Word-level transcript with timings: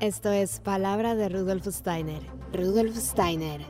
Esto 0.00 0.30
es 0.30 0.60
Palabra 0.60 1.16
de 1.16 1.28
Rudolf 1.28 1.66
Steiner. 1.66 2.20
Rudolf 2.52 2.96
Steiner. 2.96 3.62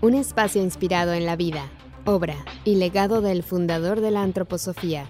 Un 0.00 0.14
espacio 0.14 0.62
inspirado 0.62 1.14
en 1.14 1.26
la 1.26 1.34
vida, 1.34 1.68
obra 2.04 2.36
y 2.64 2.76
legado 2.76 3.22
del 3.22 3.42
fundador 3.42 4.00
de 4.00 4.12
la 4.12 4.22
antroposofía. 4.22 5.06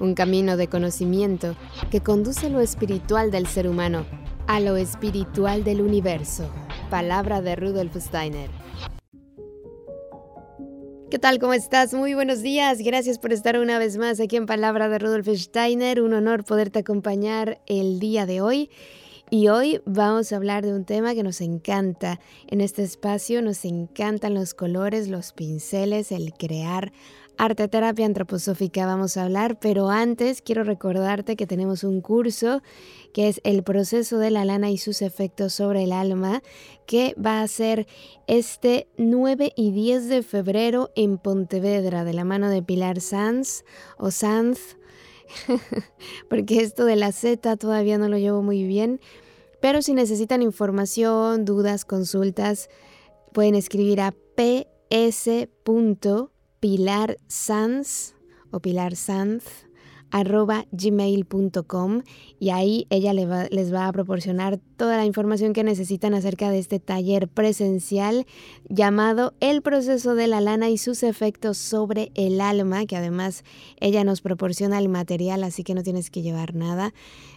Un 0.00 0.14
camino 0.14 0.56
de 0.56 0.66
conocimiento 0.66 1.54
que 1.92 2.00
conduce 2.00 2.50
lo 2.50 2.58
espiritual 2.58 3.30
del 3.30 3.46
ser 3.46 3.68
humano 3.68 4.04
a 4.48 4.58
lo 4.58 4.74
espiritual 4.74 5.62
del 5.62 5.80
universo. 5.80 6.50
Palabra 6.90 7.40
de 7.40 7.54
Rudolf 7.54 7.94
Steiner. 7.96 8.50
¿Qué 11.08 11.20
tal? 11.20 11.38
¿Cómo 11.38 11.54
estás? 11.54 11.94
Muy 11.94 12.14
buenos 12.14 12.42
días. 12.42 12.78
Gracias 12.80 13.20
por 13.20 13.32
estar 13.32 13.56
una 13.60 13.78
vez 13.78 13.96
más 13.96 14.18
aquí 14.18 14.34
en 14.34 14.46
Palabra 14.46 14.88
de 14.88 14.98
Rudolf 14.98 15.28
Steiner. 15.28 16.02
Un 16.02 16.14
honor 16.14 16.42
poderte 16.42 16.80
acompañar 16.80 17.60
el 17.66 18.00
día 18.00 18.26
de 18.26 18.40
hoy. 18.40 18.70
Y 19.30 19.48
hoy 19.48 19.80
vamos 19.86 20.32
a 20.32 20.36
hablar 20.36 20.64
de 20.64 20.74
un 20.74 20.84
tema 20.84 21.14
que 21.14 21.22
nos 21.22 21.40
encanta. 21.40 22.20
En 22.46 22.60
este 22.60 22.82
espacio 22.82 23.40
nos 23.40 23.64
encantan 23.64 24.34
los 24.34 24.52
colores, 24.52 25.08
los 25.08 25.32
pinceles, 25.32 26.12
el 26.12 26.34
crear. 26.34 26.92
Arte 27.36 27.66
terapia 27.66 28.06
antroposófica 28.06 28.86
vamos 28.86 29.16
a 29.16 29.24
hablar, 29.24 29.58
pero 29.58 29.90
antes 29.90 30.40
quiero 30.40 30.62
recordarte 30.62 31.34
que 31.34 31.48
tenemos 31.48 31.82
un 31.82 32.00
curso 32.00 32.62
que 33.12 33.28
es 33.28 33.40
el 33.42 33.64
proceso 33.64 34.18
de 34.18 34.30
la 34.30 34.44
lana 34.44 34.70
y 34.70 34.78
sus 34.78 35.02
efectos 35.02 35.54
sobre 35.54 35.82
el 35.82 35.92
alma, 35.92 36.42
que 36.86 37.16
va 37.18 37.40
a 37.40 37.48
ser 37.48 37.88
este 38.28 38.86
9 38.98 39.52
y 39.56 39.72
10 39.72 40.08
de 40.08 40.22
febrero 40.22 40.92
en 40.94 41.18
Pontevedra, 41.18 42.04
de 42.04 42.12
la 42.12 42.24
mano 42.24 42.50
de 42.50 42.62
Pilar 42.62 43.00
Sanz 43.00 43.64
o 43.98 44.12
Sanz 44.12 44.76
porque 46.28 46.60
esto 46.60 46.84
de 46.84 46.96
la 46.96 47.12
Z 47.12 47.56
todavía 47.56 47.98
no 47.98 48.08
lo 48.08 48.18
llevo 48.18 48.42
muy 48.42 48.64
bien. 48.64 49.00
Pero 49.60 49.82
si 49.82 49.94
necesitan 49.94 50.42
información, 50.42 51.44
dudas, 51.44 51.84
consultas, 51.84 52.68
pueden 53.32 53.54
escribir 53.54 54.00
a 54.00 54.12
ps.pilarsanz 54.36 55.34
o 58.50 58.60
pilarsanz 58.60 59.63
arroba 60.14 60.64
gmail.com 60.70 62.02
y 62.38 62.50
ahí 62.50 62.86
ella 62.88 63.12
les 63.12 63.74
va 63.74 63.88
a 63.88 63.92
proporcionar 63.92 64.60
toda 64.76 64.96
la 64.96 65.04
información 65.04 65.52
que 65.52 65.64
necesitan 65.64 66.14
acerca 66.14 66.50
de 66.50 66.60
este 66.60 66.78
taller 66.78 67.26
presencial 67.26 68.24
llamado 68.68 69.34
El 69.40 69.60
proceso 69.60 70.14
de 70.14 70.28
la 70.28 70.40
lana 70.40 70.70
y 70.70 70.78
sus 70.78 71.02
efectos 71.02 71.58
sobre 71.58 72.12
el 72.14 72.40
alma, 72.40 72.86
que 72.86 72.96
además 72.96 73.42
ella 73.80 74.04
nos 74.04 74.20
proporciona 74.20 74.78
el 74.78 74.88
material, 74.88 75.42
así 75.42 75.64
que 75.64 75.74
no 75.74 75.82
tienes 75.82 76.10
que 76.10 76.22
llevar 76.22 76.54
nada. 76.54 76.94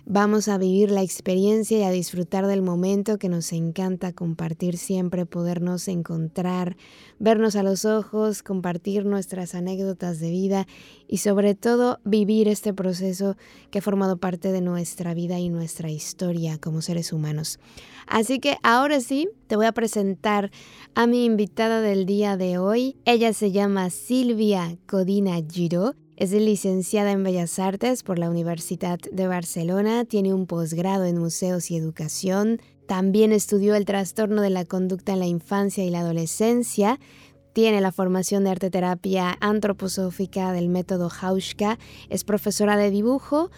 Vamos 0.10 0.48
a 0.48 0.58
vivir 0.58 0.90
la 0.90 1.04
experiencia 1.04 1.80
y 1.80 1.84
a 1.84 1.92
disfrutar 1.92 2.48
del 2.48 2.62
momento 2.62 3.18
que 3.18 3.28
nos 3.28 3.52
encanta 3.52 4.14
compartir 4.14 4.78
siempre, 4.78 5.26
podernos 5.26 5.90
encontrar, 5.90 6.78
vernos 7.20 7.58
a 7.58 7.64
los 7.64 7.84
ojos, 7.84 8.42
compartir 8.42 9.06
nuestras 9.06 9.54
anécdotas 9.54 10.22
de 10.22 10.30
vida 10.30 10.66
y 11.10 11.18
sobre 11.18 11.56
todo 11.56 12.00
vivir 12.06 12.48
este 12.48 12.74
proceso 12.74 13.36
que 13.70 13.80
ha 13.80 13.82
formado 13.82 14.16
parte 14.16 14.54
de 14.54 14.62
nuestra 14.62 15.14
vida 15.14 15.40
y 15.40 15.50
nuestra 15.50 15.92
historia 15.92 16.58
como 16.58 16.82
seres 16.82 17.12
humanos. 17.12 17.60
Así 18.08 18.40
que 18.40 18.56
ahora 18.64 19.02
sí, 19.02 19.28
te 19.48 19.58
voy 19.58 19.66
a 19.66 19.74
presentar 19.74 20.52
a 20.96 21.06
mi 21.06 21.26
invitada 21.26 21.82
del 21.82 22.06
día 22.06 22.38
de 22.38 22.58
hoy. 22.60 22.96
Ella 23.04 23.34
se 23.34 23.52
llama 23.52 23.90
Silvia 23.90 24.78
Codina 24.86 25.38
Giro. 25.52 25.96
Es 26.18 26.32
licenciada 26.32 27.12
en 27.12 27.24
Bellas 27.24 27.60
Artes 27.60 28.02
por 28.02 28.18
la 28.18 28.28
Universidad 28.32 28.98
de 29.12 29.28
Barcelona, 29.28 30.04
tiene 30.04 30.34
un 30.34 30.48
posgrado 30.48 31.06
en 31.06 31.20
museos 31.20 31.70
y 31.70 31.78
educación, 31.78 32.60
también 32.88 33.32
estudió 33.32 33.76
el 33.76 33.86
trastorno 33.86 34.42
de 34.42 34.50
la 34.50 34.66
conducta 34.66 35.14
en 35.14 35.20
la 35.20 35.28
infancia 35.28 35.86
y 35.86 35.92
la 35.92 36.00
adolescencia, 36.00 37.00
tiene 37.54 37.82
la 37.82 37.92
formación 37.92 38.44
de 38.44 38.50
arte 38.50 38.72
terapia 38.72 39.38
antroposófica 39.42 40.52
del 40.54 40.70
método 40.70 41.12
Hauschka, 41.22 41.78
es 42.10 42.24
profesora 42.24 42.78
de 42.78 42.90
dibujo 42.90 43.52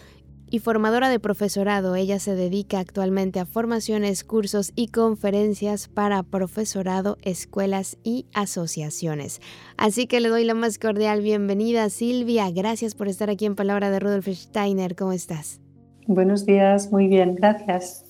y 0.50 0.58
formadora 0.58 1.08
de 1.08 1.20
profesorado. 1.20 1.94
Ella 1.94 2.18
se 2.18 2.34
dedica 2.34 2.80
actualmente 2.80 3.40
a 3.40 3.46
formaciones, 3.46 4.24
cursos 4.24 4.72
y 4.74 4.88
conferencias 4.88 5.88
para 5.88 6.22
profesorado, 6.22 7.16
escuelas 7.22 7.96
y 8.02 8.26
asociaciones. 8.34 9.40
Así 9.76 10.06
que 10.06 10.20
le 10.20 10.28
doy 10.28 10.44
la 10.44 10.54
más 10.54 10.78
cordial 10.78 11.22
bienvenida, 11.22 11.88
Silvia. 11.88 12.50
Gracias 12.50 12.94
por 12.94 13.08
estar 13.08 13.30
aquí 13.30 13.46
en 13.46 13.54
Palabra 13.54 13.90
de 13.90 14.00
Rudolf 14.00 14.26
Steiner. 14.28 14.96
¿Cómo 14.96 15.12
estás? 15.12 15.60
Buenos 16.06 16.44
días, 16.44 16.90
muy 16.90 17.06
bien, 17.06 17.36
gracias. 17.36 18.04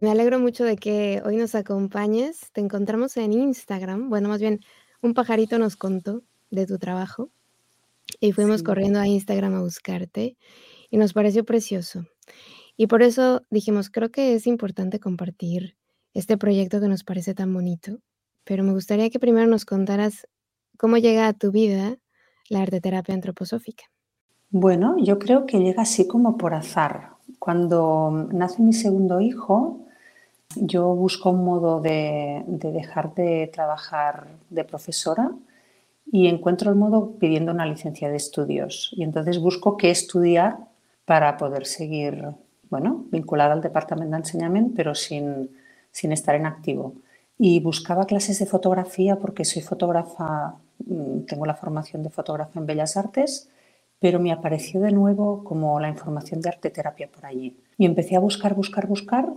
Me 0.00 0.10
alegro 0.10 0.40
mucho 0.40 0.64
de 0.64 0.76
que 0.76 1.22
hoy 1.24 1.36
nos 1.36 1.54
acompañes. 1.54 2.50
Te 2.52 2.60
encontramos 2.60 3.16
en 3.18 3.32
Instagram, 3.32 4.08
bueno, 4.08 4.28
más 4.28 4.40
bien 4.40 4.60
un 5.02 5.14
pajarito 5.14 5.58
nos 5.58 5.76
contó 5.76 6.22
de 6.50 6.66
tu 6.66 6.78
trabajo 6.78 7.30
y 8.20 8.32
fuimos 8.32 8.62
corriendo 8.62 9.00
a 9.00 9.06
Instagram 9.06 9.54
a 9.54 9.60
buscarte 9.60 10.36
y 10.92 10.98
nos 10.98 11.14
pareció 11.14 11.44
precioso. 11.44 12.04
Y 12.76 12.86
por 12.86 13.02
eso 13.02 13.42
dijimos, 13.50 13.88
creo 13.90 14.10
que 14.10 14.34
es 14.34 14.46
importante 14.46 15.00
compartir 15.00 15.76
este 16.12 16.36
proyecto 16.36 16.80
que 16.80 16.88
nos 16.88 17.02
parece 17.02 17.34
tan 17.34 17.52
bonito, 17.52 17.98
pero 18.44 18.62
me 18.62 18.72
gustaría 18.72 19.08
que 19.08 19.18
primero 19.18 19.46
nos 19.46 19.64
contaras 19.64 20.28
cómo 20.76 20.98
llega 20.98 21.26
a 21.26 21.32
tu 21.32 21.50
vida 21.50 21.96
la 22.50 22.60
arte 22.60 22.80
terapia 22.82 23.14
antroposófica. 23.14 23.84
Bueno, 24.50 24.96
yo 24.98 25.18
creo 25.18 25.46
que 25.46 25.60
llega 25.60 25.82
así 25.82 26.06
como 26.06 26.36
por 26.36 26.52
azar. 26.52 27.12
Cuando 27.38 28.28
nace 28.30 28.60
mi 28.60 28.74
segundo 28.74 29.22
hijo, 29.22 29.86
yo 30.56 30.94
busco 30.94 31.30
un 31.30 31.42
modo 31.42 31.80
de, 31.80 32.44
dejar 32.46 33.14
de 33.14 33.50
trabajar 33.50 34.28
de 34.50 34.64
profesora 34.64 35.30
y 36.04 36.26
encuentro 36.26 36.68
el 36.68 36.76
modo 36.76 37.12
pidiendo 37.18 37.52
una 37.52 37.64
licencia 37.64 38.10
de 38.10 38.16
estudios. 38.16 38.90
Y 38.92 39.04
entonces 39.04 39.38
busco 39.38 39.78
qué 39.78 39.90
estudiar 39.90 40.70
para 41.04 41.36
poder 41.36 41.66
seguir, 41.66 42.24
bueno, 42.70 43.06
vinculada 43.10 43.52
al 43.52 43.60
departamento 43.60 44.12
de 44.12 44.18
enseñamiento, 44.18 44.72
pero 44.76 44.94
sin, 44.94 45.50
sin 45.90 46.12
estar 46.12 46.34
en 46.34 46.46
activo. 46.46 46.94
Y 47.38 47.60
buscaba 47.60 48.06
clases 48.06 48.38
de 48.38 48.46
fotografía 48.46 49.16
porque 49.16 49.44
soy 49.44 49.62
fotógrafa, 49.62 50.56
mm, 50.86 51.22
tengo 51.26 51.46
la 51.46 51.54
formación 51.54 52.02
de 52.02 52.10
fotógrafa 52.10 52.58
en 52.58 52.66
Bellas 52.66 52.96
Artes, 52.96 53.48
pero 53.98 54.18
me 54.18 54.32
apareció 54.32 54.80
de 54.80 54.92
nuevo 54.92 55.44
como 55.44 55.78
la 55.78 55.88
información 55.88 56.40
de 56.40 56.48
arte 56.48 56.70
terapia 56.70 57.08
por 57.08 57.24
allí. 57.24 57.56
Y 57.78 57.86
empecé 57.86 58.16
a 58.16 58.20
buscar, 58.20 58.54
buscar, 58.54 58.86
buscar 58.86 59.32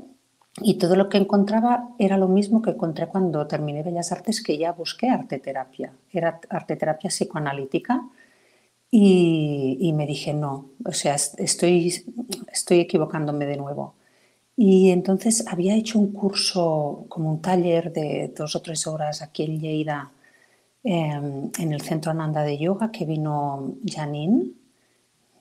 y 0.62 0.76
todo 0.76 0.96
lo 0.96 1.10
que 1.10 1.18
encontraba 1.18 1.90
era 2.00 2.18
lo 2.18 2.28
mismo 2.28 2.62
que 2.62 2.72
encontré 2.72 3.08
cuando 3.08 3.46
terminé 3.46 3.84
Bellas 3.84 4.12
Artes, 4.12 4.42
que 4.42 4.58
ya 4.58 4.72
busqué 4.72 5.10
arte 5.10 5.38
terapia. 5.40 5.92
Era 6.12 6.40
arte 6.50 6.78
terapia 6.78 7.10
psicoanalítica 7.10 8.04
y, 8.92 9.92
me 9.94 10.08
dije, 10.08 10.34
no, 10.34 10.70
o 10.86 10.92
sea, 10.94 11.16
estoy, 11.16 11.94
estoy 12.52 12.80
equivocándome 12.80 13.46
de 13.46 13.58
nuevo. 13.58 13.96
Y 14.56 14.92
entonces 14.92 15.46
había 15.48 15.76
hecho 15.76 16.00
un 16.00 16.14
curso, 16.14 17.06
como 17.10 17.30
un 17.30 17.42
taller 17.42 17.92
de 17.92 18.34
dos 18.36 18.56
o 18.56 18.62
tres 18.62 18.88
horas 18.88 19.22
aquí 19.22 19.44
en 19.44 19.60
Lleida, 19.60 20.12
em, 20.84 21.52
en 21.60 21.74
el 21.74 21.82
Centro 21.82 22.12
Ananda 22.12 22.44
de 22.44 22.58
Yoga, 22.58 22.92
que 22.92 23.06
vino 23.06 23.76
Janine, 23.86 24.52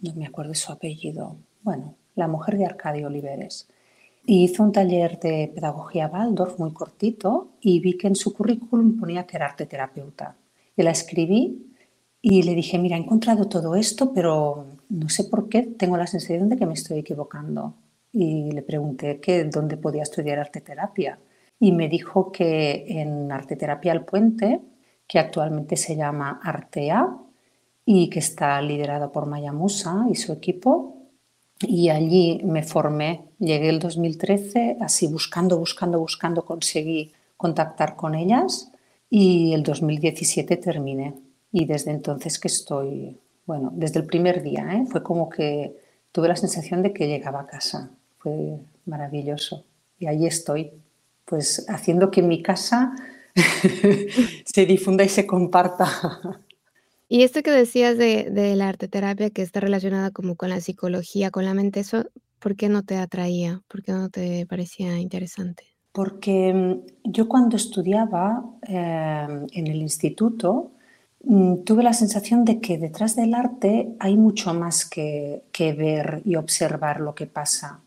no 0.01 0.15
me 0.15 0.27
acuerdo 0.27 0.55
su 0.55 0.73
apellido, 0.73 1.37
bueno, 1.63 1.95
la 2.17 2.29
mujer 2.29 2.59
de 2.59 2.67
Arcadio 2.67 3.07
Oliveres. 3.07 3.69
Y 4.27 4.45
hizo 4.45 4.63
un 4.63 4.73
taller 4.73 5.21
de 5.21 5.53
pedagogía 5.55 6.09
Waldorf 6.09 6.59
muy 6.59 6.73
cortito 6.73 7.51
y 7.61 7.81
vi 7.81 7.97
que 7.97 8.09
en 8.09 8.17
su 8.17 8.35
currículum 8.35 8.99
ponía 8.99 9.27
que 9.27 9.37
era 9.37 9.47
arte 9.47 9.67
terapeuta. 9.67 10.37
Y 10.77 10.83
la 10.83 10.91
escribí 10.91 11.74
y 12.27 12.43
le 12.43 12.55
dije, 12.55 12.79
mira, 12.79 12.97
he 12.97 13.01
encontrado 13.01 13.51
todo 13.51 13.75
esto, 13.75 14.15
pero 14.15 14.79
no 14.89 15.11
sé 15.11 15.25
por 15.25 15.47
qué 15.51 15.61
tengo 15.61 15.99
la 15.99 16.07
sensación 16.07 16.49
de 16.49 16.57
que 16.57 16.65
me 16.65 16.73
estoy 16.73 17.01
equivocando. 17.01 17.75
Y 18.15 18.51
le 18.51 18.63
pregunté 18.63 19.21
que 19.21 19.45
dónde 19.45 19.77
podía 19.77 20.05
estudiar 20.05 20.39
arte 20.39 20.63
terapia. 20.63 21.19
Y 21.61 21.73
me 21.73 21.87
dijo 21.87 22.33
que 22.33 22.87
en 22.89 23.31
arte 23.31 23.57
terapia 23.57 23.93
El 23.93 24.07
Puente, 24.07 24.63
que 25.07 25.19
actualmente 25.19 25.77
se 25.77 25.97
llama 25.97 26.41
Artea 26.43 27.15
y 27.85 28.09
que 28.09 28.21
está 28.21 28.59
liderado 28.63 29.13
por 29.13 29.27
Maya 29.27 29.53
Musa 29.53 30.07
y 30.11 30.15
su 30.15 30.33
equipo, 30.33 30.97
y 31.61 31.91
allí 31.91 32.41
me 32.43 32.63
formé. 32.63 33.27
Llegué 33.39 33.69
el 33.69 33.81
2013, 33.81 34.79
así 34.81 35.09
buscando, 35.09 35.59
buscando, 35.59 35.99
buscando, 35.99 36.43
conseguí 36.47 37.13
contactar 37.37 37.97
con 37.97 38.15
ellas 38.15 38.73
y 39.11 39.53
el 39.53 39.63
2017 39.63 40.57
terminé. 40.57 41.24
Y 41.57 41.67
desde 41.67 41.93
entonces 41.93 42.41
que 42.41 42.49
estoy, 42.49 43.21
bueno, 43.47 43.71
desde 43.73 44.01
el 44.01 44.07
primer 44.07 44.43
día, 44.43 44.75
¿eh? 44.75 44.87
fue 44.91 45.05
como 45.05 45.29
que 45.29 45.77
tuve 46.11 46.27
la 46.27 46.35
sensación 46.35 46.83
de 46.83 46.93
que 46.93 47.07
llegaba 47.07 47.43
a 47.43 47.47
casa. 47.47 47.93
Fue 48.19 48.59
maravilloso. 48.87 49.65
Y 50.01 50.07
ahí 50.07 50.27
estoy, 50.27 50.73
pues 51.25 51.65
haciendo 51.69 52.11
que 52.11 52.23
mi 52.23 52.43
casa 52.43 52.97
se 54.45 54.67
difunda 54.67 55.05
y 55.05 55.09
se 55.09 55.29
comparta. 55.29 55.87
Y 57.09 57.23
esto 57.23 57.41
que 57.45 57.53
decías 57.53 57.99
de, 57.99 58.31
de 58.33 58.57
la 58.57 58.69
arte 58.69 58.89
terapia 58.89 59.31
que 59.31 59.43
está 59.43 59.61
relacionada 59.61 60.11
como 60.11 60.35
con 60.35 60.51
la 60.51 60.61
psicología, 60.61 61.31
con 61.31 61.45
la 61.45 61.55
mente, 61.55 61.79
eso 61.79 62.05
¿Por 62.45 62.57
qué 62.57 62.69
no 62.69 62.83
te 62.83 62.99
atraía? 62.99 63.63
¿Por 63.69 63.83
qué 63.83 63.93
no 63.93 64.11
te 64.11 64.45
parecía 64.45 64.99
interesante? 64.99 65.65
Porque 65.93 66.53
mm, 66.53 67.11
yo 67.11 67.27
cuando 67.27 67.57
estudiaba 67.57 68.45
eh, 68.69 69.47
en 69.53 69.67
el 69.67 69.77
instituto 69.77 70.74
tuve 71.65 71.83
la 71.83 71.93
sensación 71.93 72.45
de 72.45 72.61
que 72.61 72.79
detrás 72.79 73.17
del 73.17 73.35
arte 73.35 73.95
hay 73.99 74.17
mucho 74.17 74.55
más 74.55 74.85
que, 74.85 75.45
que 75.53 75.73
ver 75.73 76.23
y 76.25 76.37
observar 76.37 77.01
lo 77.01 77.15
que 77.15 77.27
pasa. 77.27 77.81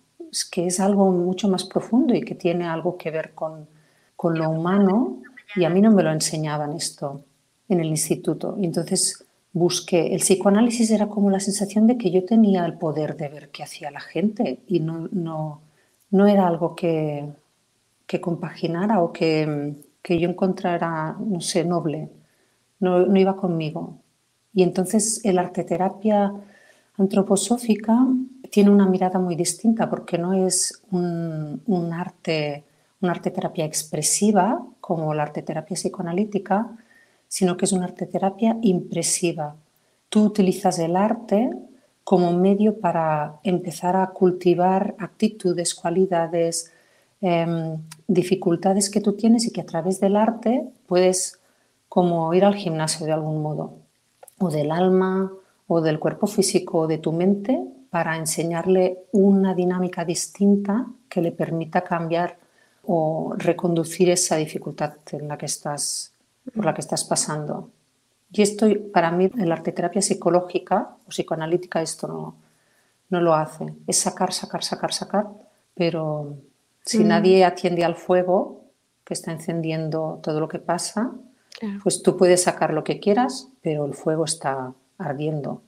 Que 0.52 0.68
es 0.68 0.80
algo 0.80 1.12
mucho 1.12 1.48
más 1.48 1.64
profundo 1.64 2.14
y 2.14 2.22
que 2.22 2.36
tiene 2.36 2.68
algo 2.68 2.98
que 2.98 3.12
ver 3.12 3.34
con, 3.34 3.68
con 4.16 4.38
lo 4.38 4.50
humano 4.50 5.22
y 5.56 5.64
a 5.64 5.70
mí 5.70 5.82
no 5.82 5.92
me 5.92 6.04
lo 6.04 6.12
enseñaban 6.12 6.74
esto 6.74 7.24
en 7.70 7.80
el 7.80 7.88
instituto. 7.88 8.58
Entonces 8.62 9.24
busqué, 9.54 10.14
el 10.14 10.20
psicoanálisis 10.20 10.92
era 10.92 11.08
como 11.08 11.30
la 11.30 11.40
sensación 11.40 11.88
de 11.88 11.98
que 11.98 12.12
yo 12.12 12.26
tenía 12.26 12.66
el 12.66 12.74
poder 12.74 13.16
de 13.18 13.30
ver 13.30 13.50
qué 13.50 13.64
hacía 13.64 13.92
la 13.92 14.00
gente 14.00 14.60
y 14.68 14.80
no, 14.80 15.08
no, 15.12 15.62
no 16.12 16.28
era 16.28 16.48
algo 16.48 16.76
que, 16.76 17.28
que 18.06 18.22
compaginara 18.22 19.02
o 19.02 19.12
que, 19.12 19.76
que, 20.02 20.20
yo 20.20 20.30
encontrara, 20.30 21.16
no 21.20 21.42
sé, 21.42 21.64
noble. 21.64 22.10
No, 22.80 23.16
iba 23.16 23.36
conmigo. 23.36 24.00
Y 24.54 24.64
entonces 24.64 25.22
el 25.24 25.40
arte 25.40 25.64
terapia 25.64 26.34
antroposófica 26.98 28.08
tiene 28.52 28.70
una 28.70 28.88
mirada 28.88 29.20
muy 29.20 29.36
distinta 29.36 29.90
porque 29.90 30.18
no 30.18 30.34
es 30.34 30.82
un, 30.92 31.62
un 31.66 31.94
arte, 31.94 32.64
una 33.02 33.12
arte 33.12 33.32
terapia 33.32 33.66
expresiva 33.66 34.66
como 34.80 35.14
la 35.14 35.24
arte 35.24 35.42
terapia 35.42 35.76
psicoanalítica, 35.76 36.78
sino 37.28 37.58
que 37.58 37.66
es 37.66 37.72
una 37.72 37.86
arte 37.86 38.06
terapia 38.06 38.58
impresiva. 38.62 39.56
Tú 40.10 40.24
utilizas 40.24 40.80
el 40.80 40.96
arte 40.96 41.52
como 42.08 42.32
medio 42.32 42.80
para 42.80 43.42
empezar 43.44 43.98
a 43.98 44.08
cultivar 44.12 44.96
actitudes, 44.98 45.76
cualidades, 45.76 46.72
em, 47.20 47.80
dificultades 48.08 48.90
que 48.90 49.02
tú 49.02 49.14
tienes 49.14 49.46
y 49.46 49.52
que 49.52 49.60
a 49.60 49.66
través 49.66 50.00
del 50.00 50.16
arte 50.16 50.64
puedes 50.86 51.40
como 51.90 52.34
ir 52.34 52.46
al 52.46 52.56
gimnasio 52.56 53.06
de 53.06 53.14
algún 53.14 53.42
modo, 53.42 53.74
o 54.40 54.50
del 54.50 54.72
alma, 54.72 55.32
o 55.68 55.82
del 55.82 56.00
cuerpo 56.00 56.28
físico, 56.28 56.80
o 56.80 56.88
de 56.88 56.98
tu 56.98 57.12
mente, 57.12 57.60
para 57.90 58.18
enseñarle 58.18 59.06
una 59.12 59.54
dinámica 59.54 60.06
distinta 60.06 60.88
que 61.10 61.22
le 61.22 61.32
permita 61.32 61.84
cambiar 61.84 62.38
o 62.84 63.34
reconducir 63.38 64.10
esa 64.10 64.36
dificultad 64.36 64.94
en 65.12 65.28
la 65.28 65.38
que 65.38 65.46
estás 65.46 66.14
por 66.54 66.66
la 66.66 66.74
que 66.74 66.82
estás 66.82 67.04
pasando. 67.04 67.70
Y 68.32 68.42
esto, 68.42 68.68
para 68.94 69.12
mí, 69.12 69.30
en 69.38 69.50
la 69.50 69.56
arteterapia 69.56 70.02
psicológica 70.02 70.96
o 71.06 71.10
psicoanalítica, 71.10 71.82
esto 71.82 72.08
no, 72.08 72.36
no 73.10 73.22
lo 73.22 73.34
hace. 73.34 73.74
Es 73.86 73.98
sacar, 73.98 74.34
sacar, 74.34 74.64
sacar, 74.64 74.94
sacar, 74.94 75.28
pero 75.74 76.38
si 76.86 77.00
mm. 77.00 77.08
nadie 77.08 77.46
atiende 77.46 77.84
al 77.84 77.96
fuego 77.96 78.66
que 79.04 79.14
está 79.14 79.32
encendiendo 79.32 80.20
todo 80.22 80.40
lo 80.40 80.48
que 80.48 80.60
pasa, 80.60 81.12
pues 81.82 82.04
tú 82.04 82.18
puedes 82.18 82.44
sacar 82.44 82.74
lo 82.74 82.84
que 82.84 83.00
quieras, 83.00 83.50
pero 83.62 83.86
el 83.86 83.94
fuego 83.94 84.26
está 84.26 84.74
ardiendo. 84.98 85.64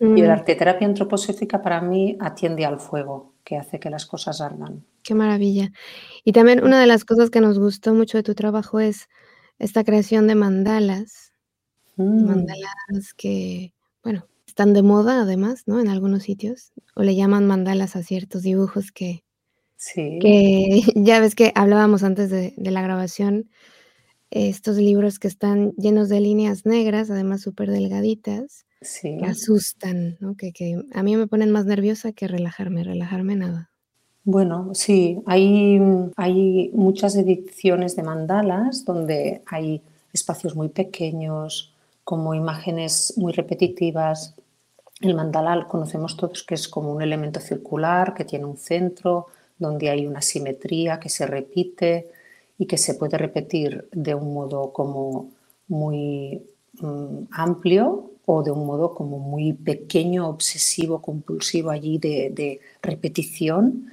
y 0.00 0.22
la 0.22 0.34
arteterapia 0.34 0.86
antroposófica 0.86 1.62
para 1.62 1.80
mí 1.80 2.16
atiende 2.20 2.64
al 2.64 2.80
fuego 2.80 3.34
que 3.44 3.56
hace 3.56 3.78
que 3.78 3.90
las 3.90 4.06
cosas 4.06 4.40
ardan. 4.40 4.84
Qué 5.02 5.14
maravilla. 5.14 5.70
Y 6.24 6.32
también 6.32 6.64
una 6.64 6.80
de 6.80 6.86
las 6.86 7.04
cosas 7.04 7.30
que 7.30 7.40
nos 7.40 7.58
gustó 7.58 7.94
mucho 7.94 8.18
de 8.18 8.24
tu 8.24 8.34
trabajo 8.34 8.80
es 8.80 9.08
esta 9.58 9.84
creación 9.84 10.26
de 10.26 10.34
mandalas, 10.34 11.32
mm. 11.96 12.26
mandalas 12.26 13.14
que, 13.16 13.72
bueno, 14.02 14.26
están 14.46 14.74
de 14.74 14.82
moda 14.82 15.22
además, 15.22 15.62
¿no? 15.66 15.80
En 15.80 15.88
algunos 15.88 16.24
sitios, 16.24 16.72
o 16.94 17.02
le 17.02 17.14
llaman 17.14 17.46
mandalas 17.46 17.94
a 17.94 18.02
ciertos 18.02 18.42
dibujos 18.42 18.90
que, 18.90 19.22
sí. 19.76 20.18
que 20.20 20.80
ya 20.96 21.20
ves 21.20 21.34
que 21.34 21.52
hablábamos 21.54 22.02
antes 22.02 22.30
de, 22.30 22.52
la 22.56 22.82
grabación, 22.82 23.50
estos 24.30 24.76
libros 24.76 25.18
que 25.18 25.28
están 25.28 25.72
llenos 25.72 26.08
de 26.08 26.20
líneas 26.20 26.66
negras, 26.66 27.10
además 27.10 27.42
súper 27.42 27.70
delgaditas, 27.70 28.66
que 29.00 29.24
asustan, 29.24 30.16
¿no? 30.20 30.36
Que, 30.36 30.52
que 30.52 30.82
a 30.92 31.02
mí 31.02 31.16
me 31.16 31.26
ponen 31.26 31.50
más 31.50 31.64
nerviosa 31.64 32.12
que 32.12 32.28
relajarme, 32.28 32.84
relajarme 32.84 33.36
nada. 33.36 33.70
Bueno, 34.24 34.74
sí, 34.74 35.22
hay, 35.26 35.80
hay 36.16 36.70
muchas 36.74 37.14
ediciones 37.14 37.94
de 37.94 38.02
mandalas 38.02 38.84
donde 38.84 39.42
hay 39.46 39.82
espacios 40.12 40.56
muy 40.56 40.68
pequeños, 40.68 41.72
como 42.02 42.34
imágenes 42.34 43.14
muy 43.16 43.32
repetitivas. 43.32 44.34
El 45.00 45.14
mandala 45.14 45.66
conocemos 45.68 46.16
todos 46.16 46.42
que 46.42 46.54
es 46.54 46.68
como 46.68 46.92
un 46.92 47.02
elemento 47.02 47.40
circular 47.40 48.14
que 48.14 48.24
tiene 48.24 48.46
un 48.46 48.56
centro, 48.56 49.26
donde 49.58 49.90
hay 49.90 50.06
una 50.06 50.22
simetría 50.22 50.98
que 50.98 51.08
se 51.08 51.26
repite 51.26 52.10
y 52.58 52.66
que 52.66 52.78
se 52.78 52.94
puede 52.94 53.18
repetir 53.18 53.88
de 53.92 54.14
un 54.14 54.32
modo 54.34 54.72
como 54.72 55.30
muy 55.68 56.42
mm, 56.80 57.24
amplio 57.32 58.10
o 58.24 58.42
de 58.42 58.50
un 58.50 58.66
modo 58.66 58.94
como 58.94 59.18
muy 59.18 59.52
pequeño, 59.52 60.28
obsesivo, 60.28 61.00
compulsivo 61.00 61.70
allí 61.70 61.98
de, 61.98 62.30
de 62.34 62.60
repetición 62.82 63.90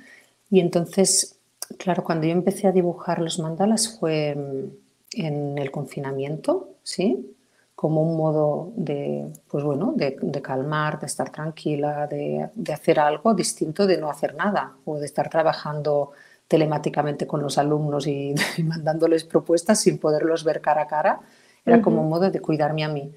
y 0.53 0.59
entonces, 0.59 1.39
claro, 1.79 2.03
cuando 2.03 2.27
yo 2.27 2.31
empecé 2.31 2.67
a 2.67 2.71
dibujar 2.71 3.17
los 3.19 3.39
mandalas 3.39 3.97
fue 3.97 4.35
mm, 4.35 5.19
en 5.23 5.57
el 5.57 5.71
confinamiento, 5.71 6.75
¿sí? 6.83 7.35
Como 7.73 8.03
un 8.03 8.15
modo 8.15 8.71
de, 8.75 9.33
pues 9.49 9.63
bueno, 9.63 9.95
de, 9.95 10.41
calmar, 10.43 10.99
de 10.99 11.07
estar 11.07 11.31
tranquila, 11.31 12.05
de, 12.05 12.51
hacer 12.71 12.99
algo 12.99 13.33
distinto 13.33 13.87
de 13.87 13.97
no 13.97 14.11
hacer 14.11 14.35
nada 14.35 14.75
o 14.85 14.99
de 14.99 15.07
estar 15.07 15.27
trabajando 15.27 16.11
telemáticamente 16.47 17.27
con 17.27 17.41
los 17.41 17.57
alumnos 17.57 18.07
y, 18.07 18.35
mandándoles 18.63 19.23
propuestas 19.23 19.81
sin 19.81 19.97
poderlos 19.97 20.43
ver 20.43 20.61
cara 20.61 20.83
a 20.83 20.87
cara. 20.87 21.19
Era 21.65 21.81
como 21.81 22.01
un 22.01 22.09
modo 22.09 22.29
de 22.29 22.41
cuidarme 22.41 22.83
a 22.83 22.89
mí. 22.89 23.13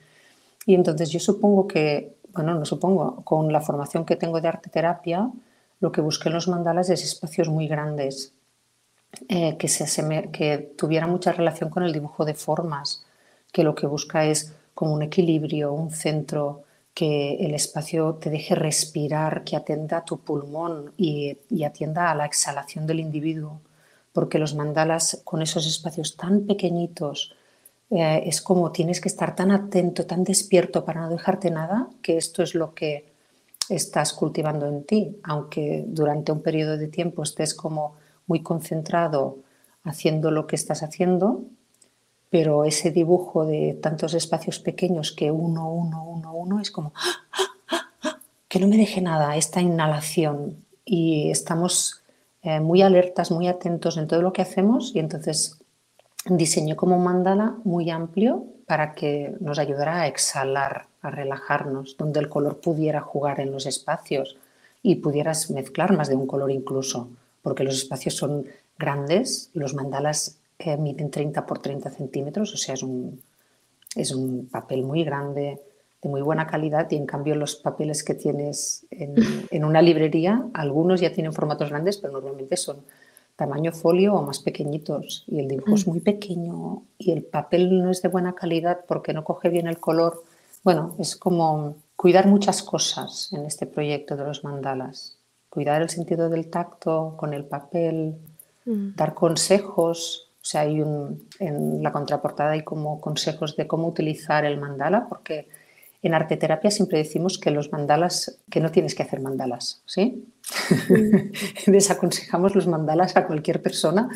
Y 0.67 0.75
entonces 0.75 1.11
yo 1.11 1.19
supongo 1.19 1.67
que, 1.67 2.17
bueno, 2.33 2.55
no 2.55 2.65
supongo, 2.65 3.23
con 3.25 3.53
la 3.53 3.61
formación 3.61 4.05
que 4.05 4.17
tengo 4.17 4.41
de 4.41 4.49
arte 4.49 4.71
terapia, 4.71 5.31
lo 5.81 5.93
que 5.93 6.01
busqué 6.01 6.29
en 6.29 6.35
los 6.35 6.49
mandalas 6.49 6.91
es 6.91 7.03
espacios 7.03 7.49
muy 7.49 7.67
grandes, 7.67 8.35
eh, 9.29 9.57
que, 9.57 9.69
se 9.69 10.31
que 10.31 10.59
tuvieran 10.77 11.11
mucha 11.11 11.33
relación 11.33 11.71
con 11.71 11.83
el 11.83 11.93
dibujo 11.93 12.25
de 12.25 12.35
formas, 12.35 13.07
que 13.53 13.65
lo 13.65 13.75
que 13.75 13.87
busca 13.87 14.25
es 14.25 14.55
como 14.75 14.93
un 14.93 15.03
equilibrio, 15.03 15.73
un 15.73 15.91
centro, 15.91 16.65
que 16.97 17.35
el 17.35 17.53
espacio 17.53 18.15
te 18.15 18.31
deje 18.31 18.55
respirar, 18.55 19.45
que 19.45 19.55
atienda 19.55 19.99
a 19.99 20.05
tu 20.07 20.21
pulmón 20.21 20.95
y, 20.97 21.37
atienda 21.63 22.11
a 22.11 22.15
la 22.15 22.25
exhalación 22.25 22.87
del 22.87 23.01
individuo, 23.01 23.61
porque 24.15 24.39
los 24.39 24.55
mandalas 24.55 25.21
con 25.23 25.43
esos 25.43 25.67
espacios 25.67 26.17
tan 26.17 26.47
pequeñitos, 26.47 27.37
eh, 27.91 28.23
es 28.25 28.41
como 28.41 28.73
tienes 28.73 29.03
que 29.03 29.11
estar 29.11 29.37
tan 29.37 29.51
atento, 29.51 30.07
tan 30.07 30.25
despierto 30.25 30.87
para 30.87 31.03
no 31.03 31.11
dejarte 31.11 31.51
nada, 31.51 31.91
que 32.01 32.17
esto 32.17 32.43
es 32.43 32.55
lo 32.55 32.73
que 32.73 33.13
estás 33.69 34.15
cultivando 34.15 34.67
en 34.67 34.85
ti, 34.85 35.19
aunque 35.23 35.85
durante 35.87 36.33
un 36.33 36.41
periodo 36.41 36.79
de 36.79 36.89
tiempo 36.89 37.25
estés 37.25 37.53
como 37.55 37.97
muy 38.27 38.43
concentrado 38.43 39.41
haciendo 39.85 40.31
lo 40.31 40.47
que 40.47 40.57
estás 40.57 40.83
haciendo, 40.83 41.45
pero 42.31 42.65
ese 42.65 42.91
dibujo 42.91 43.45
de 43.45 43.79
tantos 43.81 44.15
espacios 44.15 44.59
pequeños 44.59 45.13
que 45.13 45.31
uno, 45.31 45.71
uno, 45.73 46.05
uno, 46.05 46.35
uno 46.35 46.61
es 46.61 46.71
como 46.71 46.93
que 48.49 48.59
no 48.59 48.69
me 48.69 48.77
deje 48.77 49.01
nada, 49.01 49.37
esta 49.37 49.61
inhalación 49.61 50.65
y 50.85 51.31
estamos 51.31 52.03
eh, 52.43 52.61
muy 52.61 52.83
alertas, 52.83 53.31
muy 53.31 53.49
atentos 53.49 53.97
en 53.97 54.07
todo 54.07 54.23
lo 54.23 54.33
que 54.33 54.43
hacemos 54.43 54.93
y 54.95 55.01
entonces 55.01 55.59
diseño 56.25 56.77
como 56.77 56.99
mandala 56.99 57.57
muy 57.65 57.91
amplio 57.91 58.45
para 58.67 58.95
que 58.95 59.35
nos 59.41 59.59
ayudara 59.59 60.03
a 60.03 60.07
exhalar 60.07 60.87
a 61.03 61.11
relajarnos, 61.11 61.97
donde 61.97 62.21
el 62.21 62.29
color 62.29 62.61
pudiera 62.61 63.01
jugar 63.01 63.41
en 63.41 63.53
los 63.53 63.67
espacios 63.67 64.37
y 64.83 64.97
pudieras 64.97 65.51
mezclar 65.51 65.97
más 65.97 66.09
de 66.09 66.17
un 66.17 66.27
color 66.27 66.51
incluso, 66.51 67.09
porque 67.43 67.65
los 67.65 67.77
espacios 67.77 68.17
son 68.17 68.47
grandes, 68.79 69.51
los 69.55 69.75
mandalas 69.75 70.39
eh, 70.59 70.77
miden 70.77 71.11
30 71.11 71.45
por 71.47 71.59
30 71.59 71.91
centímetros, 71.91 72.53
o 72.55 72.57
sea, 72.57 72.75
es 72.75 72.83
un, 72.83 73.21
es 73.95 74.13
un 74.13 74.49
papel 74.49 74.83
muy 74.83 75.05
grande, 75.05 75.61
de 76.03 76.09
muy 76.09 76.23
buena 76.23 76.47
calidad, 76.47 76.91
y 76.91 76.97
en 76.97 77.07
cambio 77.07 77.35
los 77.35 77.57
papeles 77.57 78.05
que 78.05 78.15
tienes 78.15 78.87
en, 78.91 79.15
en 79.51 79.65
una 79.65 79.83
librería, 79.83 80.47
algunos 80.55 81.01
ya 81.01 81.13
tienen 81.13 81.33
formatos 81.33 81.71
grandes, 81.71 81.99
pero 81.99 82.13
normalmente 82.15 82.57
son 82.57 82.79
tamaño 83.37 83.73
folio 83.73 84.15
o 84.15 84.23
más 84.23 84.39
pequeñitos 84.39 85.25
y 85.27 85.41
el 85.41 85.49
dibujo 85.49 85.75
es 85.75 85.87
mm. 85.87 85.91
muy 85.91 86.01
pequeño 86.01 86.85
y 86.97 87.13
el 87.13 87.23
papel 87.23 87.83
no 87.83 87.91
es 87.91 88.01
de 88.01 88.09
buena 88.09 88.35
calidad 88.35 88.81
porque 88.89 89.13
no 89.13 89.25
coge 89.25 89.51
bien 89.51 89.67
el 89.67 89.79
color 89.79 90.25
bueno, 90.67 90.97
es 90.99 91.15
como 91.15 91.77
cuidar 91.95 92.27
muchas 92.27 92.61
cosas 92.65 93.33
en 93.33 93.47
este 93.47 93.67
proyecto 93.67 94.17
de 94.17 94.25
los 94.25 94.43
mandalas. 94.43 95.17
Cuidar 95.49 95.81
el 95.81 95.91
sentido 95.91 96.29
del 96.29 96.51
tacto 96.51 97.15
con 97.17 97.33
el 97.33 97.45
papel, 97.45 98.17
mm. 98.65 98.97
dar 98.97 99.15
consejos. 99.15 100.26
O 100.47 100.49
sea, 100.49 100.61
hay 100.61 100.81
un, 100.81 101.27
en 101.41 101.83
la 101.83 101.91
contraportada 101.91 102.53
hay 102.53 102.63
como 102.63 103.01
consejos 103.01 103.57
de 103.57 103.67
cómo 103.67 103.89
utilizar 103.89 104.45
el 104.45 104.61
mandala, 104.61 105.09
porque 105.09 105.49
en 106.03 106.15
arte 106.15 106.37
terapia 106.37 106.71
siempre 106.71 106.99
decimos 106.99 107.37
que 107.37 107.51
los 107.51 107.73
mandalas, 107.73 108.39
que 108.49 108.61
no 108.61 108.71
tienes 108.71 108.95
que 108.95 109.03
hacer 109.03 109.21
mandalas, 109.21 109.83
¿sí? 109.87 110.25
Desaconsejamos 111.67 112.55
los 112.55 112.69
mandalas 112.69 113.17
a 113.17 113.27
cualquier 113.27 113.61
persona 113.61 114.09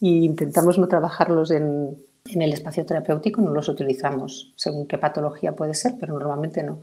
e 0.00 0.08
intentamos 0.08 0.78
no 0.78 0.88
trabajarlos 0.88 1.52
en, 1.52 1.96
en 2.26 2.42
el 2.42 2.54
espacio 2.54 2.84
terapéutico, 2.84 3.40
no 3.40 3.52
los 3.52 3.68
utilizamos, 3.68 4.52
según 4.56 4.88
qué 4.88 4.98
patología 4.98 5.54
puede 5.54 5.74
ser, 5.74 5.94
pero 6.00 6.18
normalmente 6.18 6.64
no. 6.64 6.80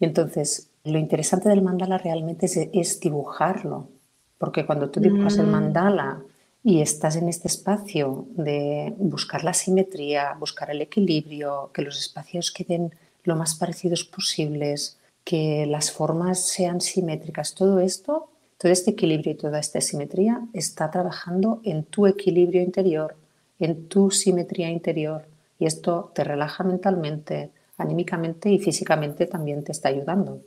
Y 0.00 0.06
entonces, 0.06 0.70
lo 0.82 0.98
interesante 0.98 1.48
del 1.48 1.62
mandala 1.62 1.98
realmente 1.98 2.46
es, 2.72 2.98
dibujarlo, 2.98 3.90
porque 4.38 4.66
cuando 4.66 4.90
tú 4.90 4.98
dibujas 4.98 5.38
el 5.38 5.46
mm. 5.46 5.50
mandala 5.50 6.20
y 6.66 6.80
estás 6.80 7.16
en 7.16 7.28
este 7.28 7.46
espacio 7.46 8.26
de 8.30 8.94
buscar 8.96 9.44
la 9.44 9.52
simetría, 9.52 10.34
buscar 10.40 10.70
el 10.70 10.80
equilibrio, 10.80 11.70
que 11.74 11.82
los 11.82 12.00
espacios 12.00 12.50
queden 12.50 12.94
lo 13.22 13.36
más 13.36 13.54
parecidos 13.54 14.04
posibles, 14.04 14.98
que 15.24 15.66
las 15.66 15.92
formas 15.92 16.40
sean 16.40 16.80
simétricas, 16.80 17.54
todo 17.54 17.80
esto, 17.80 18.30
todo 18.56 18.72
este 18.72 18.92
equilibrio 18.92 19.32
y 19.32 19.36
toda 19.36 19.58
esta 19.58 19.82
simetría 19.82 20.40
está 20.54 20.90
trabajando 20.90 21.60
en 21.64 21.84
tu 21.84 22.06
equilibrio 22.06 22.62
interior, 22.62 23.14
en 23.58 23.86
tu 23.86 24.10
simetría 24.10 24.70
interior 24.70 25.26
y 25.58 25.66
esto 25.66 26.12
te 26.14 26.24
relaja 26.24 26.64
mentalmente, 26.64 27.50
anímicamente 27.76 28.50
y 28.50 28.58
físicamente 28.58 29.26
también 29.26 29.64
te 29.64 29.72
está 29.72 29.90
ayudando. 29.90 30.40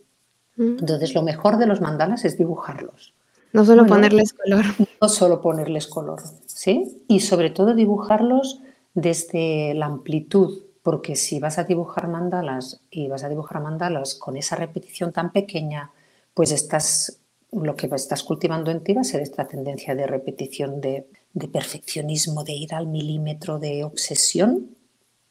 Mm. 0.56 0.80
Entonces, 0.80 1.14
lo 1.14 1.22
mejor 1.22 1.58
de 1.58 1.68
los 1.68 1.80
mandalas 1.80 2.26
es 2.26 2.40
dibujarlos. 2.40 3.14
No 3.54 3.66
solo 3.66 3.86
ponerles 3.86 4.34
color. 4.34 4.66
No 5.01 5.10
solo 5.10 5.42
ponerles 5.42 5.88
color, 5.88 6.22
¿sí? 6.46 7.04
Y 7.08 7.22
sobre 7.22 7.50
todo 7.50 7.74
dibujarlos 7.74 8.62
desde 8.94 9.74
la 9.74 9.86
amplitud, 9.86 10.63
porque 10.84 11.16
si 11.16 11.39
vas 11.39 11.58
a 11.58 11.63
dibujar 11.63 12.08
mandalas 12.08 12.82
y 12.89 13.08
vas 13.08 13.24
a 13.24 13.30
dibujar 13.30 13.62
mandalas 13.62 14.16
con 14.16 14.38
esa 14.38 14.56
repetición 14.56 15.12
tan 15.12 15.32
pequeña, 15.32 15.92
pues 16.34 16.51
estás, 16.51 17.20
lo 17.51 17.75
que 17.75 17.88
estás 17.88 18.24
cultivando 18.24 18.72
en 18.72 18.84
ti 18.84 18.94
va 18.94 19.01
a 19.01 19.04
ser 19.04 19.22
esta 19.22 19.48
tendencia 19.48 19.96
de 19.96 20.08
repetición, 20.08 20.82
de, 20.82 21.08
de 21.34 21.48
perfeccionismo, 21.48 22.44
de 22.44 22.54
ir 22.54 22.74
al 22.74 22.88
milímetro, 22.88 23.60
de 23.60 23.84
obsesión. 23.84 24.70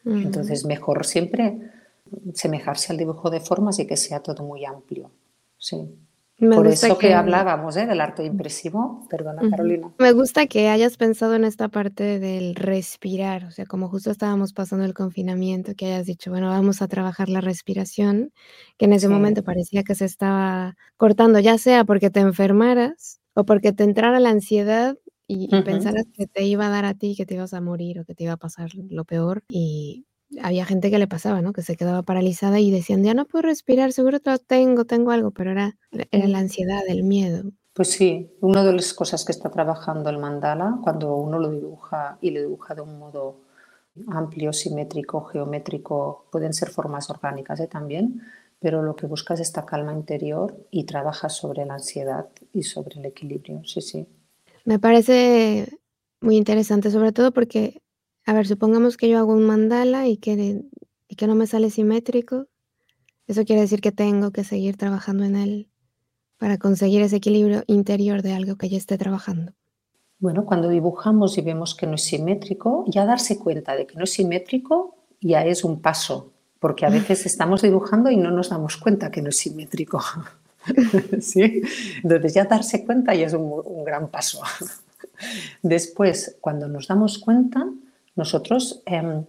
Entonces, 0.04 0.64
mejor 0.64 1.04
siempre 1.04 1.58
semejarse 2.34 2.92
al 2.92 2.98
dibujo 2.98 3.30
de 3.30 3.40
formas 3.40 3.78
y 3.80 3.86
que 3.86 3.96
sea 3.96 4.20
todo 4.20 4.44
muy 4.44 4.64
amplio. 4.64 5.10
Sí. 5.58 5.88
Por 6.38 6.66
eso 6.66 6.98
que, 6.98 7.14
hablábamos 7.14 7.76
¿eh? 7.78 7.86
del 7.86 8.00
arte 8.00 8.24
impresivo. 8.24 9.06
Perdona, 9.08 9.42
Carolina. 9.48 9.94
Me 9.98 10.12
gusta 10.12 10.46
que 10.46 10.68
hayas 10.68 10.98
pensado 10.98 11.34
en 11.34 11.44
esta 11.44 11.68
parte 11.68 12.18
del 12.18 12.54
respirar, 12.54 13.44
o 13.44 13.50
sea, 13.50 13.64
como 13.64 13.88
justo 13.88 14.10
estábamos 14.10 14.52
pasando 14.52 14.84
el 14.84 14.92
confinamiento, 14.92 15.74
que 15.74 15.86
hayas 15.86 16.04
dicho, 16.04 16.30
bueno, 16.30 16.50
vamos 16.50 16.82
a 16.82 16.88
trabajar 16.88 17.30
la 17.30 17.40
respiración, 17.40 18.32
que 18.76 18.84
en 18.84 18.92
ese 18.92 19.08
momento 19.08 19.42
parecía 19.44 19.82
que 19.82 19.94
se 19.94 20.04
estaba 20.04 20.76
cortando, 20.98 21.38
ya 21.38 21.56
sea 21.56 21.84
porque 21.84 22.10
te 22.10 22.20
enfermaras 22.20 23.20
o 23.32 23.44
porque 23.44 23.72
te 23.72 23.84
entrara 23.84 24.20
la 24.20 24.30
ansiedad 24.30 24.96
y, 25.26 25.48
pensaras 25.62 26.04
que 26.12 26.26
te 26.26 26.44
iba 26.44 26.66
a 26.66 26.70
dar 26.70 26.84
a 26.84 26.94
ti, 26.94 27.14
que 27.16 27.24
te 27.24 27.34
ibas 27.34 27.54
a 27.54 27.60
morir 27.60 28.00
o 28.00 28.04
que 28.04 28.14
te 28.14 28.24
iba 28.24 28.34
a 28.34 28.38
pasar 28.38 28.70
lo 28.74 29.04
peor. 29.04 29.42
Y 29.48 30.06
había 30.42 30.64
gente 30.64 30.90
que 30.90 30.98
le 30.98 31.06
pasaba, 31.06 31.42
¿no? 31.42 31.52
Que 31.52 31.62
se 31.62 31.76
quedaba 31.76 32.02
paralizada 32.02 32.60
y 32.60 32.70
decían, 32.70 33.04
ya 33.04 33.14
no 33.14 33.26
puedo 33.26 33.42
respirar, 33.42 33.92
seguro 33.92 34.20
que 34.20 34.36
tengo, 34.46 34.84
tengo 34.84 35.10
algo, 35.10 35.30
pero 35.30 35.52
era, 35.52 35.76
era 36.10 36.26
la 36.26 36.38
ansiedad, 36.38 36.82
el 36.88 37.04
miedo. 37.04 37.44
Pues 37.72 37.90
sí, 37.90 38.30
una 38.40 38.64
de 38.64 38.72
las 38.72 38.94
cosas 38.94 39.24
que 39.24 39.32
está 39.32 39.50
trabajando 39.50 40.08
el 40.08 40.18
mandala, 40.18 40.78
cuando 40.82 41.14
uno 41.16 41.38
lo 41.38 41.50
dibuja 41.50 42.18
y 42.20 42.30
lo 42.30 42.40
dibuja 42.40 42.74
de 42.74 42.80
un 42.80 42.98
modo 42.98 43.42
amplio, 44.08 44.52
simétrico, 44.52 45.24
geométrico, 45.24 46.26
pueden 46.30 46.52
ser 46.52 46.70
formas 46.70 47.10
orgánicas 47.10 47.60
¿eh? 47.60 47.66
también, 47.66 48.22
pero 48.58 48.82
lo 48.82 48.96
que 48.96 49.06
busca 49.06 49.34
es 49.34 49.40
esta 49.40 49.66
calma 49.66 49.92
interior 49.92 50.56
y 50.70 50.84
trabaja 50.84 51.28
sobre 51.28 51.64
la 51.66 51.74
ansiedad 51.74 52.28
y 52.52 52.62
sobre 52.62 52.98
el 52.98 53.06
equilibrio, 53.06 53.62
sí, 53.64 53.80
sí. 53.80 54.06
Me 54.64 54.78
parece 54.78 55.78
muy 56.20 56.36
interesante, 56.36 56.90
sobre 56.90 57.12
todo 57.12 57.32
porque 57.32 57.82
a 58.26 58.32
ver, 58.32 58.46
supongamos 58.48 58.96
que 58.96 59.08
yo 59.08 59.18
hago 59.18 59.32
un 59.32 59.44
mandala 59.44 60.08
y 60.08 60.16
que, 60.16 60.64
y 61.08 61.14
que 61.14 61.26
no 61.28 61.36
me 61.36 61.46
sale 61.46 61.70
simétrico. 61.70 62.48
Eso 63.28 63.44
quiere 63.44 63.62
decir 63.62 63.80
que 63.80 63.92
tengo 63.92 64.32
que 64.32 64.42
seguir 64.42 64.76
trabajando 64.76 65.24
en 65.24 65.36
él 65.36 65.70
para 66.36 66.58
conseguir 66.58 67.02
ese 67.02 67.16
equilibrio 67.16 67.62
interior 67.68 68.22
de 68.22 68.34
algo 68.34 68.56
que 68.56 68.68
ya 68.68 68.76
esté 68.76 68.98
trabajando. 68.98 69.52
Bueno, 70.18 70.44
cuando 70.44 70.68
dibujamos 70.68 71.38
y 71.38 71.42
vemos 71.42 71.76
que 71.76 71.86
no 71.86 71.94
es 71.94 72.02
simétrico, 72.02 72.84
ya 72.88 73.06
darse 73.06 73.38
cuenta 73.38 73.76
de 73.76 73.86
que 73.86 73.94
no 73.96 74.04
es 74.04 74.12
simétrico 74.12 74.96
ya 75.20 75.44
es 75.44 75.64
un 75.64 75.80
paso, 75.80 76.32
porque 76.58 76.84
a 76.84 76.90
veces 76.90 77.26
estamos 77.26 77.62
dibujando 77.62 78.10
y 78.10 78.16
no 78.16 78.32
nos 78.32 78.50
damos 78.50 78.76
cuenta 78.76 79.10
que 79.10 79.22
no 79.22 79.28
es 79.28 79.38
simétrico. 79.38 80.02
¿Sí? 81.20 81.62
Entonces 82.02 82.34
ya 82.34 82.44
darse 82.44 82.84
cuenta 82.84 83.14
ya 83.14 83.26
es 83.26 83.34
un, 83.34 83.62
un 83.64 83.84
gran 83.84 84.08
paso. 84.08 84.42
Después, 85.62 86.36
cuando 86.40 86.66
nos 86.66 86.88
damos 86.88 87.18
cuenta, 87.18 87.68
nosotros 88.16 88.82
em, 88.86 89.24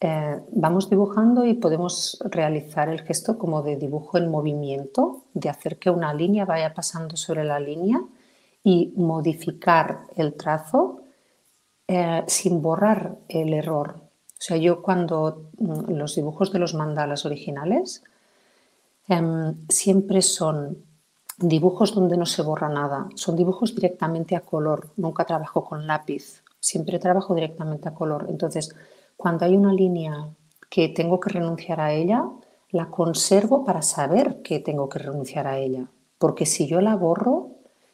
eh, 0.00 0.40
vamos 0.52 0.88
dibujando 0.88 1.44
y 1.44 1.54
podemos 1.54 2.18
realizar 2.24 2.88
el 2.88 3.02
gesto 3.02 3.36
como 3.36 3.62
de 3.62 3.76
dibujo 3.76 4.16
en 4.16 4.30
movimiento, 4.30 5.24
de 5.34 5.50
hacer 5.50 5.78
que 5.78 5.90
una 5.90 6.14
línea 6.14 6.46
vaya 6.46 6.72
pasando 6.72 7.16
sobre 7.16 7.44
la 7.44 7.60
línea 7.60 8.00
y 8.62 8.94
modificar 8.96 10.06
el 10.16 10.34
trazo 10.34 11.02
eh, 11.86 12.22
sin 12.28 12.62
borrar 12.62 13.16
el 13.28 13.52
error. 13.52 13.96
O 13.98 14.42
sea, 14.42 14.56
yo 14.56 14.80
cuando 14.80 15.50
mm, 15.58 15.92
los 15.92 16.14
dibujos 16.14 16.52
de 16.52 16.60
los 16.60 16.72
mandalas 16.72 17.26
originales 17.26 18.02
em, 19.08 19.66
siempre 19.68 20.22
son 20.22 20.78
dibujos 21.36 21.94
donde 21.94 22.16
no 22.16 22.26
se 22.26 22.42
borra 22.42 22.68
nada, 22.68 23.08
son 23.16 23.36
dibujos 23.36 23.74
directamente 23.74 24.36
a 24.36 24.40
color, 24.40 24.92
nunca 24.96 25.24
trabajo 25.24 25.64
con 25.64 25.86
lápiz 25.86 26.42
siempre 26.60 26.98
trabajo 26.98 27.34
directamente 27.34 27.88
a 27.88 27.94
color. 27.94 28.26
Entonces, 28.28 28.74
cuando 29.16 29.44
hay 29.44 29.56
una 29.56 29.72
línea 29.72 30.28
que 30.68 30.88
tengo 30.88 31.18
que 31.18 31.30
renunciar 31.30 31.80
a 31.80 31.92
ella, 31.92 32.24
la 32.70 32.90
conservo 32.90 33.64
para 33.64 33.82
saber 33.82 34.42
que 34.42 34.60
tengo 34.60 34.88
que 34.88 35.00
renunciar 35.00 35.46
a 35.46 35.58
ella. 35.58 35.90
Porque 36.18 36.46
si 36.46 36.66
yo 36.66 36.80
la 36.80 36.94
borro, 36.94 37.48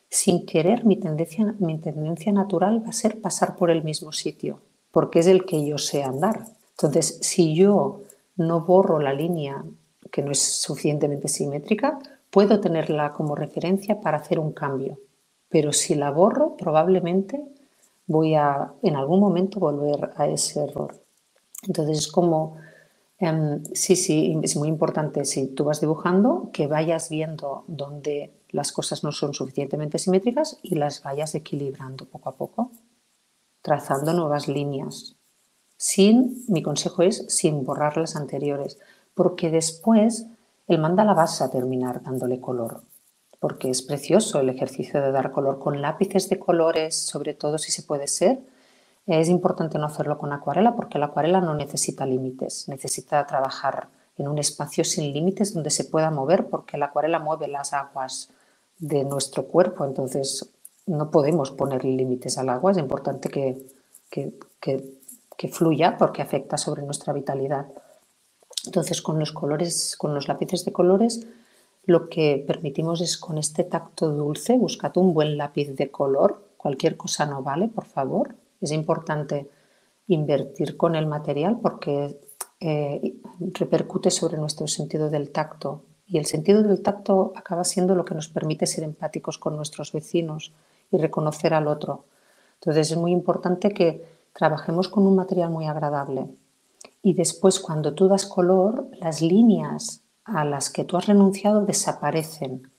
sin 0.08 0.44
querer, 0.44 0.84
mi 0.84 0.96
tendencia, 0.96 1.54
mi 1.58 1.78
tendencia 1.78 2.32
natural 2.32 2.84
va 2.84 2.90
a 2.90 2.92
ser 2.92 3.20
pasar 3.20 3.56
por 3.56 3.70
el 3.70 3.82
mismo 3.82 4.12
sitio, 4.12 4.60
porque 4.90 5.20
es 5.20 5.26
el 5.26 5.46
que 5.46 5.66
yo 5.66 5.78
sé 5.78 6.02
andar. 6.02 6.44
Entonces, 6.70 7.18
si 7.22 7.54
yo 7.54 8.02
no 8.36 8.60
borro 8.60 9.00
la 9.00 9.14
línea 9.14 9.64
que 10.12 10.22
no 10.22 10.32
es 10.32 10.42
suficientemente 10.42 11.28
simétrica, 11.28 11.98
puedo 12.30 12.60
tenerla 12.60 13.12
como 13.12 13.34
referencia 13.34 14.00
para 14.00 14.18
hacer 14.18 14.38
un 14.38 14.52
cambio. 14.52 14.98
Pero 15.48 15.72
si 15.72 15.94
la 15.94 16.10
borro, 16.10 16.56
probablemente 16.56 17.42
voy 18.06 18.34
a 18.34 18.72
en 18.82 18.96
algún 18.96 19.20
momento 19.20 19.60
volver 19.60 20.12
a 20.16 20.28
ese 20.28 20.64
error. 20.64 21.02
Entonces 21.66 21.98
es 21.98 22.08
como, 22.08 22.56
em, 23.18 23.64
sí, 23.74 23.96
sí, 23.96 24.38
es 24.42 24.56
muy 24.56 24.68
importante 24.68 25.24
si 25.24 25.48
tú 25.48 25.64
vas 25.64 25.80
dibujando 25.80 26.50
que 26.52 26.66
vayas 26.66 27.08
viendo 27.08 27.64
dónde 27.66 28.32
las 28.50 28.72
cosas 28.72 29.02
no 29.04 29.12
son 29.12 29.34
suficientemente 29.34 29.98
simétricas 29.98 30.58
y 30.62 30.76
las 30.76 31.02
vayas 31.02 31.34
equilibrando 31.34 32.06
poco 32.06 32.28
a 32.28 32.36
poco, 32.36 32.70
trazando 33.62 34.12
nuevas 34.12 34.48
líneas. 34.48 35.16
Sin, 35.76 36.44
mi 36.48 36.62
consejo 36.62 37.02
es 37.02 37.26
sin 37.28 37.64
borrar 37.64 37.96
las 37.96 38.16
anteriores, 38.16 38.78
porque 39.14 39.50
después 39.50 40.26
el 40.68 40.78
mandala 40.78 41.14
vas 41.14 41.42
a 41.42 41.50
terminar 41.50 42.02
dándole 42.02 42.40
color 42.40 42.82
porque 43.46 43.70
es 43.70 43.80
precioso 43.82 44.40
el 44.40 44.48
ejercicio 44.48 45.00
de 45.00 45.12
dar 45.12 45.30
color 45.30 45.60
con 45.60 45.80
lápices 45.80 46.28
de 46.28 46.36
colores, 46.36 46.96
sobre 46.96 47.32
todo 47.32 47.58
si 47.58 47.70
se 47.70 47.84
puede 47.84 48.08
ser. 48.08 48.40
Es 49.06 49.28
importante 49.28 49.78
no 49.78 49.86
hacerlo 49.86 50.18
con 50.18 50.32
acuarela 50.32 50.74
porque 50.74 50.98
la 50.98 51.06
acuarela 51.06 51.40
no 51.40 51.54
necesita 51.54 52.04
límites, 52.06 52.66
necesita 52.66 53.24
trabajar 53.24 53.86
en 54.18 54.26
un 54.26 54.40
espacio 54.40 54.82
sin 54.82 55.12
límites 55.12 55.54
donde 55.54 55.70
se 55.70 55.84
pueda 55.84 56.10
mover 56.10 56.48
porque 56.48 56.76
la 56.76 56.86
acuarela 56.86 57.20
mueve 57.20 57.46
las 57.46 57.72
aguas 57.72 58.30
de 58.80 59.04
nuestro 59.04 59.44
cuerpo, 59.44 59.84
entonces 59.84 60.50
no 60.86 61.12
podemos 61.12 61.52
poner 61.52 61.84
límites 61.84 62.38
al 62.38 62.48
agua, 62.48 62.72
es 62.72 62.78
importante 62.78 63.28
que, 63.28 63.64
que, 64.10 64.32
que 64.60 65.48
fluya 65.50 65.96
porque 65.96 66.20
afecta 66.20 66.58
sobre 66.58 66.82
nuestra 66.82 67.12
vitalidad. 67.12 67.68
Entonces 68.64 69.00
con 69.02 69.20
los 69.20 69.30
colores, 69.30 69.94
con 69.96 70.14
los 70.14 70.26
lápices 70.26 70.64
de 70.64 70.72
colores, 70.72 71.24
lo 71.86 72.08
que 72.08 72.44
permitimos 72.46 73.00
es 73.00 73.16
con 73.16 73.38
este 73.38 73.64
tacto 73.64 74.10
dulce, 74.10 74.58
buscate 74.58 74.98
un 74.98 75.14
buen 75.14 75.36
lápiz 75.36 75.68
de 75.74 75.90
color, 75.90 76.50
cualquier 76.56 76.96
cosa 76.96 77.26
no 77.26 77.42
vale, 77.42 77.68
por 77.68 77.84
favor. 77.84 78.34
Es 78.60 78.72
importante 78.72 79.48
invertir 80.08 80.76
con 80.76 80.96
el 80.96 81.06
material 81.06 81.60
porque 81.60 82.20
eh, 82.58 83.20
repercute 83.38 84.10
sobre 84.10 84.36
nuestro 84.36 84.66
sentido 84.66 85.10
del 85.10 85.30
tacto 85.30 85.84
y 86.06 86.18
el 86.18 86.26
sentido 86.26 86.62
del 86.62 86.82
tacto 86.82 87.32
acaba 87.36 87.64
siendo 87.64 87.94
lo 87.94 88.04
que 88.04 88.14
nos 88.14 88.28
permite 88.28 88.66
ser 88.66 88.82
empáticos 88.84 89.38
con 89.38 89.56
nuestros 89.56 89.92
vecinos 89.92 90.52
y 90.90 90.96
reconocer 90.98 91.54
al 91.54 91.68
otro. 91.68 92.06
Entonces 92.54 92.90
es 92.90 92.96
muy 92.96 93.12
importante 93.12 93.70
que 93.70 94.04
trabajemos 94.32 94.88
con 94.88 95.06
un 95.06 95.16
material 95.16 95.50
muy 95.50 95.66
agradable 95.66 96.28
y 97.02 97.14
después 97.14 97.60
cuando 97.60 97.94
tú 97.94 98.08
das 98.08 98.26
color, 98.26 98.88
las 98.98 99.22
líneas 99.22 100.02
a 100.26 100.44
las 100.44 100.70
que 100.70 100.84
tú 100.84 100.96
has 100.96 101.06
renunciado 101.06 101.64
desaparecen 101.64 102.70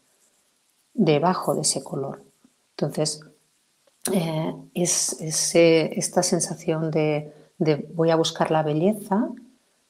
debajo 0.94 1.56
de 1.56 1.62
ese 1.62 1.84
color. 1.84 2.24
Entonces, 2.72 3.22
eh, 4.14 4.54
es, 4.74 5.18
esta 5.22 6.24
sensación 6.24 6.92
de, 6.92 7.34
voy 7.94 8.12
a 8.12 8.16
buscar 8.16 8.52
la 8.52 8.64
belleza 8.64 9.30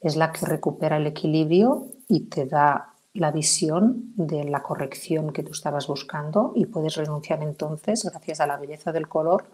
es 0.02 0.16
la 0.16 0.32
que 0.32 0.46
recupera 0.46 0.98
el 0.98 1.08
equilibrio 1.08 1.88
y 2.08 2.22
te 2.22 2.46
da 2.46 2.94
la 3.14 3.32
visión 3.32 4.14
de 4.16 4.44
la 4.44 4.62
corrección 4.62 5.34
que 5.34 5.44
tú 5.44 5.52
estabas 5.52 5.88
buscando 5.88 6.54
y 6.56 6.68
puedes 6.68 6.96
renunciar 6.96 7.42
entonces, 7.42 8.06
gracias 8.06 8.40
a 8.40 8.48
la 8.48 8.58
belleza 8.58 8.92
del 8.92 9.08
color, 9.08 9.46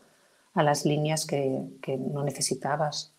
a 0.54 0.64
las 0.64 0.86
líneas 0.86 1.26
que, 1.26 1.64
que 1.82 1.98
no 1.98 2.24
necesitabas. 2.24 3.14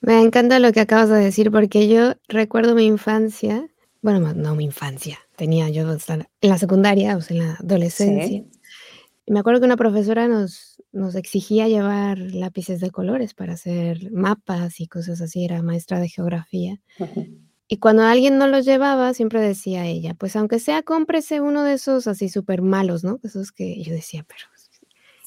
Me 0.00 0.20
encanta 0.22 0.60
lo 0.60 0.72
que 0.72 0.80
acabas 0.80 1.08
de 1.08 1.16
decir 1.16 1.50
porque 1.50 1.88
yo 1.88 2.14
recuerdo 2.28 2.74
mi 2.74 2.86
infancia, 2.86 3.68
bueno, 4.06 4.34
no 4.34 4.54
mi 4.54 4.62
infancia, 4.62 5.18
tenía 5.34 5.68
yo 5.68 5.82
en 5.90 6.28
la 6.40 6.58
secundaria, 6.58 7.16
o 7.16 7.20
sea, 7.20 7.36
en 7.36 7.42
la 7.44 7.54
adolescencia. 7.54 8.44
Y 9.26 9.32
me 9.32 9.40
acuerdo 9.40 9.58
que 9.58 9.66
una 9.66 9.76
profesora 9.76 10.28
nos, 10.28 10.80
nos 10.92 11.16
exigía 11.16 11.66
llevar 11.66 12.16
lápices 12.18 12.78
de 12.78 12.92
colores 12.92 13.34
para 13.34 13.54
hacer 13.54 14.12
mapas 14.12 14.78
y 14.78 14.86
cosas 14.86 15.20
así, 15.20 15.44
era 15.44 15.60
maestra 15.60 15.98
de 15.98 16.08
geografía. 16.08 16.80
Y 17.66 17.78
cuando 17.78 18.04
alguien 18.04 18.38
no 18.38 18.46
los 18.46 18.64
llevaba, 18.64 19.12
siempre 19.12 19.40
decía 19.40 19.86
ella, 19.86 20.14
pues 20.14 20.36
aunque 20.36 20.60
sea, 20.60 20.84
cómprese 20.84 21.40
uno 21.40 21.64
de 21.64 21.72
esos 21.72 22.06
así 22.06 22.28
súper 22.28 22.62
malos, 22.62 23.02
¿no? 23.02 23.18
Esos 23.24 23.50
que 23.50 23.82
yo 23.82 23.92
decía, 23.92 24.24
pero 24.28 24.42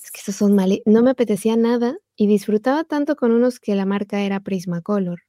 es 0.02 0.10
que 0.10 0.22
esos 0.22 0.38
son 0.38 0.56
malos. 0.56 0.80
No 0.86 1.04
me 1.04 1.12
apetecía 1.12 1.58
nada 1.58 1.98
y 2.16 2.28
disfrutaba 2.28 2.86
tanto 2.86 3.18
con 3.18 3.34
unos 3.34 3.60
que 3.60 3.76
la 3.76 3.86
marca 3.86 4.22
era 4.22 4.40
Prismacolor, 4.40 5.24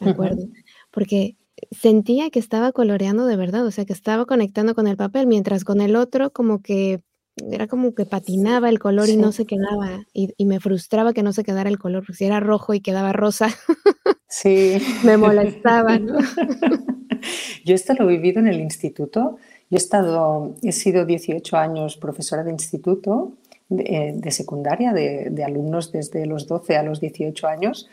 ¿de 0.00 0.08
acuerdo? 0.08 0.48
Porque 0.90 1.36
sentía 1.70 2.30
que 2.30 2.38
estaba 2.38 2.72
coloreando 2.72 3.26
de 3.26 3.36
verdad, 3.36 3.66
o 3.66 3.70
sea, 3.70 3.84
que 3.84 3.92
estaba 3.92 4.26
conectando 4.26 4.74
con 4.74 4.86
el 4.86 4.96
papel, 4.96 5.26
mientras 5.26 5.64
con 5.64 5.80
el 5.80 5.96
otro 5.96 6.30
como 6.30 6.62
que 6.62 7.00
era 7.50 7.66
como 7.66 7.94
que 7.94 8.06
patinaba 8.06 8.68
el 8.68 8.78
color 8.78 9.08
y 9.08 9.16
no 9.16 9.32
se 9.32 9.44
quedaba, 9.44 10.06
y, 10.12 10.32
me 10.44 10.60
frustraba 10.60 11.12
que 11.12 11.22
no 11.22 11.32
se 11.32 11.42
quedara 11.42 11.68
el 11.68 11.78
color, 11.78 12.02
porque 12.02 12.18
si 12.18 12.24
era 12.24 12.40
rojo 12.40 12.74
y 12.74 12.80
quedaba 12.80 13.12
rosa, 13.12 13.48
sí. 14.28 14.78
me 15.04 15.16
molestaba, 15.16 15.98
¿no? 15.98 16.18
Yo 17.64 17.74
esto 17.74 17.94
lo 17.94 18.08
he 18.08 18.16
vivido 18.16 18.40
en 18.40 18.48
el 18.48 18.60
instituto, 18.60 19.38
yo 19.70 19.76
he 19.76 19.78
estado, 19.78 20.54
he 20.62 20.72
sido 20.72 21.06
18 21.06 21.56
años 21.56 21.96
profesora 21.96 22.44
de 22.44 22.50
instituto, 22.50 23.32
de, 23.70 24.20
eh, 24.22 24.30
secundaria, 24.30 24.92
de, 24.92 25.30
de, 25.30 25.44
alumnos 25.44 25.90
desde 25.90 26.26
los 26.26 26.46
12 26.46 26.76
a 26.76 26.82
los 26.82 27.00
18 27.00 27.46
años, 27.46 27.88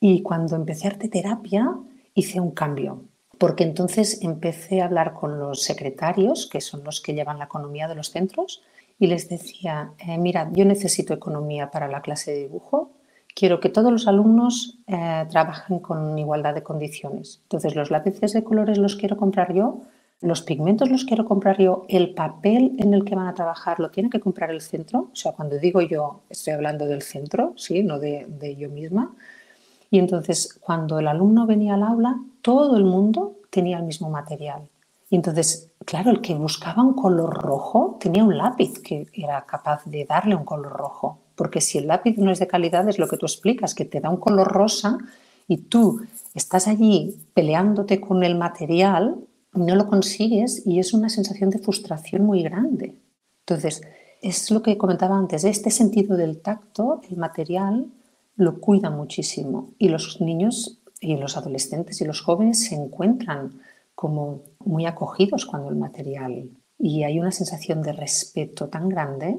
y 0.00 0.20
cuando 0.20 0.54
empecé 0.54 0.88
arte 0.88 1.08
terapia 1.08 1.74
hice 2.14 2.40
un 2.40 2.52
cambio, 2.52 3.02
porque 3.38 3.64
entonces 3.64 4.22
empecé 4.22 4.80
a 4.80 4.86
hablar 4.86 5.14
con 5.14 5.38
los 5.38 5.62
secretarios, 5.62 6.46
que 6.46 6.60
son 6.60 6.84
los 6.84 7.00
que 7.00 7.14
llevan 7.14 7.38
la 7.38 7.46
economía 7.46 7.88
de 7.88 7.94
los 7.94 8.10
centros, 8.10 8.62
y 8.98 9.08
les 9.08 9.28
decía, 9.28 9.92
eh, 9.98 10.18
mira, 10.18 10.50
yo 10.52 10.64
necesito 10.64 11.14
economía 11.14 11.70
para 11.70 11.88
la 11.88 12.00
clase 12.00 12.32
de 12.32 12.38
dibujo, 12.40 12.92
quiero 13.34 13.60
que 13.60 13.68
todos 13.68 13.92
los 13.92 14.06
alumnos 14.06 14.78
eh, 14.86 15.26
trabajen 15.30 15.80
con 15.80 16.16
igualdad 16.18 16.54
de 16.54 16.62
condiciones. 16.62 17.40
Entonces, 17.42 17.74
los 17.74 17.90
lápices 17.90 18.32
de 18.32 18.44
colores 18.44 18.78
los 18.78 18.96
quiero 18.96 19.16
comprar 19.16 19.52
yo, 19.52 19.80
los 20.20 20.42
pigmentos 20.42 20.88
los 20.90 21.04
quiero 21.04 21.24
comprar 21.24 21.58
yo, 21.58 21.84
el 21.88 22.14
papel 22.14 22.76
en 22.78 22.94
el 22.94 23.04
que 23.04 23.16
van 23.16 23.26
a 23.26 23.34
trabajar 23.34 23.80
lo 23.80 23.90
tiene 23.90 24.08
que 24.08 24.20
comprar 24.20 24.50
el 24.50 24.60
centro. 24.60 25.10
O 25.12 25.16
sea, 25.16 25.32
cuando 25.32 25.58
digo 25.58 25.82
yo, 25.82 26.22
estoy 26.30 26.54
hablando 26.54 26.86
del 26.86 27.02
centro, 27.02 27.52
¿sí? 27.56 27.82
no 27.82 27.98
de, 27.98 28.26
de 28.28 28.56
yo 28.56 28.70
misma. 28.70 29.14
Y 29.90 29.98
entonces, 29.98 30.58
cuando 30.60 30.98
el 30.98 31.08
alumno 31.08 31.46
venía 31.46 31.74
al 31.74 31.82
aula, 31.82 32.20
todo 32.42 32.76
el 32.76 32.84
mundo 32.84 33.36
tenía 33.50 33.78
el 33.78 33.84
mismo 33.84 34.10
material. 34.10 34.62
Y 35.10 35.16
entonces 35.16 35.70
claro, 35.84 36.10
el 36.10 36.20
que 36.20 36.34
buscaba 36.34 36.82
un 36.82 36.94
color 36.94 37.32
rojo 37.34 37.96
tenía 38.00 38.24
un 38.24 38.36
lápiz 38.36 38.78
que 38.78 39.06
era 39.12 39.44
capaz 39.46 39.84
de 39.84 40.04
darle 40.04 40.34
un 40.34 40.44
color 40.44 40.72
rojo. 40.72 41.20
Porque 41.34 41.60
si 41.60 41.78
el 41.78 41.88
lápiz 41.88 42.16
no 42.16 42.30
es 42.30 42.38
de 42.38 42.46
calidad, 42.46 42.88
es 42.88 42.98
lo 42.98 43.08
que 43.08 43.16
tú 43.16 43.26
explicas, 43.26 43.74
que 43.74 43.84
te 43.84 44.00
da 44.00 44.10
un 44.10 44.18
color 44.18 44.48
rosa 44.48 44.98
y 45.48 45.58
tú 45.58 46.00
estás 46.34 46.68
allí 46.68 47.16
peleándote 47.34 48.00
con 48.00 48.22
el 48.22 48.36
material, 48.36 49.16
no 49.52 49.76
lo 49.76 49.86
consigues 49.88 50.66
y 50.66 50.78
es 50.78 50.94
una 50.94 51.08
sensación 51.08 51.50
de 51.50 51.58
frustración 51.58 52.24
muy 52.24 52.42
grande. 52.42 52.94
Entonces, 53.40 53.82
es 54.22 54.50
lo 54.50 54.62
que 54.62 54.78
comentaba 54.78 55.16
antes, 55.16 55.44
este 55.44 55.70
sentido 55.70 56.16
del 56.16 56.40
tacto, 56.40 57.02
el 57.10 57.16
material, 57.16 57.86
lo 58.36 58.60
cuida 58.60 58.90
muchísimo 58.90 59.72
y 59.78 59.88
los 59.88 60.20
niños 60.20 60.80
y 61.00 61.16
los 61.16 61.36
adolescentes 61.36 62.00
y 62.00 62.04
los 62.04 62.20
jóvenes 62.20 62.64
se 62.64 62.74
encuentran 62.74 63.60
como 63.94 64.42
muy 64.58 64.86
acogidos 64.86 65.46
cuando 65.46 65.68
el 65.68 65.76
material 65.76 66.50
y 66.78 67.02
hay 67.04 67.20
una 67.20 67.30
sensación 67.30 67.82
de 67.82 67.92
respeto 67.92 68.68
tan 68.68 68.88
grande 68.88 69.38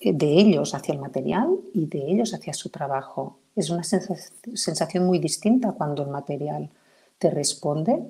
eh, 0.00 0.12
de 0.12 0.32
ellos 0.40 0.74
hacia 0.74 0.94
el 0.94 1.00
material 1.00 1.48
y 1.72 1.86
de 1.86 2.10
ellos 2.10 2.34
hacia 2.34 2.52
su 2.52 2.70
trabajo. 2.70 3.38
Es 3.54 3.70
una 3.70 3.84
sensación 3.84 5.06
muy 5.06 5.18
distinta 5.18 5.72
cuando 5.72 6.02
el 6.02 6.10
material 6.10 6.70
te 7.18 7.30
responde 7.30 8.02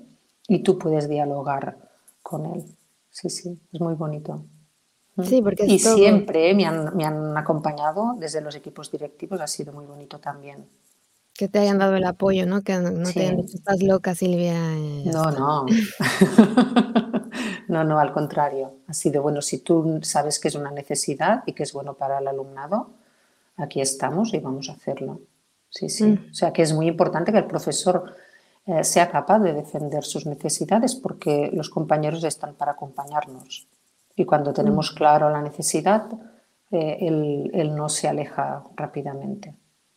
y 0.48 0.60
tú 0.60 0.78
puedes 0.78 1.08
dialogar 1.08 1.76
con 2.22 2.46
él. 2.46 2.64
Sí, 3.10 3.28
sí, 3.28 3.58
es 3.72 3.80
muy 3.80 3.94
bonito. 3.94 4.44
Sí, 5.22 5.42
porque 5.42 5.66
y 5.66 5.78
siempre 5.78 6.54
me 6.54 6.64
han, 6.64 6.96
me 6.96 7.04
han 7.04 7.36
acompañado 7.36 8.14
desde 8.18 8.40
los 8.40 8.54
equipos 8.54 8.90
directivos, 8.90 9.40
ha 9.40 9.46
sido 9.46 9.72
muy 9.72 9.84
bonito 9.84 10.18
también. 10.18 10.66
Que 11.34 11.48
te 11.48 11.58
hayan 11.58 11.78
dado 11.78 11.96
el 11.96 12.04
apoyo, 12.04 12.46
¿no? 12.46 12.62
Que 12.62 12.78
no 12.78 13.10
te 13.10 13.20
hayan 13.20 13.36
dicho, 13.36 13.56
estás 13.56 13.82
loca, 13.82 14.14
Silvia. 14.14 14.58
No, 15.04 15.30
no. 15.30 15.66
no, 17.68 17.84
no, 17.84 17.98
al 17.98 18.12
contrario. 18.12 18.74
Ha 18.86 18.94
sido, 18.94 19.22
bueno, 19.22 19.42
si 19.42 19.58
tú 19.58 20.00
sabes 20.02 20.38
que 20.38 20.48
es 20.48 20.54
una 20.54 20.70
necesidad 20.70 21.42
y 21.46 21.52
que 21.52 21.62
es 21.62 21.72
bueno 21.72 21.94
para 21.94 22.18
el 22.18 22.28
alumnado, 22.28 22.90
aquí 23.56 23.80
estamos 23.80 24.32
y 24.34 24.38
vamos 24.38 24.68
a 24.68 24.72
hacerlo. 24.72 25.20
Sí, 25.68 25.88
sí. 25.88 26.04
Mm. 26.04 26.30
O 26.30 26.34
sea 26.34 26.52
que 26.52 26.62
es 26.62 26.72
muy 26.72 26.86
importante 26.86 27.32
que 27.32 27.38
el 27.38 27.46
profesor 27.46 28.14
eh, 28.66 28.84
sea 28.84 29.10
capaz 29.10 29.40
de 29.40 29.54
defender 29.54 30.04
sus 30.04 30.26
necesidades 30.26 30.94
porque 30.94 31.50
los 31.52 31.70
compañeros 31.70 32.24
están 32.24 32.54
para 32.54 32.72
acompañarnos. 32.72 33.66
Y 34.16 34.24
cuando 34.24 34.52
tenemos 34.52 34.92
mm. 34.92 34.96
claro 34.96 35.30
la 35.30 35.42
necesidad, 35.42 36.06
eh, 36.70 36.98
él 37.00 37.74
no 37.74 37.88
se 37.88 38.08
aleja 38.08 38.64
rápidamente. 38.76 39.54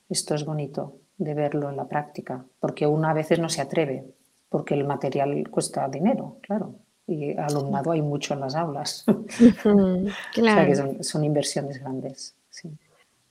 Esto 0.09 0.35
es 0.35 0.45
bonito 0.45 0.99
de 1.17 1.33
verlo 1.33 1.69
en 1.69 1.77
la 1.77 1.87
práctica, 1.87 2.45
porque 2.59 2.85
uno 2.85 3.07
a 3.07 3.13
veces 3.13 3.39
no 3.39 3.49
se 3.49 3.61
atreve, 3.61 4.05
porque 4.49 4.73
el 4.73 4.85
material 4.85 5.49
cuesta 5.49 5.87
dinero, 5.87 6.37
claro, 6.41 6.75
y 7.07 7.37
alumnado 7.37 7.91
hay 7.91 8.01
mucho 8.01 8.33
en 8.33 8.41
las 8.41 8.55
aulas. 8.55 9.05
claro. 9.05 9.81
o 10.71 10.75
sea 10.75 10.95
que 10.97 11.03
son, 11.03 11.23
inversiones 11.23 11.79
grandes. 11.79 12.35
Sí. 12.49 12.69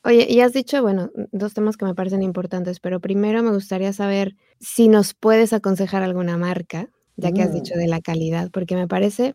Oye, 0.05 0.27
y 0.29 0.41
has 0.41 0.53
dicho, 0.53 0.83
bueno, 0.83 1.11
dos 1.33 1.55
temas 1.55 1.77
que 1.77 1.85
me 1.85 1.95
parecen 1.95 2.23
importantes, 2.23 2.79
pero 2.79 3.01
primero 3.01 3.43
me 3.43 3.53
gustaría 3.53 3.93
saber 3.93 4.37
si 4.61 4.89
nos 4.89 5.15
puedes 5.15 5.53
aconsejar 5.53 6.03
alguna 6.03 6.37
marca, 6.37 6.89
ya 7.17 7.33
que 7.33 7.43
has 7.43 7.51
mm. 7.51 7.55
dicho 7.55 7.75
de 7.75 7.89
la 7.89 8.01
calidad, 8.01 8.51
porque 8.51 8.77
me 8.77 8.87
parece 8.87 9.35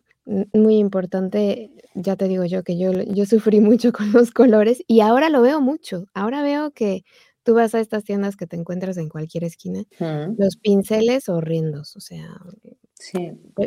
muy 0.52 0.76
importante, 0.76 1.70
ya 1.94 2.16
te 2.16 2.28
digo 2.28 2.44
yo, 2.44 2.62
que 2.62 2.78
yo, 2.78 2.92
yo 2.92 3.26
sufrí 3.26 3.60
mucho 3.60 3.92
con 3.92 4.12
los 4.12 4.30
colores 4.30 4.82
y 4.86 5.00
ahora 5.00 5.28
lo 5.28 5.42
veo 5.42 5.60
mucho. 5.60 6.06
Ahora 6.14 6.42
veo 6.42 6.70
que 6.70 7.02
tú 7.42 7.54
vas 7.54 7.74
a 7.74 7.80
estas 7.80 8.04
tiendas 8.04 8.36
que 8.36 8.46
te 8.46 8.56
encuentras 8.56 8.96
en 8.96 9.08
cualquier 9.08 9.44
esquina, 9.44 9.84
los 10.36 10.56
pinceles 10.56 11.28
horrendos, 11.28 11.96
o 11.96 12.00
sea, 12.00 12.38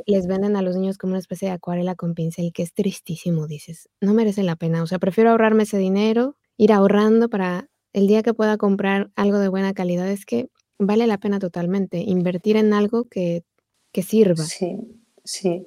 les 0.06 0.28
venden 0.28 0.56
a 0.56 0.62
los 0.62 0.76
niños 0.76 0.98
como 0.98 1.12
una 1.12 1.20
especie 1.20 1.48
de 1.48 1.56
acuarela 1.56 1.96
con 1.96 2.14
pincel 2.14 2.54
que 2.54 2.64
es 2.64 2.74
tristísimo, 2.74 3.48
dices, 3.48 3.90
no 4.00 4.14
merece 4.14 4.44
la 4.44 4.56
pena, 4.56 4.84
o 4.84 4.88
sea, 4.88 5.00
prefiero 5.00 5.32
ahorrarme 5.32 5.64
ese 5.64 5.78
dinero, 5.78 6.38
ir 6.56 6.72
ahorrando 6.72 7.30
para 7.30 7.68
el 7.94 8.08
día 8.08 8.22
que 8.22 8.34
pueda 8.34 8.58
comprar 8.58 9.12
algo 9.16 9.40
de 9.40 9.48
buena 9.48 9.74
calidad, 9.74 10.10
es 10.10 10.26
que 10.26 10.50
vale 10.78 11.08
la 11.08 11.18
pena 11.18 11.40
totalmente 11.40 11.98
invertir 11.98 12.58
en 12.58 12.74
algo 12.74 13.06
que, 13.06 13.44
que 13.92 14.04
sirva. 14.04 14.44
Sí, 14.44 14.78
sí. 15.24 15.66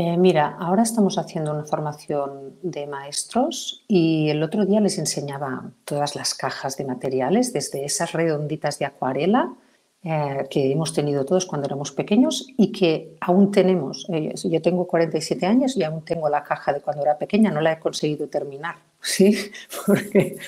Eh, 0.00 0.16
mira, 0.16 0.56
ahora 0.60 0.84
estamos 0.84 1.18
haciendo 1.18 1.50
una 1.50 1.64
formación 1.64 2.54
de 2.62 2.86
maestros 2.86 3.84
y 3.88 4.28
el 4.28 4.44
otro 4.44 4.64
día 4.64 4.80
les 4.80 4.96
enseñaba 4.96 5.72
todas 5.84 6.14
las 6.14 6.34
cajas 6.34 6.76
de 6.76 6.84
materiales, 6.84 7.52
desde 7.52 7.84
esas 7.84 8.12
redonditas 8.12 8.78
de 8.78 8.84
acuarela 8.84 9.52
eh, 10.04 10.46
que 10.50 10.70
hemos 10.70 10.92
tenido 10.92 11.24
todos 11.24 11.46
cuando 11.46 11.66
éramos 11.66 11.90
pequeños 11.90 12.46
y 12.56 12.70
que 12.70 13.16
aún 13.20 13.50
tenemos. 13.50 14.06
Eh, 14.10 14.34
yo 14.36 14.62
tengo 14.62 14.86
47 14.86 15.44
años 15.46 15.76
y 15.76 15.82
aún 15.82 16.04
tengo 16.04 16.28
la 16.28 16.44
caja 16.44 16.72
de 16.72 16.80
cuando 16.80 17.02
era 17.02 17.18
pequeña, 17.18 17.50
no 17.50 17.60
la 17.60 17.72
he 17.72 17.80
conseguido 17.80 18.28
terminar, 18.28 18.76
¿sí? 19.00 19.36
porque, 19.84 20.38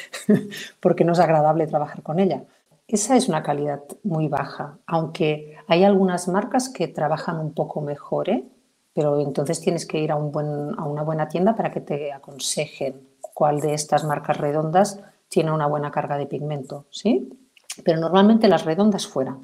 porque 0.78 1.04
no 1.04 1.14
es 1.14 1.18
agradable 1.18 1.66
trabajar 1.66 2.04
con 2.04 2.20
ella. 2.20 2.44
Esa 2.86 3.16
es 3.16 3.28
una 3.28 3.42
calidad 3.42 3.82
muy 4.04 4.28
baja, 4.28 4.78
aunque 4.86 5.56
hay 5.66 5.82
algunas 5.82 6.28
marcas 6.28 6.68
que 6.68 6.86
trabajan 6.86 7.40
un 7.40 7.52
poco 7.52 7.80
mejor. 7.80 8.28
¿eh? 8.28 8.44
Pero 8.94 9.20
entonces 9.20 9.60
tienes 9.60 9.86
que 9.86 9.98
ir 9.98 10.10
a, 10.12 10.16
un 10.16 10.32
buen, 10.32 10.78
a 10.78 10.84
una 10.84 11.02
buena 11.02 11.28
tienda 11.28 11.54
para 11.54 11.70
que 11.70 11.80
te 11.80 12.12
aconsejen 12.12 13.08
cuál 13.20 13.60
de 13.60 13.74
estas 13.74 14.04
marcas 14.04 14.38
redondas 14.38 15.00
tiene 15.28 15.52
una 15.52 15.66
buena 15.66 15.90
carga 15.90 16.18
de 16.18 16.26
pigmento, 16.26 16.86
¿sí? 16.90 17.30
Pero 17.84 18.00
normalmente 18.00 18.48
las 18.48 18.64
redondas 18.64 19.06
fuera. 19.06 19.38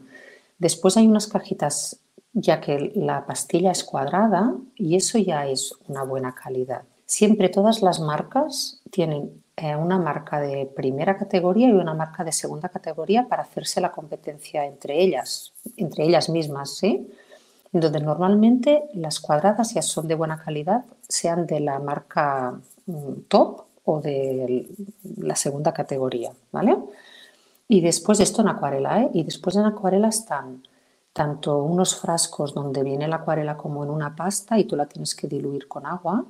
Después 0.58 0.96
hay 0.96 1.06
unas 1.06 1.28
cajitas 1.28 2.00
ya 2.32 2.60
que 2.60 2.92
la 2.94 3.24
pastilla 3.24 3.70
es 3.70 3.84
cuadrada 3.84 4.54
y 4.74 4.96
eso 4.96 5.18
ya 5.18 5.46
es 5.46 5.72
una 5.88 6.02
buena 6.02 6.34
calidad. 6.34 6.82
Siempre 7.06 7.48
todas 7.48 7.82
las 7.82 8.00
marcas 8.00 8.82
tienen 8.90 9.42
eh, 9.56 9.74
una 9.74 9.98
marca 9.98 10.40
de 10.40 10.66
primera 10.66 11.16
categoría 11.16 11.68
y 11.68 11.72
una 11.72 11.94
marca 11.94 12.24
de 12.24 12.32
segunda 12.32 12.68
categoría 12.68 13.26
para 13.26 13.42
hacerse 13.42 13.80
la 13.80 13.92
competencia 13.92 14.66
entre 14.66 15.02
ellas, 15.02 15.54
entre 15.76 16.04
ellas 16.04 16.28
mismas, 16.28 16.76
¿sí? 16.76 17.08
Entonces, 17.76 18.02
normalmente 18.02 18.88
las 18.94 19.20
cuadradas 19.20 19.74
ya 19.74 19.82
son 19.82 20.08
de 20.08 20.14
buena 20.14 20.42
calidad, 20.42 20.86
sean 21.06 21.46
de 21.46 21.60
la 21.60 21.78
marca 21.78 22.58
mm, 22.86 23.12
top 23.28 23.64
o 23.84 24.00
de 24.00 24.66
la 25.18 25.36
segunda 25.36 25.74
categoría, 25.74 26.32
¿vale? 26.52 26.74
Y 27.68 27.82
después 27.82 28.16
de 28.16 28.24
esto 28.24 28.40
en 28.40 28.48
acuarela, 28.48 29.02
¿eh? 29.02 29.10
Y 29.12 29.24
después 29.24 29.56
en 29.56 29.66
acuarela 29.66 30.08
están 30.08 30.62
tanto 31.12 31.62
unos 31.62 31.96
frascos 31.96 32.54
donde 32.54 32.82
viene 32.82 33.08
la 33.08 33.16
acuarela 33.16 33.58
como 33.58 33.84
en 33.84 33.90
una 33.90 34.16
pasta 34.16 34.58
y 34.58 34.64
tú 34.64 34.74
la 34.74 34.86
tienes 34.86 35.14
que 35.14 35.28
diluir 35.28 35.68
con 35.68 35.84
agua, 35.84 36.24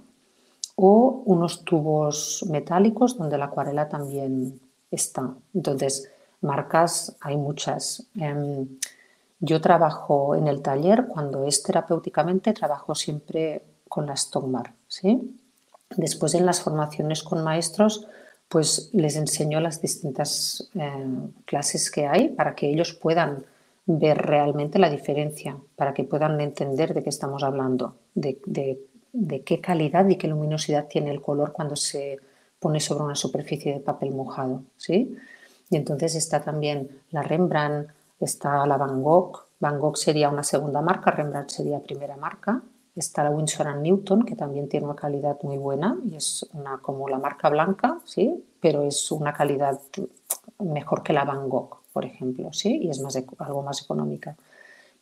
o 0.74 1.22
unos 1.26 1.64
tubos 1.64 2.44
metálicos 2.50 3.16
donde 3.16 3.38
la 3.38 3.44
acuarela 3.44 3.88
también 3.88 4.60
está. 4.90 5.32
Entonces, 5.54 6.10
marcas 6.40 7.16
hay 7.20 7.36
muchas. 7.36 8.04
Em, 8.16 8.66
yo 9.38 9.60
trabajo 9.60 10.34
en 10.34 10.48
el 10.48 10.62
taller, 10.62 11.06
cuando 11.06 11.44
es 11.44 11.62
terapéuticamente, 11.62 12.52
trabajo 12.52 12.94
siempre 12.94 13.62
con 13.88 14.06
la 14.06 14.16
Stockmar. 14.16 14.72
¿sí? 14.88 15.36
Después 15.90 16.34
en 16.34 16.46
las 16.46 16.60
formaciones 16.60 17.22
con 17.22 17.44
maestros, 17.44 18.06
pues 18.48 18.90
les 18.92 19.16
enseño 19.16 19.60
las 19.60 19.80
distintas 19.82 20.70
em, 20.74 21.32
clases 21.44 21.90
que 21.90 22.06
hay 22.06 22.28
para 22.28 22.54
que 22.54 22.70
ellos 22.70 22.94
puedan 22.94 23.44
ver 23.86 24.18
realmente 24.18 24.78
la 24.78 24.90
diferencia, 24.90 25.56
para 25.76 25.94
que 25.94 26.04
puedan 26.04 26.40
entender 26.40 26.92
de 26.92 27.02
qué 27.02 27.08
estamos 27.08 27.42
hablando, 27.42 27.96
de, 28.14 28.38
qué 29.44 29.60
calidad 29.60 30.08
y 30.08 30.16
qué 30.16 30.28
luminosidad 30.28 30.88
tiene 30.88 31.10
el 31.10 31.22
color 31.22 31.52
cuando 31.52 31.76
se 31.76 32.18
pone 32.58 32.80
sobre 32.80 33.04
una 33.04 33.14
superficie 33.14 33.74
de 33.74 33.80
papel 33.80 34.10
mojado. 34.10 34.62
Y 34.88 35.76
entonces 35.76 36.14
está 36.14 36.42
también 36.42 37.00
la 37.10 37.22
Rembrandt, 37.22 37.90
está 38.20 38.66
la 38.66 38.76
Van 38.76 39.02
Gogh. 39.02 39.38
Van 39.60 39.78
Gogh 39.78 39.96
sería 39.96 40.28
una 40.28 40.42
segunda 40.42 40.80
marca, 40.80 41.10
Rembrandt 41.10 41.50
sería 41.50 41.80
primera 41.80 42.16
marca. 42.16 42.62
Está 42.94 43.24
la 43.24 43.30
Winsor 43.30 43.76
Newton, 43.76 44.24
que 44.24 44.36
también 44.36 44.68
tiene 44.68 44.86
una 44.86 44.96
calidad 44.96 45.36
muy 45.42 45.58
buena 45.58 45.98
y 46.04 46.16
es 46.16 46.48
una, 46.54 46.78
como 46.78 47.08
la 47.08 47.18
marca 47.18 47.50
blanca, 47.50 47.98
¿sí? 48.04 48.42
pero 48.58 48.82
es 48.82 49.12
una 49.12 49.34
calidad 49.34 49.78
mejor 50.60 51.02
que 51.02 51.12
la 51.12 51.24
Van 51.24 51.48
Gogh, 51.48 51.82
por 51.92 52.06
ejemplo, 52.06 52.52
¿sí? 52.52 52.78
y 52.82 52.88
es 52.88 53.00
más, 53.00 53.18
algo 53.38 53.62
más 53.62 53.82
económica. 53.82 54.34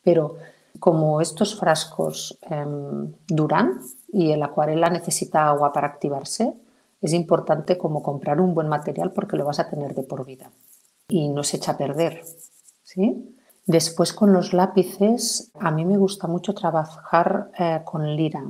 Pero 0.03 0.37
como 0.81 1.20
estos 1.20 1.59
frascos 1.59 2.37
em, 2.42 3.12
duran 3.29 3.81
y 4.12 4.33
el 4.33 4.42
acuarela 4.42 4.90
necesita 4.90 5.48
agua 5.48 5.72
para 5.72 5.87
activarse, 5.87 6.53
es 7.00 7.12
importante 7.12 7.79
como 7.79 8.03
comprar 8.03 8.40
un 8.40 8.55
buen 8.55 8.68
material 8.68 9.12
porque 9.12 9.37
lo 9.37 9.44
vas 9.44 9.61
a 9.61 9.68
tener 9.68 9.94
de 9.94 10.03
por 10.03 10.24
vida 10.24 10.50
y 11.07 11.29
no 11.29 11.44
se 11.44 11.59
echa 11.59 11.72
a 11.72 11.77
perder. 11.77 12.22
Después 13.67 14.13
con 14.13 14.33
los 14.33 14.53
lápices, 14.53 15.51
a 15.59 15.71
mí 15.71 15.85
me 15.85 15.97
gusta 15.97 16.27
mucho 16.27 16.55
trabajar 16.55 17.51
eh, 17.59 17.81
con 17.85 18.15
lira. 18.15 18.45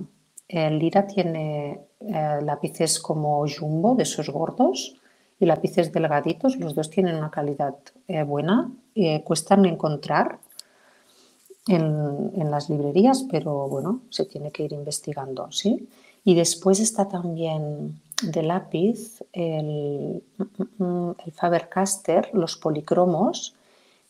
El 0.48 0.78
lira 0.78 1.06
tiene 1.06 1.80
eh, 2.00 2.38
lápices 2.42 2.98
como 2.98 3.44
jumbo, 3.48 3.94
de 3.94 4.02
esos 4.02 4.28
gordos, 4.28 4.96
y 5.38 5.46
lápices 5.46 5.92
delgaditos. 5.92 6.56
Los 6.56 6.74
dos 6.74 6.90
tienen 6.90 7.16
una 7.16 7.30
calidad 7.30 7.76
eh, 8.08 8.22
buena, 8.22 8.70
cuestan 9.24 9.66
encontrar 9.66 10.38
en, 11.66 12.50
las 12.50 12.70
librerías, 12.70 13.26
pero 13.30 13.68
bueno, 13.68 14.02
se 14.10 14.26
tiene 14.26 14.52
que 14.52 14.64
ir 14.64 14.72
investigando, 14.72 15.50
¿sí? 15.50 15.88
Y 16.24 16.34
después 16.34 16.78
está 16.78 17.08
también 17.08 18.00
de 18.22 18.42
lápiz 18.42 19.24
el, 19.32 20.22
el 20.78 21.32
Faber-Castell, 21.32 22.28
los 22.32 22.56
policromos, 22.56 23.54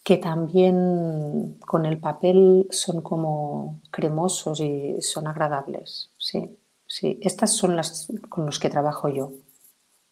que 0.05 0.19
también 0.19 1.57
con 1.67 1.87
el 1.87 1.99
papel 1.99 2.69
son 2.71 3.01
como 3.01 3.81
cremosos 3.91 4.61
y 4.61 5.01
son 5.01 5.27
agradables. 5.27 6.11
Sí, 6.19 6.59
sí. 6.87 7.19
Estas 7.23 7.57
son 7.57 7.75
las 7.75 8.09
con 8.29 8.45
los 8.45 8.61
que 8.61 8.69
trabajo 8.69 9.09
yo. 9.09 9.33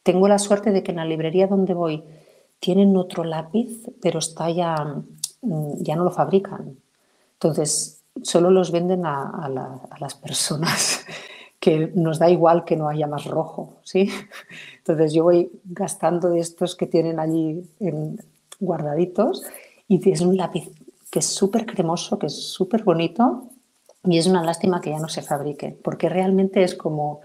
Tengo 0.02 0.28
la 0.28 0.38
suerte 0.38 0.72
de 0.72 0.82
que 0.82 0.92
en 0.92 0.96
la 0.96 1.04
librería 1.04 1.46
donde 1.46 1.74
voy 1.74 2.02
tienen 2.58 2.96
otro 2.96 3.22
lápiz, 3.22 3.82
pero 4.00 4.18
está 4.20 4.48
ya, 4.50 5.02
ya 5.42 5.96
no 5.96 6.04
lo 6.04 6.10
fabrican. 6.10 6.78
Entonces, 7.34 8.02
solo 8.22 8.50
los 8.50 8.72
venden 8.72 9.04
a, 9.04 9.50
las 10.00 10.14
personas 10.14 11.04
que 11.60 11.92
nos 11.94 12.18
da 12.18 12.30
igual 12.30 12.64
que 12.64 12.76
no 12.76 12.88
haya 12.88 13.06
más 13.06 13.26
rojo, 13.26 13.74
¿sí? 13.84 14.08
Entonces 14.78 15.12
yo 15.12 15.24
voy 15.24 15.50
gastando 15.64 16.30
de 16.30 16.40
estos 16.40 16.76
que 16.76 16.86
tienen 16.86 17.20
allí 17.20 17.68
guardaditos 18.58 19.44
y 20.00 20.10
es 20.10 20.20
un 20.20 20.36
lápiz 20.36 20.70
que 21.10 21.18
es 21.18 21.26
súper 21.26 21.66
cremoso, 21.66 22.18
que 22.18 22.26
es 22.26 22.34
súper 22.34 22.84
bonito 22.84 23.48
y 24.04 24.18
es 24.18 24.26
una 24.26 24.42
lástima 24.42 24.80
que 24.80 24.90
ya 24.90 24.98
no 24.98 25.08
se 25.08 25.22
fabrique, 25.22 25.76
porque 25.82 26.08
realmente 26.08 26.62
es 26.62 26.74
como 26.74 27.20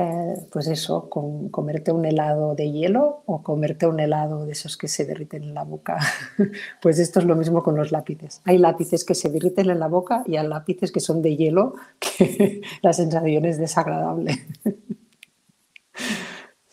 eh, 0.00 0.46
pues 0.52 0.68
eso, 0.68 1.10
con, 1.10 1.48
comerte 1.48 1.90
un 1.90 2.04
helado 2.04 2.54
de 2.54 2.70
hielo 2.70 3.24
o 3.26 3.42
comerte 3.42 3.84
un 3.88 3.98
helado 3.98 4.46
de 4.46 4.52
esos 4.52 4.76
que 4.76 4.86
se 4.86 5.04
derriten 5.04 5.42
en 5.42 5.54
la 5.54 5.64
boca. 5.64 5.98
pues 6.80 7.00
esto 7.00 7.18
es 7.18 7.24
lo 7.24 7.34
mismo 7.34 7.64
con 7.64 7.74
los 7.74 7.90
lápices. 7.90 8.40
Hay 8.44 8.58
lápices 8.58 9.04
que 9.04 9.16
se 9.16 9.28
derriten 9.28 9.70
en 9.70 9.80
la 9.80 9.88
boca 9.88 10.22
y 10.24 10.36
hay 10.36 10.46
lápices 10.46 10.92
que 10.92 11.00
son 11.00 11.20
de 11.20 11.36
hielo, 11.36 11.74
que 11.98 12.62
la 12.80 12.92
sensación 12.92 13.44
es 13.44 13.58
desagradable. 13.58 14.46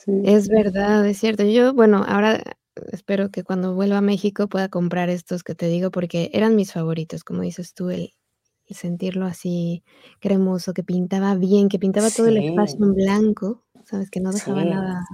Es 0.07 0.49
verdad, 0.49 1.03
es 1.07 1.17
cierto. 1.17 1.41
Yo, 1.45 1.73
bueno, 1.73 2.05
ahora 2.07 2.39
espero 2.91 3.29
que 3.29 3.43
cuando 3.43 3.73
vuelva 3.73 3.97
a 3.97 4.01
México 4.01 4.47
pueda 4.47 4.69
comprar 4.69 5.09
estos 5.09 5.43
que 5.43 5.55
te 5.55 5.67
digo 5.67 5.91
porque 5.91 6.29
eran 6.33 6.55
mis 6.55 6.73
favoritos, 6.73 7.23
como 7.23 7.41
dices 7.41 7.73
tú, 7.73 7.89
el, 7.89 8.13
sentirlo 8.69 9.25
así 9.25 9.83
cremoso, 10.19 10.73
que 10.73 10.83
pintaba 10.83 11.35
bien, 11.35 11.69
que 11.69 11.77
pintaba 11.77 12.09
todo 12.09 12.27
el 12.27 12.38
espacio 12.38 12.83
en 12.83 12.93
blanco, 12.95 13.63
¿sabes? 13.85 14.09
Que 14.09 14.19
no 14.19 14.31
dejaba 14.31 14.65
nada. 14.65 15.05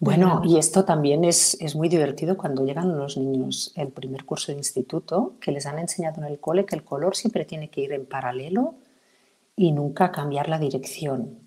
Bueno, 0.00 0.42
y 0.44 0.58
esto 0.58 0.84
también 0.84 1.24
es, 1.24 1.56
es, 1.60 1.76
muy 1.76 1.88
divertido 1.88 2.36
cuando 2.36 2.64
llegan 2.66 2.98
los 2.98 3.16
niños 3.16 3.72
el 3.76 3.88
primer 3.88 4.24
curso 4.24 4.50
de 4.50 4.58
instituto, 4.58 5.36
que 5.40 5.52
les 5.52 5.64
han 5.64 5.78
enseñado 5.78 6.20
en 6.20 6.26
el 6.26 6.40
cole 6.40 6.66
que 6.66 6.74
el 6.74 6.82
color 6.82 7.14
siempre 7.14 7.44
tiene 7.44 7.70
que 7.70 7.82
ir 7.82 7.92
en 7.92 8.04
paralelo 8.04 8.74
y 9.54 9.70
nunca 9.70 10.10
cambiar 10.10 10.48
la 10.48 10.58
dirección. 10.58 11.38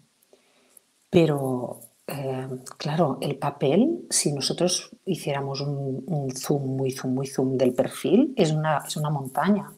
Pero, 1.09 1.81
eh, 2.07 2.47
claro, 2.77 3.17
el 3.21 3.37
papel, 3.37 4.05
si 4.09 4.31
nosotros 4.31 4.91
hiciéramos 5.05 5.61
un, 5.61 6.31
zoom, 6.35 6.75
muy 6.75 6.91
zoom, 6.91 7.13
muy 7.13 7.27
zoom 7.27 7.57
del 7.57 7.73
perfil, 7.73 8.33
es 8.35 8.51
una, 8.51 8.83
es 8.85 8.95
una 8.95 9.09
montaña. 9.09 9.71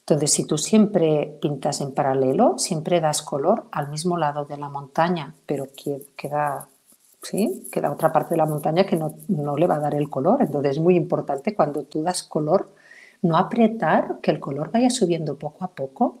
Entonces, 0.00 0.32
si 0.32 0.46
tú 0.46 0.56
siempre 0.56 1.38
pintas 1.42 1.82
en 1.82 1.92
paralelo, 1.92 2.56
siempre 2.56 2.98
das 2.98 3.20
color 3.20 3.66
al 3.72 3.90
mismo 3.90 4.16
lado 4.16 4.46
de 4.46 4.56
la 4.56 4.70
montaña, 4.70 5.34
pero 5.44 5.66
queda, 6.16 6.66
¿sí? 7.20 7.68
queda 7.70 7.92
otra 7.92 8.10
parte 8.10 8.30
de 8.30 8.38
la 8.38 8.46
montaña 8.46 8.86
que 8.86 8.96
no, 8.96 9.56
le 9.56 9.66
va 9.66 9.74
a 9.74 9.80
dar 9.80 9.94
el 9.94 10.08
color. 10.08 10.40
Entonces, 10.40 10.72
es 10.72 10.78
muy 10.78 10.96
importante 10.96 11.54
cuando 11.54 11.82
tú 11.82 12.02
das 12.02 12.22
color, 12.22 12.72
no 13.20 13.36
apretar, 13.36 14.20
que 14.22 14.30
el 14.30 14.40
color 14.40 14.70
vaya 14.72 14.88
subiendo 14.88 15.36
poco 15.36 15.62
a 15.66 15.72
poco 15.72 16.20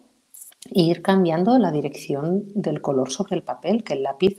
e 0.70 0.82
ir 0.82 1.00
cambiando 1.00 1.58
la 1.58 1.70
dirección 1.70 2.44
del 2.54 2.82
color 2.82 3.10
sobre 3.10 3.36
el 3.36 3.42
papel, 3.42 3.84
que 3.84 3.94
el 3.94 4.02
lápiz 4.02 4.38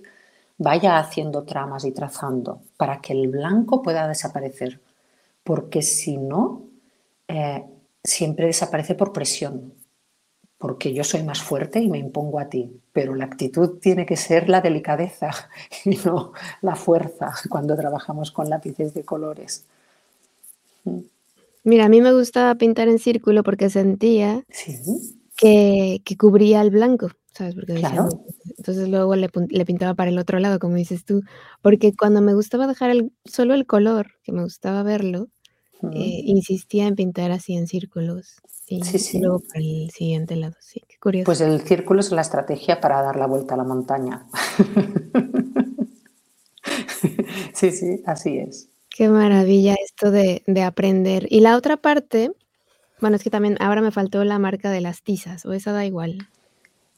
vaya 0.60 1.00
haciendo 1.00 1.44
tramas 1.44 1.86
y 1.86 1.92
trazando 1.92 2.62
para 2.78 3.02
que 3.02 3.14
el 3.14 3.30
blanco 3.30 3.82
pueda 3.82 4.08
desaparecer. 4.08 4.80
Porque 5.44 5.82
si 5.82 6.18
no, 6.18 6.68
eh, 7.28 7.64
siempre 8.04 8.46
desaparece 8.46 8.94
por 8.94 9.12
presión, 9.12 9.74
porque 10.60 10.94
yo 10.94 11.04
soy 11.04 11.24
más 11.24 11.42
fuerte 11.42 11.80
y 11.80 11.90
me 11.90 11.98
impongo 11.98 12.40
a 12.40 12.50
ti, 12.50 12.82
pero 12.92 13.16
la 13.16 13.26
actitud 13.26 13.80
tiene 13.80 14.06
que 14.06 14.18
ser 14.18 14.50
la 14.50 14.62
delicadeza 14.62 15.32
y 15.86 15.96
no 16.06 16.34
la 16.62 16.76
fuerza 16.76 17.34
cuando 17.50 17.76
trabajamos 17.76 18.32
con 18.32 18.50
lápices 18.50 18.94
de 18.94 19.04
colores. 19.04 19.66
Mira, 21.64 21.86
a 21.86 21.90
mí 21.90 22.02
me 22.02 22.14
gustaba 22.14 22.56
pintar 22.56 22.88
en 22.90 23.00
círculo 23.00 23.44
porque 23.44 23.70
sentía 23.70 24.44
que, 25.36 26.02
cubría 26.18 26.62
el 26.62 26.72
blanco, 26.72 27.10
¿sabes? 27.34 27.56
Porque 27.56 27.82
entonces 28.58 28.90
luego 28.90 29.16
le, 29.16 29.30
pintaba 29.66 29.94
para 29.94 30.10
el 30.10 30.20
otro 30.20 30.40
lado, 30.40 30.60
como 30.60 30.76
dices 30.76 31.06
tú, 31.06 31.22
porque 31.62 31.94
cuando 31.96 32.22
me 32.22 32.34
gustaba 32.34 32.68
dejar 32.68 32.92
el, 32.92 33.12
solo 33.26 33.54
el 33.54 33.66
color, 33.66 34.08
que 34.24 34.32
me 34.32 34.44
gustaba 34.44 34.84
verlo, 34.84 35.28
eh, 35.94 36.22
insistía 36.26 36.88
en 36.88 36.96
pintar 36.96 37.32
así 37.32 37.56
en 37.56 37.68
círculos 37.68 38.42
y, 38.70 39.20
luego 39.20 39.40
para 39.40 39.62
el 39.62 39.90
siguiente 39.90 40.36
lado. 40.36 40.56
Sí, 40.60 40.84
qué 40.88 40.98
curioso. 41.00 41.26
Pues 41.26 41.42
el 41.42 41.62
círculo 41.62 42.02
es 42.02 42.12
la 42.12 42.22
estrategia 42.22 42.80
para 42.80 43.02
dar 43.02 43.16
la 43.16 43.26
vuelta 43.26 43.56
a 43.56 43.58
la 43.58 43.64
montaña. 43.64 44.28
sí, 47.54 47.72
sí, 47.72 48.04
así 48.06 48.38
es. 48.38 48.70
Qué 48.90 49.10
maravilla 49.10 49.76
esto 49.84 50.12
de, 50.12 50.44
aprender. 50.64 51.26
Y 51.30 51.40
la 51.40 51.56
otra 51.56 51.78
parte 51.78 52.32
Bueno, 53.02 53.16
es 53.16 53.24
que 53.24 53.30
también 53.30 53.58
ahora 53.60 53.82
me 53.82 53.92
faltó 53.92 54.24
la 54.24 54.40
marca 54.40 54.70
de 54.70 54.82
las 54.82 55.02
tizas, 55.02 55.46
o 55.46 55.54
esa 55.54 55.72
da 55.72 55.86
igual. 55.86 56.30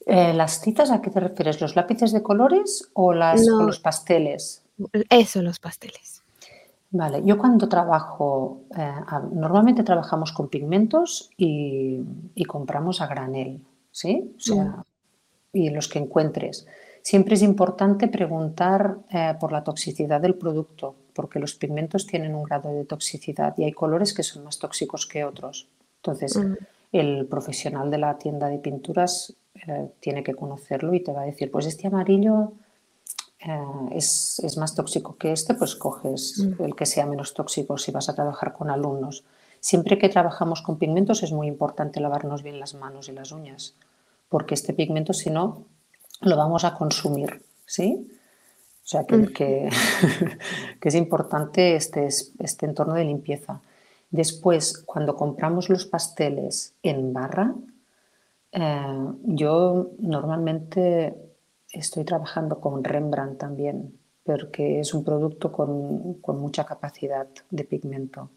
Eh, 0.05 0.33
¿Las 0.33 0.61
tizas 0.61 0.91
a 0.91 1.01
qué 1.01 1.09
te 1.09 1.19
refieres? 1.19 1.61
¿Los 1.61 1.75
lápices 1.75 2.11
de 2.11 2.23
colores 2.23 2.89
o, 2.93 3.13
las, 3.13 3.45
los 3.45 3.79
pasteles? 3.79 4.63
Eso, 5.09 5.41
los 5.41 5.59
pasteles. 5.59 6.21
Vale, 6.93 7.21
yo 7.23 7.37
cuando 7.37 7.69
trabajo, 7.69 8.63
eh, 8.77 8.91
normalmente 9.31 9.83
trabajamos 9.83 10.33
con 10.33 10.49
pigmentos 10.49 11.29
y, 11.37 12.03
compramos 12.47 12.99
a 12.99 13.07
granel, 13.07 13.61
¿sí? 13.91 14.33
O 14.35 14.39
sea, 14.39 14.63
mm. 14.65 14.83
y 15.53 15.69
los 15.69 15.87
que 15.87 15.99
encuentres. 15.99 16.67
Siempre 17.01 17.35
es 17.35 17.43
importante 17.43 18.09
preguntar 18.09 18.97
eh, 19.09 19.35
por 19.39 19.53
la 19.53 19.63
toxicidad 19.63 20.19
del 20.19 20.35
producto, 20.35 20.95
porque 21.13 21.39
los 21.39 21.55
pigmentos 21.55 22.05
tienen 22.05 22.35
un 22.35 22.43
grado 22.43 22.73
de 22.73 22.83
toxicidad 22.83 23.57
y 23.57 23.63
hay 23.63 23.71
colores 23.71 24.13
que 24.13 24.23
son 24.23 24.43
más 24.43 24.59
tóxicos 24.59 25.07
que 25.07 25.23
otros. 25.23 25.69
Entonces, 25.97 26.35
mm. 26.35 26.55
El 26.91 27.25
profesional 27.27 27.89
de 27.89 27.97
la 27.97 28.17
tienda 28.17 28.47
de 28.47 28.59
pinturas 28.59 29.35
eh, 29.67 29.89
tiene 29.99 30.23
que 30.23 30.33
conocerlo 30.33 30.93
y 30.93 31.01
te 31.01 31.13
va 31.13 31.21
a 31.21 31.25
decir, 31.25 31.51
pues 31.51 31.65
este 31.65 31.87
amarillo 31.87 32.53
eh, 33.39 33.95
es, 33.95 34.57
más 34.57 34.75
tóxico 34.75 35.15
que 35.17 35.31
este, 35.31 35.53
pues 35.55 35.75
coges 35.75 36.37
mm. 36.39 36.63
el 36.63 36.75
que 36.75 36.85
sea 36.85 37.05
menos 37.05 37.33
tóxico 37.33 37.77
si 37.77 37.91
vas 37.91 38.09
a 38.09 38.15
trabajar 38.15 38.53
con 38.53 38.69
alumnos. 38.69 39.23
Siempre 39.59 39.97
que 39.97 40.09
trabajamos 40.09 40.61
con 40.61 40.77
pigmentos 40.77 41.23
es 41.23 41.31
muy 41.31 41.47
importante 41.47 41.99
lavarnos 41.99 42.43
bien 42.43 42.59
las 42.59 42.73
manos 42.73 43.09
y 43.09 43.11
las 43.13 43.31
uñas, 43.31 43.75
porque 44.29 44.55
este 44.55 44.73
pigmento 44.73 45.13
si 45.13 45.29
no 45.29 45.65
lo 46.21 46.37
vamos 46.37 46.65
a 46.65 46.75
consumir, 46.75 47.43
¿sí? 47.65 48.07
O 48.83 48.87
sea 48.87 49.05
que, 49.05 49.17
mm. 49.17 49.33
que, 49.33 49.69
es 50.81 50.95
importante 50.95 51.75
este, 51.75 52.07
este 52.07 52.65
entorno 52.65 52.93
de 52.95 53.05
limpieza. 53.05 53.61
Después, 54.11 54.77
cuando 54.85 55.15
compramos 55.15 55.69
los 55.69 55.85
pasteles 55.85 56.75
en 56.83 57.13
barra, 57.13 57.55
eh, 58.51 58.97
yo 59.23 59.91
normalmente 59.99 61.15
estoy 61.71 62.03
trabajando 62.03 62.59
con 62.59 62.83
Rembrandt 62.83 63.39
también, 63.39 63.97
porque 64.23 64.81
es 64.81 64.93
un 64.93 65.05
producto 65.05 65.53
con, 65.53 66.19
mucha 66.37 66.65
capacidad 66.65 67.25
de 67.49 67.63
pigmento. 67.63 68.29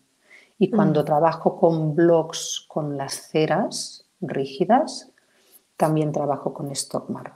Y 0.59 0.71
cuando 0.71 1.03
mm. 1.03 1.05
trabajo 1.05 1.59
con 1.59 1.97
blocks 1.97 2.65
con 2.69 2.97
las 2.97 3.15
ceras 3.31 4.07
rígidas, 4.21 5.11
también 5.77 6.13
trabajo 6.13 6.55
con 6.55 6.73
Stockmar. 6.75 7.35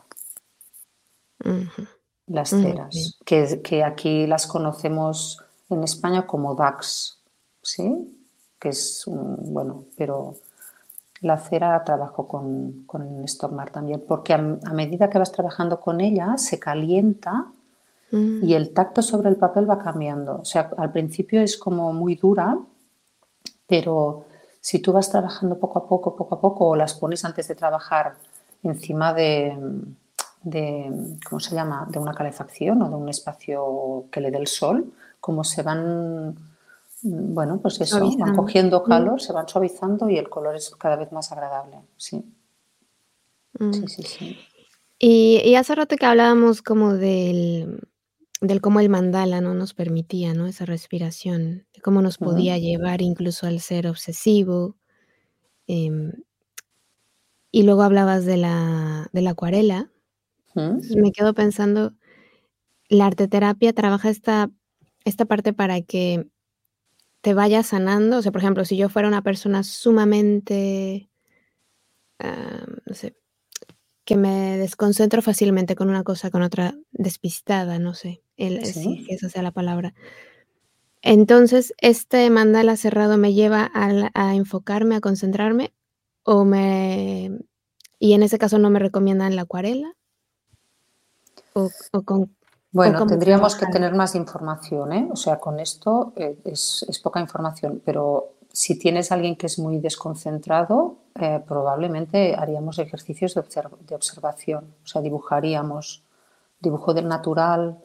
Las 2.27 2.51
ceras, 2.51 3.19
que, 3.25 3.83
aquí 3.83 4.29
las 4.29 4.47
conocemos 4.47 5.43
en 5.71 5.83
España 5.83 6.25
como 6.25 6.55
DAX, 6.55 7.21
¿sí? 7.63 8.15
Que 8.59 8.71
es 8.71 9.07
un, 9.07 9.53
bueno, 9.53 9.85
pero 9.97 10.35
la 11.21 11.39
cera 11.39 11.83
trabajo 11.85 12.29
con, 12.29 12.85
con 12.87 13.27
Stockmar 13.27 13.71
también, 13.71 14.03
porque 14.07 14.35
a, 14.35 14.39
medida 14.39 15.11
que 15.11 15.19
vas 15.19 15.33
trabajando 15.33 15.81
con 15.81 16.01
ella 16.01 16.37
se 16.37 16.59
calienta 16.59 17.47
mm. 18.11 18.45
y 18.45 18.55
el 18.55 18.73
tacto 18.73 19.03
sobre 19.03 19.29
el 19.29 19.37
papel 19.37 19.69
va 19.69 19.79
cambiando. 19.79 20.41
O 20.41 20.45
sea, 20.45 20.71
al 20.77 20.93
principio 20.93 21.41
es 21.41 21.57
como 21.57 21.93
muy 21.93 22.15
dura, 22.15 22.59
pero 23.67 24.27
si 24.61 24.79
tú 24.81 24.93
vas 24.93 25.11
trabajando 25.11 25.59
poco 25.59 25.79
a 25.79 25.89
poco, 25.89 26.15
poco 26.15 26.35
a 26.37 26.41
poco, 26.41 26.69
o 26.69 26.77
las 26.77 26.95
pones 26.95 27.25
antes 27.25 27.49
de 27.49 27.55
trabajar 27.55 28.15
encima 28.63 29.13
de, 29.13 29.57
de 30.43 31.17
¿cómo 31.29 31.41
se 31.41 31.55
llama?, 31.55 31.87
de 31.91 31.99
una 31.99 32.15
calefacción 32.15 32.81
o 32.83 32.89
de 32.89 32.97
un 32.97 33.09
espacio 33.09 34.05
que 34.11 34.21
le 34.21 34.31
dé 34.31 34.39
el 34.39 34.47
sol, 34.47 34.93
como 35.21 35.43
se 35.43 35.63
van 35.63 36.37
bueno, 37.03 37.61
pues 37.61 37.81
eso, 37.81 38.01
van 38.19 38.37
cogiendo 38.37 38.83
calor, 38.83 39.21
se 39.21 39.33
van 39.33 39.49
suavizando 39.49 40.09
y 40.11 40.19
el 40.19 40.29
color 40.29 40.57
es 40.57 40.71
cada 40.71 40.97
vez 40.97 41.13
más 41.13 41.31
agradable, 41.31 41.79
sí. 41.97 42.25
Mm. 43.59 43.73
Sí, 43.73 43.89
sí, 43.89 44.03
sí. 44.03 44.39
Y, 44.99 45.55
hace 45.55 45.75
rato 45.75 45.97
que 45.97 46.07
hablábamos 46.07 46.61
como 46.61 46.95
del, 46.95 47.89
del 48.41 48.61
cómo 48.61 48.81
el 48.81 48.89
mandala 48.89 49.41
no 49.41 49.55
nos 49.55 49.75
permitía, 49.75 50.35
¿no? 50.35 50.47
Esa 50.47 50.65
respiración, 50.65 51.67
de 51.73 51.81
cómo 51.81 52.03
nos 52.03 52.19
podía 52.19 52.59
llevar 52.59 53.01
incluso 53.01 53.47
al 53.47 53.61
ser 53.61 53.87
obsesivo. 53.87 54.77
Em, 55.69 56.13
y 57.53 57.63
luego 57.63 57.83
hablabas 57.83 58.25
de 58.25 58.39
la, 58.39 59.09
de 59.13 59.23
la 59.23 59.31
acuarela. 59.31 59.91
Me 60.55 61.13
quedo 61.13 61.35
pensando, 61.35 61.95
la 62.89 63.07
arteterapia 63.07 63.73
trabaja 63.73 64.11
esta, 64.11 64.51
esta 65.05 65.25
parte 65.25 65.53
para 65.53 65.81
que 65.83 66.27
te 67.29 67.35
vaya 67.35 67.63
sanando. 67.63 68.17
O 68.17 68.23
sea, 68.23 68.33
por 68.33 68.41
ejemplo, 68.41 68.65
si 68.65 68.79
yo 68.79 68.89
fuera 68.89 69.07
una 69.07 69.21
persona 69.21 69.63
sumamente, 69.63 71.11
ah, 72.19 72.65
no 72.87 72.95
sé, 72.95 73.17
que 74.07 74.17
me 74.17 74.57
desconcentro 74.57 75.21
fácilmente 75.21 75.77
con 75.77 75.91
una 75.91 76.05
cosa, 76.05 76.31
con 76.31 76.41
otra, 76.41 76.75
despistada, 76.91 77.79
no 77.79 77.93
sé, 77.93 78.23
el, 78.39 78.65
sí. 78.65 79.05
que 79.07 79.15
esa 79.15 79.29
sea 79.29 79.43
la 79.43 79.51
palabra. 79.51 79.93
Entonces, 81.03 81.75
este 81.83 82.31
mandala 82.31 82.79
cerrado 82.79 83.19
me 83.19 83.35
lleva 83.35 83.71
a, 83.75 84.35
enfocarme, 84.35 84.97
a 84.97 85.01
concentrarme, 85.01 85.75
o 86.23 86.47
me... 86.47 87.31
Y 87.99 88.15
en 88.15 88.23
ese 88.23 88.39
caso 88.39 88.57
no 88.57 88.71
me 88.71 88.79
recomiendan 88.79 89.37
la 89.37 89.43
acuarela. 89.43 89.93
O, 91.53 91.69
o 91.93 92.03
con 92.05 92.35
bueno, 92.79 93.07
tendríamos 93.07 93.57
que 93.57 93.67
tener 93.67 93.93
más 93.95 94.15
información, 94.15 94.93
¿eh? 94.93 95.09
O 95.11 95.17
sea, 95.17 95.39
con 95.39 95.59
esto 95.59 96.13
eh, 96.15 96.39
es, 96.45 97.01
poca 97.03 97.21
información, 97.21 97.83
pero 97.85 98.35
si 98.53 98.79
tienes 98.79 99.11
a 99.11 99.17
alguien 99.17 99.37
que 99.37 99.47
es 99.47 99.59
muy 99.59 99.79
desconcentrado, 99.79 100.97
eh, 101.21 101.43
probablemente 101.47 102.37
haríamos 102.37 102.79
ejercicios 102.79 103.35
de, 103.35 103.43
de, 103.87 103.95
observación, 103.95 104.75
o 104.85 104.87
sea, 104.87 105.03
dibujaríamos 105.03 106.05
dibujo 106.61 106.95
del 106.95 107.09
natural, 107.09 107.79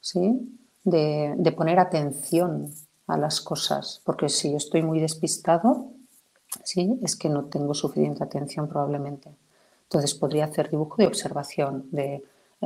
¿sí? 0.00 0.60
De, 0.84 1.34
de, 1.36 1.52
poner 1.52 1.80
atención 1.80 2.72
a 3.08 3.16
las 3.16 3.40
cosas, 3.40 4.00
porque 4.04 4.28
si 4.28 4.52
yo 4.52 4.56
estoy 4.56 4.82
muy 4.82 5.00
despistado, 5.00 5.86
¿sí? 6.62 6.98
Es 7.02 7.16
que 7.16 7.28
no 7.28 7.46
tengo 7.46 7.74
suficiente 7.74 8.22
atención 8.22 8.68
probablemente. 8.68 9.30
Entonces 9.82 10.14
podría 10.14 10.44
hacer 10.44 10.70
dibujo 10.70 10.96
de 10.98 11.06
observación, 11.08 11.88
de 11.90 12.22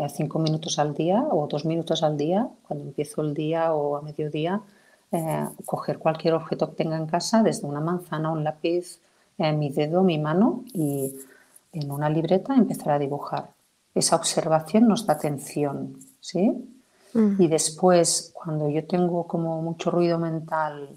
cinco 0.09 0.39
minutos 0.39 0.79
al 0.79 0.95
día 0.95 1.27
o 1.31 1.47
dos 1.47 1.65
minutos 1.65 2.03
al 2.03 2.17
día, 2.17 2.49
cuando 2.67 2.87
empiezo 2.87 3.21
el 3.23 3.35
día 3.35 3.75
o 3.75 3.97
a 3.97 4.03
mediodía, 4.03 4.63
eh, 5.11 5.47
coger 5.67 5.99
cualquier 5.99 6.35
objeto 6.35 6.71
que 6.71 6.77
tenga 6.77 6.97
en 6.97 7.07
casa, 7.07 7.43
desde 7.43 7.67
una 7.67 7.81
manzana, 7.81 8.31
un 8.31 8.45
lápiz, 8.45 8.99
eh, 9.39 9.53
mi 9.53 9.71
dedo, 9.71 10.03
mi 10.03 10.19
mano 10.19 10.65
y 10.73 11.15
en 11.73 11.91
una 11.91 12.09
libreta 12.09 12.55
empezar 12.55 12.93
a 12.93 12.99
dibujar. 12.99 13.51
Esa 13.95 14.17
observación 14.17 14.89
nos 14.89 15.05
da 15.07 15.15
atención, 15.15 15.99
¿sí? 16.21 16.53
Mm. 17.13 17.43
Y 17.43 17.49
después, 17.49 18.33
cuando 18.33 18.71
yo 18.71 18.87
tengo 18.87 19.27
como 19.27 19.61
mucho 19.61 19.91
ruido 19.91 20.19
mental 20.19 20.89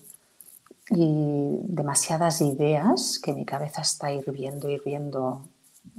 y 0.90 1.58
demasiadas 1.64 2.42
ideas, 2.42 3.20
que 3.22 3.34
mi 3.34 3.44
cabeza 3.46 3.82
está 3.82 4.14
hirviendo, 4.14 4.70
hirviendo, 4.70 5.42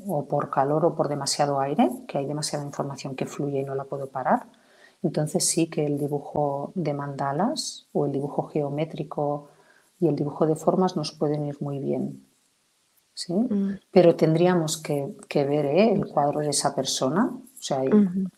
o 0.07 0.27
por 0.27 0.51
calor 0.51 0.85
o 0.85 0.95
por 0.95 1.09
demasiado 1.09 1.61
aire, 1.61 1.91
que 2.07 2.19
hay 2.19 2.27
demasiada 2.27 2.65
información 2.65 3.15
que 3.15 3.27
fluye 3.27 3.61
y 3.61 3.65
no 3.65 3.75
la 3.75 3.85
puedo 3.85 4.09
parar. 4.09 4.47
Entonces 5.03 5.45
sí 5.45 5.69
que 5.69 5.87
el 5.87 5.99
dibujo 5.99 6.73
de 6.75 6.95
mandalas 6.95 7.87
o 7.93 8.07
el 8.07 8.13
dibujo 8.13 8.45
geométrico 8.49 9.49
y 10.01 10.09
el 10.09 10.17
dibujo 10.17 10.47
de 10.47 10.57
formas 10.57 10.97
nos 10.97 11.13
pueden 11.13 11.47
ir 11.47 11.57
muy 11.61 11.79
bien. 11.79 12.27
¿sí? 13.15 13.33
Mm. 13.33 13.79
Pero 13.91 14.15
tendríamos 14.15 14.77
que, 14.79 15.15
ver 15.33 15.67
¿eh? 15.67 15.93
el 15.93 16.07
cuadro 16.07 16.41
de 16.41 16.51
esa 16.51 16.75
persona, 16.75 17.27
o 17.27 17.63
sea, 17.63 17.83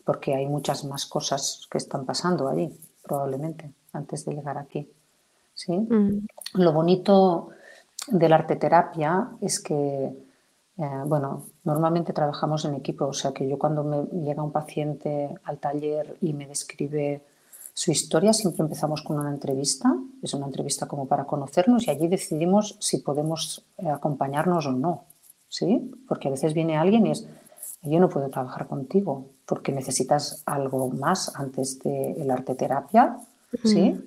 porque 0.05 0.33
hay 0.33 0.47
muchas 0.47 0.85
más 0.85 1.05
cosas 1.05 1.67
que 1.69 1.77
están 1.77 2.05
pasando 2.05 2.47
allí, 2.47 2.73
probablemente, 3.03 3.71
antes 3.93 4.25
de 4.25 4.33
llegar 4.33 4.57
aquí. 4.57 4.89
¿sí? 5.53 5.73
Mm. 5.73 6.25
Lo 6.53 6.71
bonito 6.71 7.49
de 8.07 8.29
la 8.29 8.37
arteterapia 8.37 9.31
es 9.41 9.59
que 9.59 10.28
eh, 10.79 11.03
bueno, 11.05 11.45
normalmente 11.65 12.13
trabajamos 12.13 12.63
en 12.63 12.73
equipo, 12.73 13.07
o 13.07 13.13
sea 13.13 13.33
que 13.33 13.45
yo 13.49 13.59
cuando 13.59 13.83
me 13.83 14.03
llega 14.23 14.41
un 14.41 14.53
paciente 14.53 15.35
al 15.43 15.57
taller 15.57 16.15
y 16.21 16.31
me 16.31 16.47
describe 16.47 17.21
su 17.73 17.91
historia, 17.91 18.31
siempre 18.31 18.63
empezamos 18.63 19.01
con 19.01 19.19
una 19.19 19.29
entrevista, 19.29 19.93
es 20.21 20.33
una 20.33 20.45
entrevista 20.45 20.87
como 20.87 21.05
para 21.05 21.25
conocernos 21.25 21.85
y 21.85 21.91
allí 21.91 22.07
decidimos 22.07 22.77
si 22.79 22.99
podemos 22.99 23.65
eh, 23.77 23.89
acompañarnos 23.89 24.67
o 24.67 24.71
no, 24.71 25.03
¿sí? 25.49 25.91
Porque 26.07 26.29
a 26.29 26.31
veces 26.31 26.53
viene 26.53 26.77
alguien 26.77 27.07
y 27.07 27.11
es, 27.11 27.27
yo 27.81 27.99
no 27.99 28.07
puedo 28.07 28.29
trabajar 28.29 28.67
contigo 28.67 29.25
porque 29.45 29.73
necesitas 29.73 30.43
algo 30.45 30.89
más 30.89 31.35
antes 31.35 31.79
de 31.79 32.23
la 32.25 32.35
arte 32.35 32.55
terapia, 32.55 33.17
¿sí? 33.65 33.99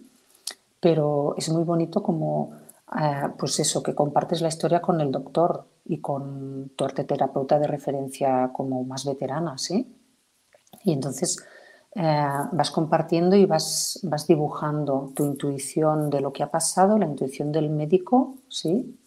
Pero 0.81 1.35
es 1.37 1.51
muy 1.51 1.65
bonito 1.65 2.03
como, 2.03 2.55
eh, 3.01 3.29
pues 3.39 3.59
eso, 3.61 3.83
que 3.83 3.95
compartes 3.95 4.41
la 4.41 4.49
historia 4.49 4.81
con 4.81 5.01
el 5.01 5.11
doctor, 5.11 5.67
y 5.85 6.01
con 6.01 6.71
tu 6.77 6.85
arte 6.85 7.05
terapeuta 7.05 7.59
de 7.59 7.67
referencia 7.67 8.51
como 8.53 8.85
más 8.85 9.05
veterana, 9.05 9.59
¿sí? 9.59 9.95
Y 10.85 10.93
entonces 10.93 11.39
eh, 11.95 12.27
vas 12.53 12.71
compartiendo 12.71 13.37
y 13.37 13.47
vas, 13.47 14.01
vas 14.05 14.27
dibujando 14.27 15.13
tu 15.15 15.25
intuición 15.25 16.09
de 16.11 16.21
lo 16.21 16.33
que 16.33 16.43
ha 16.43 16.51
pasado, 16.51 16.99
la 16.99 17.07
intuición 17.07 17.53
del 17.53 17.71
médico, 17.71 18.37
¿sí? 18.49 18.99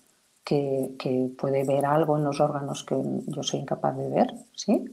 que, 0.44 1.32
puede 1.40 1.64
ver 1.64 1.88
algo 1.88 2.18
en 2.18 2.24
los 2.24 2.40
órganos 2.40 2.84
que 2.84 2.96
yo 3.28 3.42
soy 3.42 3.62
incapaz 3.62 3.98
de 3.98 4.10
ver, 4.10 4.36
¿sí? 4.54 4.86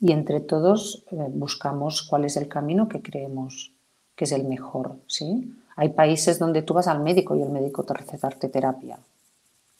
Y 0.00 0.12
entre 0.12 0.40
todos 0.40 1.04
eh, 1.10 1.26
buscamos 1.28 2.02
cuál 2.02 2.24
es 2.24 2.38
el 2.38 2.48
camino 2.48 2.88
que 2.88 3.02
creemos 3.02 3.72
que 4.16 4.24
es 4.24 4.32
el 4.32 4.44
mejor, 4.44 4.96
¿sí? 5.06 5.54
Hay 5.76 5.90
países 5.90 6.38
donde 6.38 6.62
tú 6.62 6.74
vas 6.74 6.88
al 6.88 7.00
médico 7.00 7.34
y 7.36 7.42
el 7.42 7.50
médico 7.50 7.82
te 7.84 7.94
receta 7.94 8.28
terapia, 8.30 8.98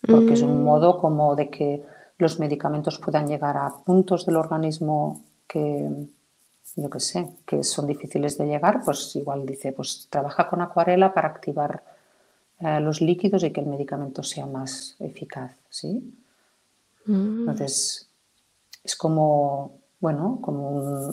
porque 0.07 0.35
es 0.35 0.43
un 0.43 0.61
mm. 0.61 0.65
modo 0.65 0.99
como 0.99 1.37
de 1.37 1.51
que 1.51 1.83
los 2.19 2.39
medicamentos 2.39 2.99
puedan 2.99 3.27
llegar 3.27 3.57
a 3.57 3.75
puntos 3.85 4.27
del 4.27 4.37
organismo 4.37 5.23
que, 5.47 5.91
yo 6.77 6.91
qué 6.91 7.01
sé, 7.01 7.29
que 7.45 7.63
son 7.63 7.87
difíciles 7.87 8.39
de 8.39 8.47
llegar, 8.47 8.83
pues 8.85 9.15
igual 9.17 9.45
dice, 9.45 9.73
pues 9.73 10.07
trabaja 10.09 10.49
con 10.49 10.63
acuarela 10.63 11.13
para 11.13 11.29
activar 11.29 11.83
eh, 12.61 12.81
los 12.81 13.01
líquidos 13.01 13.43
y 13.45 13.51
que 13.51 13.61
el 13.61 13.67
medicamento 13.67 14.23
sea 14.23 14.47
más 14.47 14.97
eficaz, 15.01 15.53
¿sí? 15.69 16.15
Mm. 17.07 17.41
Entonces, 17.41 18.09
es 18.85 18.97
como, 18.97 19.79
bueno, 20.01 20.39
como 20.41 21.13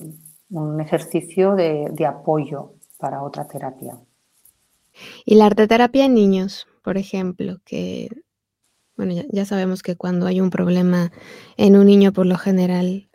un, 0.52 0.82
ejercicio 0.82 1.56
de, 1.56 2.06
apoyo 2.06 2.74
para 2.98 3.24
otra 3.24 3.46
terapia. 3.46 3.98
Y 5.25 5.35
la 5.35 5.45
arteterapia 5.45 6.05
en 6.05 6.13
niños, 6.13 6.67
por 6.83 6.97
ejemplo, 6.97 7.57
que, 7.65 8.09
bueno, 8.95 9.13
ya, 9.31 9.45
sabemos 9.45 9.83
que 9.83 9.95
cuando 9.95 10.25
hay 10.27 10.41
un 10.41 10.49
problema 10.49 11.12
en 11.57 11.75
un 11.75 11.88
niño, 11.88 12.13
por 12.13 12.25
lo 12.25 12.38
general, 12.38 13.09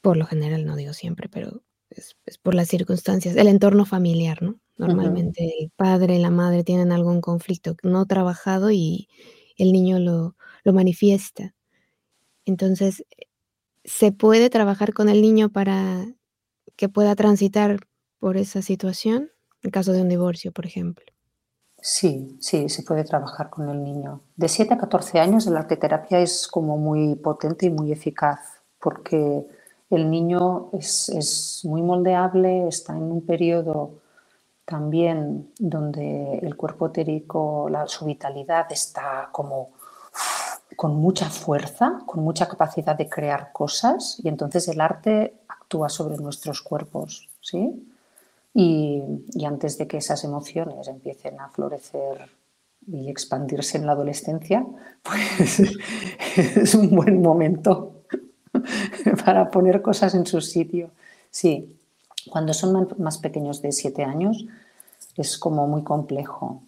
por 0.00 0.16
lo 0.16 0.26
general 0.26 0.64
no 0.64 0.76
digo 0.76 0.92
siempre, 0.92 1.28
pero 1.28 1.62
es 1.90 2.38
por 2.38 2.54
las 2.54 2.68
circunstancias, 2.68 3.36
el 3.36 3.48
entorno 3.48 3.84
familiar, 3.84 4.42
¿no? 4.42 4.58
Normalmente 4.76 5.54
el 5.60 5.70
padre 5.70 6.16
y 6.16 6.18
la 6.18 6.30
madre 6.30 6.64
tienen 6.64 6.92
algún 6.92 7.20
conflicto 7.20 7.76
no 7.82 8.06
trabajado 8.06 8.70
y 8.70 9.08
el 9.56 9.72
niño 9.72 9.98
lo, 9.98 10.36
manifiesta. 10.72 11.54
Entonces, 12.44 13.04
¿se 13.84 14.12
puede 14.12 14.50
trabajar 14.50 14.92
con 14.92 15.08
el 15.08 15.22
niño 15.22 15.50
para 15.50 16.06
que 16.76 16.88
pueda 16.88 17.14
transitar 17.14 17.86
por 18.18 18.36
esa 18.36 18.62
situación? 18.62 19.30
En 19.62 19.70
caso 19.70 19.92
de 19.92 20.02
un 20.02 20.08
divorcio, 20.08 20.52
por 20.52 20.66
ejemplo. 20.66 21.04
Sí, 21.80 22.36
sí, 22.40 22.68
se 22.68 22.84
puede 22.84 23.02
trabajar 23.02 23.50
con 23.50 23.68
el 23.68 23.82
niño. 23.82 24.20
De 24.36 24.48
7 24.48 24.74
a 24.74 24.78
14 24.78 25.18
años 25.18 25.46
la 25.46 25.60
arteterapia 25.60 26.20
es 26.20 26.46
como 26.46 26.78
muy 26.78 27.16
potente 27.16 27.66
y 27.66 27.70
muy 27.70 27.90
eficaz 27.90 28.38
porque 28.78 29.44
el 29.90 30.10
niño 30.10 30.70
es, 30.72 31.08
es 31.08 31.60
muy 31.64 31.82
moldeable, 31.82 32.68
está 32.68 32.92
en 32.96 33.10
un 33.10 33.26
periodo 33.26 34.02
también 34.64 35.52
donde 35.58 36.38
el 36.38 36.56
cuerpo 36.56 36.86
etérico, 36.86 37.68
la, 37.68 37.86
su 37.88 38.04
vitalidad 38.04 38.70
está 38.70 39.28
como 39.32 39.72
con 40.76 40.96
mucha 40.96 41.28
fuerza, 41.28 42.00
con 42.06 42.22
mucha 42.22 42.48
capacidad 42.48 42.96
de 42.96 43.08
crear 43.08 43.52
cosas 43.52 44.18
y 44.22 44.28
entonces 44.28 44.68
el 44.68 44.80
arte 44.80 45.34
actúa 45.48 45.88
sobre 45.88 46.16
nuestros 46.16 46.62
cuerpos, 46.62 47.28
¿sí? 47.40 47.91
Y, 48.54 49.02
y 49.32 49.44
antes 49.44 49.78
de 49.78 49.86
que 49.86 49.98
esas 49.98 50.24
emociones 50.24 50.86
empiecen 50.88 51.40
a 51.40 51.48
florecer 51.48 52.30
y 52.86 53.08
expandirse 53.08 53.78
en 53.78 53.86
la 53.86 53.92
adolescencia, 53.92 54.66
pues 55.02 55.60
es 56.56 56.74
un 56.74 56.90
buen 56.90 57.22
momento 57.22 58.02
para 59.24 59.50
poner 59.50 59.82
cosas 59.82 60.14
en 60.14 60.26
su 60.26 60.40
sitio. 60.40 60.90
Sí, 61.30 61.76
cuando 62.30 62.52
son 62.54 62.88
más 62.98 63.18
pequeños 63.18 63.62
de 63.62 63.72
siete 63.72 64.04
años 64.04 64.46
es 65.16 65.38
como 65.38 65.66
muy 65.66 65.82
complejo. 65.82 66.62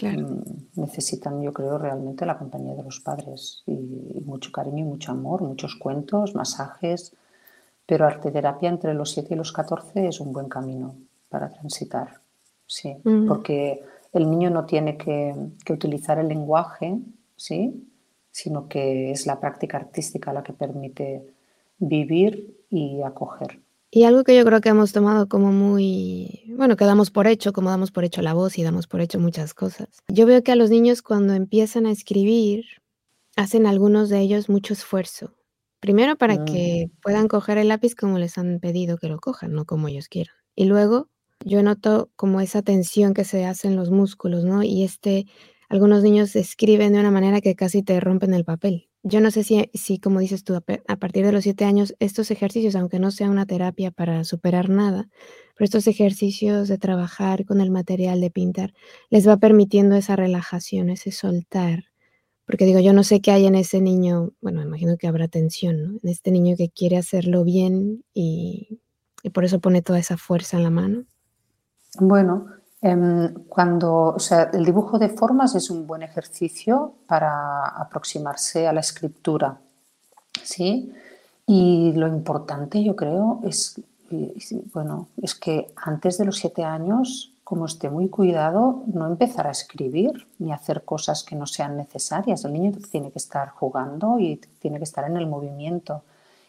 Mm, 0.00 0.80
necesitan, 0.80 1.42
yo 1.42 1.52
creo, 1.52 1.76
realmente 1.76 2.24
la 2.24 2.38
compañía 2.38 2.74
de 2.74 2.82
los 2.82 3.00
padres 3.00 3.62
y, 3.66 4.22
mucho 4.24 4.50
cariño 4.50 4.78
y 4.78 4.88
mucho 4.88 5.12
amor, 5.12 5.42
muchos 5.42 5.76
cuentos, 5.76 6.34
masajes, 6.34 7.12
pero 7.84 8.06
arte 8.06 8.30
terapia 8.30 8.70
entre 8.70 8.94
los 8.94 9.10
7 9.10 9.34
y 9.34 9.36
los 9.36 9.52
14 9.52 10.08
es 10.08 10.20
un 10.20 10.32
buen 10.32 10.48
camino 10.48 10.94
para 11.32 11.50
transitar, 11.50 12.20
sí, 12.66 12.96
porque 13.26 13.82
el 14.12 14.30
niño 14.30 14.50
no 14.50 14.66
tiene 14.66 14.96
que, 14.96 15.34
que, 15.64 15.72
utilizar 15.72 16.18
el 16.18 16.28
lenguaje, 16.28 17.00
sí, 17.34 17.88
sino 18.30 18.68
que 18.68 19.10
es 19.10 19.26
la 19.26 19.40
práctica 19.40 19.78
artística 19.78 20.32
la 20.32 20.42
que 20.42 20.52
permite 20.52 21.34
vivir 21.78 22.64
y 22.70 23.02
acoger. 23.02 23.60
Y 23.90 24.04
algo 24.04 24.24
que 24.24 24.34
yo 24.34 24.44
creo 24.44 24.62
que 24.62 24.70
hemos 24.70 24.92
tomado 24.92 25.28
como 25.28 25.52
muy, 25.52 26.44
bueno, 26.56 26.76
que 26.76 26.86
damos 26.86 27.10
por 27.10 27.26
hecho, 27.26 27.52
como 27.52 27.68
damos 27.68 27.90
por 27.90 28.04
hecho 28.04 28.22
la 28.22 28.32
voz 28.32 28.56
y 28.58 28.62
damos 28.62 28.86
por 28.86 29.02
hecho 29.02 29.18
muchas 29.18 29.52
cosas. 29.52 29.88
Yo 30.08 30.24
veo 30.24 30.42
que 30.42 30.52
a 30.52 30.56
los 30.56 30.70
niños 30.70 31.02
cuando 31.02 31.34
empiezan 31.34 31.84
a 31.84 31.90
escribir, 31.90 32.64
hacen 33.36 33.66
algunos 33.66 34.08
de 34.08 34.20
ellos 34.20 34.48
mucho 34.48 34.72
esfuerzo. 34.72 35.34
Primero 35.78 36.16
para 36.16 36.44
que 36.44 36.90
puedan 37.02 37.28
coger 37.28 37.58
el 37.58 37.68
lápiz 37.68 37.94
como 37.94 38.18
les 38.18 38.38
han 38.38 38.60
pedido 38.60 38.96
que 38.96 39.08
lo 39.08 39.18
cojan, 39.18 39.52
no 39.52 39.64
como 39.64 39.88
ellos 39.88 40.08
quieran. 40.08 40.36
Y 40.54 40.66
luego 40.66 41.08
yo 41.44 41.62
noto 41.62 42.10
como 42.16 42.40
esa 42.40 42.62
tensión 42.62 43.14
que 43.14 43.24
se 43.24 43.44
hace 43.44 43.68
en 43.68 43.76
los 43.76 43.90
músculos, 43.90 44.44
¿no? 44.44 44.62
Y 44.62 44.84
este, 44.84 45.26
algunos 45.68 46.02
niños 46.02 46.36
escriben 46.36 46.92
de 46.92 47.00
una 47.00 47.10
manera 47.10 47.40
que 47.40 47.54
casi 47.54 47.82
te 47.82 47.98
rompen 48.00 48.34
el 48.34 48.44
papel. 48.44 48.88
Yo 49.04 49.20
no 49.20 49.30
sé 49.32 49.42
si, 49.42 49.68
si, 49.74 49.98
como 49.98 50.20
dices 50.20 50.44
tú, 50.44 50.54
a 50.54 50.96
partir 50.96 51.26
de 51.26 51.32
los 51.32 51.42
siete 51.42 51.64
años, 51.64 51.94
estos 51.98 52.30
ejercicios, 52.30 52.76
aunque 52.76 53.00
no 53.00 53.10
sea 53.10 53.30
una 53.30 53.46
terapia 53.46 53.90
para 53.90 54.22
superar 54.24 54.68
nada, 54.68 55.08
pero 55.56 55.64
estos 55.64 55.86
ejercicios 55.88 56.68
de 56.68 56.78
trabajar 56.78 57.44
con 57.44 57.60
el 57.60 57.70
material, 57.70 58.20
de 58.20 58.30
pintar, 58.30 58.74
les 59.10 59.26
va 59.26 59.38
permitiendo 59.38 59.96
esa 59.96 60.14
relajación, 60.14 60.88
ese 60.90 61.10
soltar. 61.10 61.86
Porque 62.46 62.64
digo, 62.64 62.80
yo 62.80 62.92
no 62.92 63.02
sé 63.04 63.20
qué 63.20 63.32
hay 63.32 63.46
en 63.46 63.54
ese 63.56 63.80
niño, 63.80 64.32
bueno, 64.40 64.62
imagino 64.62 64.96
que 64.96 65.08
habrá 65.08 65.28
tensión, 65.28 65.82
¿no? 65.82 65.98
En 66.02 66.08
este 66.10 66.30
niño 66.30 66.56
que 66.56 66.68
quiere 66.70 66.96
hacerlo 66.96 67.44
bien 67.44 68.04
y, 68.14 68.80
y 69.22 69.30
por 69.30 69.44
eso 69.44 69.60
pone 69.60 69.82
toda 69.82 69.98
esa 69.98 70.16
fuerza 70.16 70.56
en 70.58 70.62
la 70.64 70.70
mano. 70.70 71.06
Bueno, 71.98 72.62
Em, 72.84 73.32
cuando, 73.48 74.08
o 74.08 74.18
sea, 74.18 74.50
el 74.52 74.64
dibujo 74.64 74.98
de 74.98 75.08
formas 75.08 75.54
es 75.54 75.70
un 75.70 75.86
buen 75.86 76.02
ejercicio 76.02 76.94
para 77.06 77.64
aproximarse 77.64 78.66
a 78.66 78.72
la 78.72 78.80
escritura, 78.80 79.60
¿sí? 80.42 80.92
Y 81.46 81.92
lo 81.92 82.08
importante, 82.08 82.82
yo 82.82 82.96
creo, 82.96 83.40
es, 83.44 83.80
bueno, 84.74 85.08
es 85.22 85.36
que 85.36 85.72
antes 85.76 86.18
de 86.18 86.24
los 86.24 86.38
siete 86.38 86.64
años, 86.64 87.32
como 87.44 87.66
esté 87.66 87.88
muy 87.88 88.08
cuidado, 88.08 88.82
no 88.86 89.06
empezar 89.06 89.46
a 89.46 89.52
escribir 89.52 90.26
ni 90.40 90.52
hacer 90.52 90.84
cosas 90.84 91.22
que 91.22 91.36
no 91.36 91.46
sean 91.46 91.76
necesarias. 91.76 92.44
El 92.44 92.54
niño 92.54 92.72
tiene 92.90 93.12
que 93.12 93.18
estar 93.18 93.50
jugando 93.50 94.18
y 94.18 94.40
tiene 94.58 94.78
que 94.78 94.84
estar 94.84 95.04
en 95.04 95.16
el 95.16 95.28
movimiento 95.28 96.02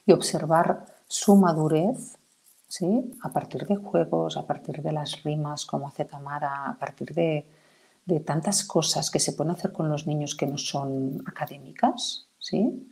y 0.07 0.13
observar 0.13 0.85
su 1.07 1.35
madurez 1.35 2.17
¿sí? 2.73 3.11
a 3.21 3.29
partir 3.29 3.67
de 3.67 3.75
juegos, 3.75 4.35
a 4.35 4.47
partir 4.47 4.81
de 4.81 4.91
las 4.91 5.21
rimas, 5.21 5.63
como 5.63 5.87
hace 5.87 6.05
Tamara, 6.05 6.71
a 6.71 6.75
partir 6.79 7.13
de, 7.13 7.45
tantas 8.25 8.63
cosas 8.63 9.11
que 9.11 9.19
se 9.19 9.33
pueden 9.33 9.51
hacer 9.51 9.71
con 9.71 9.89
los 9.89 10.07
niños 10.07 10.35
que 10.35 10.47
no 10.47 10.57
son 10.57 11.23
académicas. 11.27 12.27
¿sí? 12.39 12.89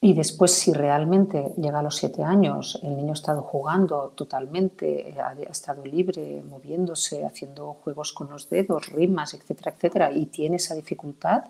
Y 0.00 0.12
después, 0.14 0.52
si 0.52 0.72
realmente 0.72 1.54
llega 1.56 1.78
a 1.78 1.82
los 1.84 1.96
siete 1.96 2.24
años, 2.24 2.80
el 2.82 2.96
niño 2.96 3.12
ha 3.12 3.20
estado 3.22 3.42
jugando 3.42 4.12
totalmente, 4.16 5.14
ha, 5.20 5.34
estado 5.48 5.84
libre, 5.84 6.42
moviéndose, 6.42 7.24
haciendo 7.24 7.74
juegos 7.74 8.12
con 8.12 8.28
los 8.28 8.50
dedos, 8.50 8.88
rimas, 8.88 9.34
etcétera, 9.34 9.70
etcétera, 9.70 10.12
y 10.12 10.26
tiene 10.26 10.56
esa 10.56 10.74
dificultad, 10.74 11.44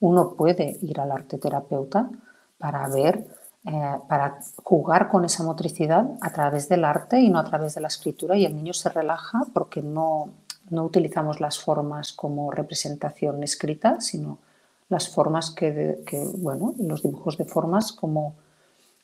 uno 0.00 0.34
puede 0.34 0.78
ir 0.82 1.00
al 1.00 1.10
arte 1.10 1.38
terapeuta 1.38 2.10
para 2.58 2.86
ver 2.88 3.24
eh, 3.64 3.98
para 4.08 4.40
jugar 4.64 5.08
con 5.08 5.24
esa 5.24 5.44
motricidad 5.44 6.04
a 6.20 6.32
través 6.32 6.68
del 6.68 6.84
arte 6.84 7.20
y 7.20 7.28
no 7.28 7.38
a 7.38 7.44
través 7.44 7.76
de 7.76 7.80
la 7.80 7.86
escritura 7.86 8.36
y 8.36 8.44
el 8.44 8.56
niño 8.56 8.72
se 8.72 8.88
relaja 8.88 9.42
porque 9.54 9.82
no, 9.82 10.30
no 10.70 10.84
utilizamos 10.84 11.40
las 11.40 11.60
formas 11.60 12.12
como 12.12 12.50
representación 12.50 13.40
escrita, 13.44 14.00
sino 14.00 14.38
las 14.88 15.08
formas 15.08 15.52
que, 15.52 16.02
que, 16.04 16.24
bueno, 16.38 16.74
los 16.78 17.04
dibujos 17.04 17.38
de 17.38 17.44
formas 17.44 17.92
como 17.92 18.34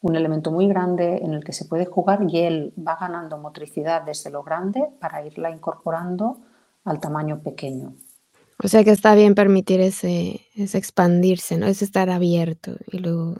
un 0.01 0.17
elemento 0.17 0.51
muy 0.51 0.67
grande 0.67 1.19
en 1.19 1.35
el 1.35 1.45
que 1.45 1.53
se 1.53 1.65
puede 1.65 1.87
jugar 1.87 2.27
y 2.29 2.39
él 2.39 2.75
va 2.77 2.97
ganando 2.97 3.39
motricidad 3.39 4.03
desde 4.03 4.31
lo 4.31 4.43
grande 4.43 4.85
para 5.01 5.25
irla 5.25 5.51
incorporando 5.51 6.39
al 6.85 6.99
tamaño 6.99 7.43
pequeño. 7.45 7.95
O 8.63 8.67
sea 8.67 8.83
que 8.83 8.91
está 8.91 9.15
bien 9.15 9.37
permitir 9.37 9.81
ese, 9.81 10.41
ese 10.57 10.79
expandirse, 10.79 11.57
¿no? 11.59 11.67
Es 11.67 11.81
estar 11.81 12.11
abierto 12.11 12.73
y 12.91 12.99
luego 12.99 13.37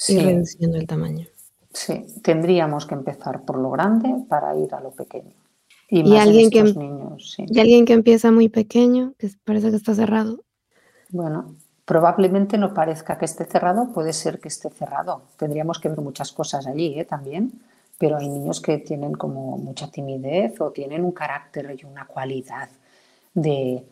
sí. 0.00 0.18
reduciendo 0.18 0.78
el 0.78 0.86
tamaño. 0.86 1.26
Sí, 1.72 2.06
tendríamos 2.22 2.86
que 2.86 2.94
empezar 2.94 3.42
por 3.42 3.58
lo 3.58 3.70
grande 3.70 4.08
para 4.28 4.56
ir 4.56 4.74
a 4.74 4.80
lo 4.80 4.90
pequeño. 4.90 5.32
Y, 5.88 6.02
más 6.04 6.26
alguien 6.26 6.50
que, 6.50 6.60
em- 6.60 6.78
niños, 6.78 7.36
¿Y 7.38 7.60
alguien 7.60 7.84
que 7.84 7.92
empieza 7.92 8.30
muy 8.30 8.48
pequeño, 8.48 9.14
que 9.18 9.30
parece 9.44 9.70
que 9.70 9.76
está 9.76 9.94
cerrado? 9.94 10.40
Bueno, 11.10 11.56
probablemente 11.84 12.58
no 12.58 12.72
parezca 12.72 13.18
que 13.18 13.24
esté 13.24 13.44
cerrado, 13.44 13.92
puede 13.92 14.12
ser 14.12 14.40
que 14.40 14.48
esté 14.48 14.70
cerrado. 14.70 15.22
Tendríamos 15.36 15.78
que 15.80 15.88
ver 15.88 16.00
muchas 16.00 16.32
cosas 16.32 16.66
allí 16.66 16.98
¿eh? 16.98 17.04
también, 17.04 17.52
pero 17.98 18.16
hay 18.16 18.28
niños 18.28 18.60
que 18.60 18.78
tienen 18.78 19.12
como 19.12 19.58
mucha 19.58 19.90
timidez 19.90 20.60
o 20.60 20.70
tienen 20.70 21.04
un 21.04 21.12
carácter 21.12 21.76
y 21.78 21.84
una 21.84 22.06
cualidad 22.06 22.68
de 23.34 23.84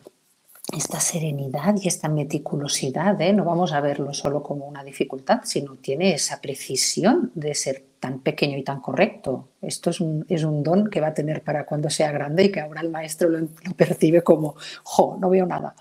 esta 0.75 0.99
serenidad 0.99 1.75
y 1.81 1.87
esta 1.87 2.09
meticulosidad, 2.09 3.19
¿eh? 3.21 3.33
no 3.33 3.43
vamos 3.43 3.73
a 3.73 3.81
verlo 3.81 4.13
solo 4.13 4.43
como 4.43 4.65
una 4.65 4.83
dificultad, 4.83 5.41
sino 5.43 5.75
tiene 5.75 6.13
esa 6.13 6.41
precisión 6.41 7.31
de 7.35 7.55
ser 7.55 7.85
tan 7.99 8.19
pequeño 8.19 8.57
y 8.57 8.63
tan 8.63 8.79
correcto. 8.79 9.49
Esto 9.61 9.89
es 9.89 9.99
un, 9.99 10.25
es 10.29 10.43
un 10.43 10.63
don 10.63 10.89
que 10.89 11.01
va 11.01 11.07
a 11.07 11.13
tener 11.13 11.43
para 11.43 11.65
cuando 11.65 11.89
sea 11.89 12.11
grande 12.11 12.45
y 12.45 12.51
que 12.51 12.61
ahora 12.61 12.81
el 12.81 12.89
maestro 12.89 13.29
lo, 13.29 13.39
lo 13.39 13.73
percibe 13.75 14.21
como, 14.21 14.55
jo, 14.83 15.17
no 15.19 15.29
veo 15.29 15.45
nada. 15.45 15.75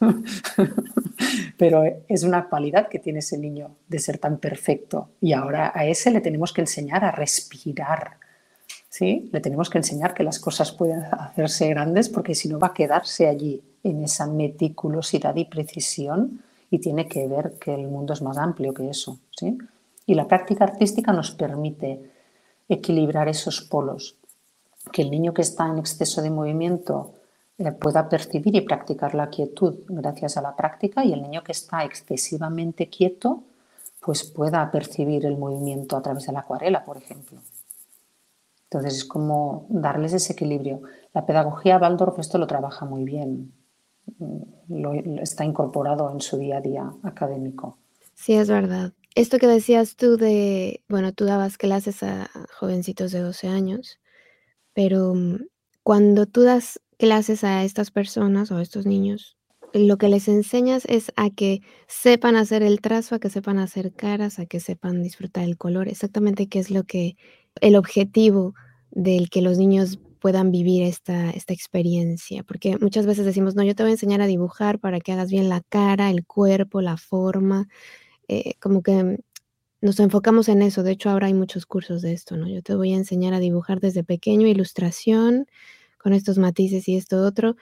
Pero 1.56 1.84
es 2.08 2.22
una 2.22 2.48
cualidad 2.48 2.88
que 2.88 2.98
tiene 2.98 3.20
ese 3.20 3.38
niño 3.38 3.76
de 3.88 3.98
ser 3.98 4.18
tan 4.18 4.38
perfecto. 4.38 5.10
Y 5.20 5.32
ahora 5.32 5.72
a 5.74 5.86
ese 5.86 6.10
le 6.10 6.20
tenemos 6.20 6.52
que 6.52 6.60
enseñar 6.60 7.04
a 7.04 7.12
respirar. 7.12 8.18
¿Sí? 8.94 9.28
Le 9.32 9.40
tenemos 9.40 9.70
que 9.70 9.78
enseñar 9.78 10.14
que 10.14 10.22
las 10.22 10.38
cosas 10.38 10.70
pueden 10.70 11.02
hacerse 11.10 11.68
grandes 11.68 12.08
porque 12.08 12.36
si 12.36 12.48
no 12.48 12.60
va 12.60 12.68
a 12.68 12.74
quedarse 12.74 13.26
allí 13.26 13.60
en 13.82 14.04
esa 14.04 14.28
meticulosidad 14.28 15.34
y 15.34 15.46
precisión 15.46 16.44
y 16.70 16.78
tiene 16.78 17.08
que 17.08 17.26
ver 17.26 17.54
que 17.58 17.74
el 17.74 17.88
mundo 17.88 18.12
es 18.12 18.22
más 18.22 18.38
amplio 18.38 18.72
que 18.72 18.88
eso. 18.88 19.18
¿sí? 19.36 19.58
Y 20.06 20.14
la 20.14 20.28
práctica 20.28 20.62
artística 20.62 21.12
nos 21.12 21.32
permite 21.32 22.08
equilibrar 22.68 23.26
esos 23.28 23.62
polos, 23.62 24.16
que 24.92 25.02
el 25.02 25.10
niño 25.10 25.34
que 25.34 25.42
está 25.42 25.66
en 25.66 25.78
exceso 25.78 26.22
de 26.22 26.30
movimiento 26.30 27.14
eh, 27.58 27.72
pueda 27.72 28.08
percibir 28.08 28.54
y 28.54 28.60
practicar 28.60 29.16
la 29.16 29.28
quietud 29.28 29.80
gracias 29.88 30.36
a 30.36 30.42
la 30.42 30.54
práctica 30.54 31.04
y 31.04 31.12
el 31.12 31.20
niño 31.20 31.42
que 31.42 31.50
está 31.50 31.84
excesivamente 31.84 32.88
quieto 32.88 33.42
pues 34.00 34.22
pueda 34.22 34.70
percibir 34.70 35.26
el 35.26 35.36
movimiento 35.36 35.96
a 35.96 36.02
través 36.02 36.26
de 36.26 36.32
la 36.32 36.40
acuarela, 36.40 36.84
por 36.84 36.96
ejemplo. 36.96 37.40
Entonces 38.74 38.98
es 38.98 39.04
como 39.04 39.66
darles 39.68 40.12
ese 40.12 40.32
equilibrio. 40.32 40.82
La 41.12 41.26
pedagogía 41.26 41.78
Waldorf 41.78 42.18
esto 42.18 42.38
lo 42.38 42.46
trabaja 42.48 42.84
muy 42.84 43.04
bien 43.04 43.52
lo, 44.68 44.92
está 45.22 45.44
incorporado 45.44 46.10
en 46.10 46.20
su 46.20 46.36
día 46.36 46.58
a 46.58 46.60
día 46.60 46.92
académico. 47.02 47.78
Sí, 48.14 48.34
es 48.34 48.48
verdad. 48.48 48.92
Esto 49.14 49.38
que 49.38 49.46
decías 49.46 49.96
tú 49.96 50.16
de, 50.16 50.82
bueno, 50.88 51.12
tú 51.12 51.24
dabas 51.24 51.56
clases 51.56 52.02
a 52.02 52.30
jovencitos 52.58 53.12
de 53.12 53.20
12 53.20 53.48
años, 53.48 54.00
pero 54.72 55.14
mm, 55.14 55.46
cuando 55.82 56.26
tú 56.26 56.42
das 56.42 56.80
clases 56.98 57.44
a 57.44 57.64
estas 57.64 57.90
personas 57.90 58.50
o 58.50 58.56
a 58.56 58.62
estos 58.62 58.86
niños, 58.86 59.36
lo 59.72 59.98
que 59.98 60.08
les 60.08 60.28
enseñas 60.28 60.84
es 60.86 61.12
a 61.16 61.30
que 61.30 61.60
sepan 61.86 62.36
hacer 62.36 62.62
el 62.62 62.80
trazo, 62.80 63.16
a 63.16 63.18
que 63.18 63.30
sepan 63.30 63.58
hacer 63.58 63.92
caras, 63.92 64.38
a 64.38 64.46
que 64.46 64.60
sepan 64.60 65.02
disfrutar 65.02 65.44
el 65.44 65.56
color, 65.56 65.88
exactamente 65.88 66.48
qué 66.48 66.60
es 66.60 66.70
lo 66.70 66.84
que, 66.84 67.16
el 67.60 67.76
objetivo 67.76 68.54
del 68.94 69.28
que 69.28 69.42
los 69.42 69.58
niños 69.58 69.98
puedan 70.20 70.50
vivir 70.52 70.84
esta, 70.84 71.30
esta 71.30 71.52
experiencia, 71.52 72.44
porque 72.44 72.78
muchas 72.80 73.04
veces 73.04 73.26
decimos, 73.26 73.54
no, 73.54 73.62
yo 73.62 73.74
te 73.74 73.82
voy 73.82 73.90
a 73.90 73.94
enseñar 73.94 74.22
a 74.22 74.26
dibujar 74.26 74.78
para 74.78 75.00
que 75.00 75.12
hagas 75.12 75.30
bien 75.30 75.50
la 75.50 75.60
cara, 75.60 76.10
el 76.10 76.24
cuerpo, 76.24 76.80
la 76.80 76.96
forma, 76.96 77.68
eh, 78.28 78.54
como 78.60 78.82
que 78.82 79.18
nos 79.82 80.00
enfocamos 80.00 80.48
en 80.48 80.62
eso, 80.62 80.82
de 80.82 80.92
hecho 80.92 81.10
ahora 81.10 81.26
hay 81.26 81.34
muchos 81.34 81.66
cursos 81.66 82.00
de 82.00 82.14
esto, 82.14 82.38
¿no? 82.38 82.48
Yo 82.48 82.62
te 82.62 82.74
voy 82.74 82.94
a 82.94 82.96
enseñar 82.96 83.34
a 83.34 83.38
dibujar 83.38 83.80
desde 83.80 84.02
pequeño, 84.02 84.46
ilustración, 84.46 85.46
con 85.98 86.14
estos 86.14 86.38
matices 86.38 86.88
y 86.88 86.96
esto 86.96 87.22
otro, 87.22 87.56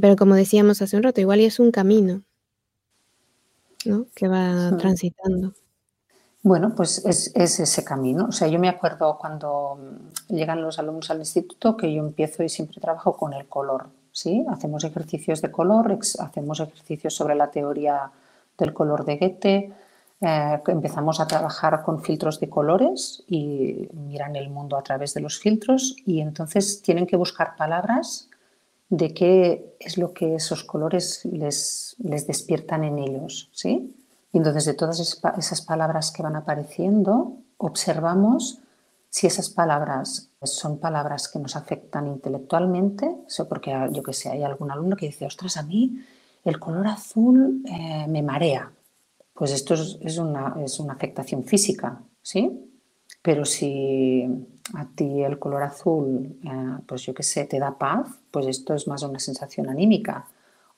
pero 0.00 0.16
como 0.16 0.34
decíamos 0.34 0.80
hace 0.82 0.96
un 0.96 1.02
rato, 1.02 1.20
igual 1.20 1.40
es 1.40 1.60
un 1.60 1.72
camino, 1.72 2.22
¿no? 3.84 4.06
Que 4.14 4.28
va 4.28 4.76
transitando. 4.78 5.54
Bueno, 6.46 6.72
pues 6.76 7.04
es, 7.04 7.32
ese 7.34 7.82
camino. 7.82 8.26
O 8.28 8.32
sea, 8.32 8.46
yo 8.46 8.60
me 8.60 8.68
acuerdo 8.68 9.18
cuando 9.18 9.80
llegan 10.28 10.62
los 10.62 10.78
alumnos 10.78 11.10
al 11.10 11.18
instituto 11.18 11.76
que 11.76 11.92
yo 11.92 12.00
empiezo 12.00 12.44
y 12.44 12.48
siempre 12.48 12.80
trabajo 12.80 13.16
con 13.16 13.32
el 13.34 13.48
color. 13.48 13.88
¿sí? 14.12 14.44
Hacemos 14.48 14.84
ejercicios 14.84 15.42
de 15.42 15.50
color, 15.50 15.98
hacemos 16.20 16.60
ejercicios 16.60 17.14
sobre 17.16 17.34
la 17.34 17.50
teoría 17.50 18.12
del 18.56 18.72
color 18.72 19.04
de 19.04 19.16
Goethe, 19.16 19.72
eh, 20.20 20.62
empezamos 20.68 21.18
a 21.18 21.26
trabajar 21.26 21.82
con 21.82 22.00
filtros 22.00 22.38
de 22.38 22.48
colores 22.48 23.24
y 23.26 23.88
miran 23.92 24.36
el 24.36 24.48
mundo 24.48 24.76
a 24.76 24.84
través 24.84 25.14
de 25.14 25.22
los 25.22 25.40
filtros 25.40 25.96
y 26.06 26.20
entonces 26.20 26.80
tienen 26.80 27.08
que 27.08 27.16
buscar 27.16 27.56
palabras 27.56 28.30
de 28.88 29.12
qué 29.12 29.74
es 29.80 29.98
lo 29.98 30.12
que 30.12 30.36
esos 30.36 30.62
colores 30.62 31.24
les, 31.24 31.96
les 31.98 32.24
despiertan 32.28 32.84
en 32.84 33.00
ellos. 33.00 33.50
¿sí? 33.50 33.92
Y 34.36 34.38
entonces 34.38 34.66
de 34.66 34.74
todas 34.74 35.00
esas 35.00 35.62
palabras 35.62 36.10
que 36.10 36.22
van 36.22 36.36
apareciendo, 36.36 37.38
observamos 37.56 38.58
si 39.08 39.26
esas 39.26 39.48
palabras 39.48 40.28
son 40.42 40.78
palabras 40.78 41.28
que 41.28 41.38
nos 41.38 41.56
afectan 41.56 42.06
intelectualmente, 42.06 43.16
porque 43.48 43.72
yo 43.92 44.02
que 44.02 44.12
sé, 44.12 44.28
hay 44.28 44.42
algún 44.42 44.70
alumno 44.70 44.94
que 44.94 45.06
dice, 45.06 45.24
ostras, 45.24 45.56
a 45.56 45.62
mí 45.62 46.04
el 46.44 46.60
color 46.60 46.86
azul 46.86 47.62
eh, 47.64 48.04
me 48.10 48.22
marea. 48.22 48.70
Pues 49.32 49.52
esto 49.52 49.72
es, 49.72 50.18
una, 50.18 50.54
es 50.62 50.80
una 50.80 50.92
afectación 50.92 51.42
física, 51.44 52.02
¿sí? 52.20 52.60
Pero 53.22 53.46
si 53.46 54.22
a 54.74 54.84
ti 54.94 55.22
el 55.22 55.38
color 55.38 55.62
azul, 55.62 56.38
eh, 56.44 56.82
pues 56.86 57.00
yo 57.04 57.14
que 57.14 57.22
sé, 57.22 57.46
te 57.46 57.58
da 57.58 57.78
paz, 57.78 58.06
pues 58.30 58.48
esto 58.48 58.74
es 58.74 58.86
más 58.86 59.02
una 59.02 59.18
sensación 59.18 59.70
anímica 59.70 60.26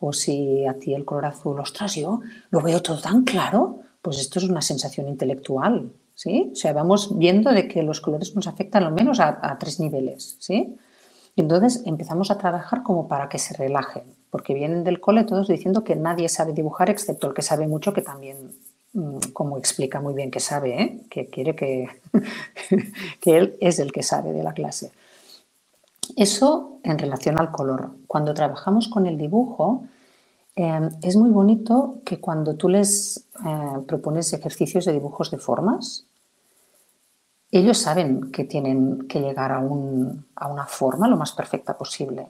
o 0.01 0.13
si 0.13 0.65
a 0.67 0.77
el 0.85 1.05
color 1.05 1.27
azul, 1.27 1.59
ostras, 1.61 1.95
yo 1.97 2.21
lo 2.51 2.61
veo 2.61 2.81
todo 2.81 3.01
tan 3.01 3.25
claro, 3.25 3.81
pues 4.01 4.19
esto 4.19 4.39
es 4.39 4.49
una 4.49 4.63
sensación 4.63 5.09
intelectual, 5.09 5.91
¿sí? 6.15 6.51
O 6.53 6.57
sea, 6.57 6.73
vamos 6.73 7.19
viendo 7.19 7.51
de 7.51 7.67
que 7.67 7.83
los 7.83 8.01
colores 8.01 8.35
nos 8.35 8.47
afectan 8.47 8.85
al 8.85 8.93
menos 8.93 9.19
a, 9.21 9.57
tres 9.59 9.81
niveles, 9.81 10.37
¿sí? 10.39 10.77
Y 11.35 11.41
entonces 11.41 11.83
empezamos 11.85 12.31
a 12.31 12.39
trabajar 12.39 12.83
como 12.83 13.09
para 13.09 13.29
que 13.29 13.39
se 13.39 13.55
relajen, 13.55 14.05
porque 14.31 14.55
vienen 14.55 14.85
del 14.85 15.01
cole 15.01 15.25
todos 15.25 15.49
diciendo 15.49 15.85
que 15.85 15.97
nadie 15.97 16.29
sabe 16.29 16.53
dibujar 16.53 16.91
excepto 16.91 17.29
el 17.29 17.35
que 17.35 17.43
sabe 17.43 17.67
mucho, 17.67 17.93
que 17.93 18.03
también, 18.03 18.53
mm, 18.93 19.19
como 19.33 19.59
explica 19.59 20.01
muy 20.01 20.15
bien 20.15 20.31
que 20.31 20.41
sabe, 20.41 20.83
¿eh? 20.83 21.01
que 21.11 21.27
quiere 21.27 21.57
que, 21.57 21.89
que 23.21 23.37
él 23.37 23.57
es 23.61 23.79
el 23.81 23.93
que 23.93 24.03
sabe 24.03 24.33
de 24.33 24.43
la 24.43 24.53
clase. 24.53 24.93
Eso 26.17 26.81
en 26.83 26.99
relación 26.99 27.39
al 27.39 27.51
color. 27.51 27.93
Cuando 28.07 28.35
trabajamos 28.35 28.89
con 28.89 29.07
el 29.07 29.19
dibujo, 29.19 29.85
em, 30.57 30.91
es 31.03 31.17
muy 31.17 31.31
bonito 31.31 32.01
que 32.05 32.21
cuando 32.21 32.55
tú 32.57 32.69
les 32.69 33.27
eh, 33.47 33.81
propones 33.87 34.33
ejercicios 34.33 34.85
de 34.85 34.93
dibujos 34.93 35.31
de 35.31 35.39
formas, 35.39 36.07
ellos 37.51 37.79
saben 37.79 38.31
que 38.31 38.45
tienen 38.45 39.09
que 39.09 39.21
llegar 39.21 39.53
a, 39.53 39.61
una 39.61 40.67
forma 40.67 41.09
lo 41.09 41.17
más 41.17 41.33
perfecta 41.33 41.77
posible. 41.79 42.29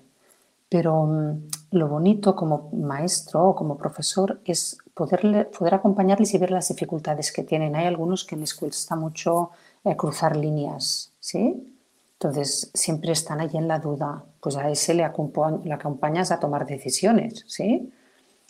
Pero 0.69 1.07
mm, 1.07 1.49
lo 1.73 1.89
bonito 1.89 2.37
como 2.37 2.71
maestro 2.73 3.49
o 3.49 3.55
como 3.55 3.77
profesor 3.77 4.41
es 4.45 4.79
poder, 4.95 5.75
acompañarles 5.75 6.35
y 6.35 6.39
ver 6.39 6.51
las 6.51 6.69
dificultades 6.69 7.33
que 7.33 7.43
tienen. 7.43 7.75
Hay 7.75 7.87
algunos 7.87 8.25
que 8.25 8.37
les 8.37 8.55
cuesta 8.55 8.95
mucho 8.97 9.51
eh, 9.85 9.97
cruzar 9.97 10.37
líneas, 10.37 11.13
¿sí? 11.21 11.78
Entonces, 12.21 12.73
siempre 12.75 13.13
están 13.13 13.41
allí 13.41 13.59
en 13.59 13.69
la 13.69 13.79
duda. 13.79 14.25
Pues 14.41 14.57
a 14.57 14.69
ese 14.69 14.93
le, 14.93 15.05
acompañas 15.05 16.33
a 16.33 16.41
tomar 16.41 16.67
decisiones, 16.67 17.45
¿sí? 17.47 17.93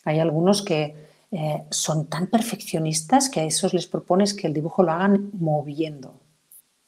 Hay 0.04 0.20
algunos 0.20 0.62
que 0.62 0.96
eh, 1.30 1.64
son 1.70 2.06
tan 2.06 2.28
perfeccionistas 2.28 3.28
que 3.28 3.40
a 3.40 3.44
esos 3.44 3.74
les 3.74 3.86
propones 3.86 4.32
que 4.32 4.46
el 4.46 4.54
dibujo 4.54 4.82
lo 4.82 4.92
hagan 4.92 5.28
moviendo, 5.34 6.18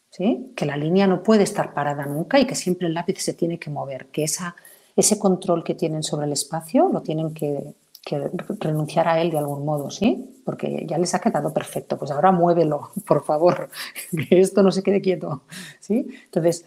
¿sí? 0.08 0.52
Que 0.56 0.64
la 0.64 0.78
línea 0.78 1.06
no 1.06 1.22
puede 1.22 1.42
estar 1.42 1.74
parada 1.74 2.06
nunca 2.06 2.40
y 2.40 2.46
que 2.46 2.54
siempre 2.54 2.86
el 2.88 2.94
lápiz 2.94 3.20
se 3.20 3.34
tiene 3.34 3.58
que 3.58 3.68
mover, 3.68 4.06
que 4.06 4.24
esa, 4.24 4.56
ese 4.96 5.18
control 5.18 5.62
que 5.62 5.74
tienen 5.74 6.02
sobre 6.02 6.24
el 6.26 6.32
espacio 6.32 6.88
lo 6.88 7.02
tienen 7.02 7.34
que, 7.34 7.74
que 8.02 8.30
renunciar 8.60 9.08
a 9.08 9.20
él 9.20 9.30
de 9.30 9.38
algún 9.38 9.64
modo, 9.64 9.90
¿sí? 9.90 10.42
Porque 10.44 10.86
ya 10.88 10.98
les 10.98 11.14
ha 11.14 11.20
quedado 11.20 11.52
perfecto, 11.52 11.98
pues 11.98 12.10
ahora 12.10 12.32
muévelo, 12.32 12.90
por 13.06 13.24
favor, 13.24 13.68
que 14.28 14.40
esto 14.40 14.62
no 14.62 14.70
se 14.70 14.82
quede 14.82 15.00
quieto, 15.00 15.42
¿sí? 15.80 16.08
Entonces, 16.24 16.64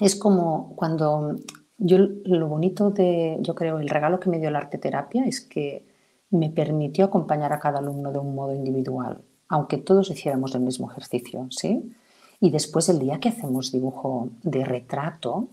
es 0.00 0.16
como 0.16 0.74
cuando 0.76 1.36
yo 1.78 1.98
lo 1.98 2.48
bonito 2.48 2.90
de, 2.90 3.38
yo 3.40 3.54
creo, 3.54 3.78
el 3.78 3.88
regalo 3.88 4.20
que 4.20 4.30
me 4.30 4.38
dio 4.38 4.50
la 4.50 4.58
arte 4.58 4.78
terapia 4.78 5.24
es 5.24 5.40
que 5.40 5.84
me 6.30 6.50
permitió 6.50 7.06
acompañar 7.06 7.52
a 7.52 7.60
cada 7.60 7.78
alumno 7.78 8.12
de 8.12 8.18
un 8.18 8.34
modo 8.34 8.54
individual, 8.54 9.22
aunque 9.48 9.78
todos 9.78 10.10
hiciéramos 10.10 10.54
el 10.54 10.62
mismo 10.62 10.90
ejercicio, 10.90 11.46
¿sí? 11.50 11.94
Y 12.40 12.50
después 12.50 12.88
el 12.88 12.98
día 12.98 13.20
que 13.20 13.28
hacemos 13.28 13.72
dibujo 13.72 14.30
de 14.42 14.64
retrato, 14.64 15.48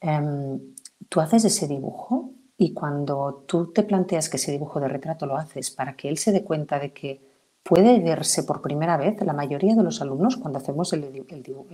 em, 0.00 0.60
tú 1.08 1.20
haces 1.20 1.44
ese 1.44 1.66
dibujo 1.66 2.30
y 2.56 2.72
cuando 2.72 3.44
tú 3.46 3.72
te 3.72 3.82
planteas 3.82 4.28
que 4.28 4.36
ese 4.36 4.52
dibujo 4.52 4.80
de 4.80 4.88
retrato 4.88 5.26
lo 5.26 5.36
haces 5.36 5.70
para 5.70 5.96
que 5.96 6.08
él 6.08 6.18
se 6.18 6.32
dé 6.32 6.44
cuenta 6.44 6.78
de 6.78 6.92
que 6.92 7.20
puede 7.62 7.98
verse 7.98 8.44
por 8.44 8.60
primera 8.60 8.96
vez, 8.96 9.20
la 9.22 9.32
mayoría 9.32 9.74
de 9.74 9.82
los 9.82 10.00
alumnos 10.00 10.36
cuando 10.36 10.58
hacemos 10.58 10.92
el, 10.92 11.04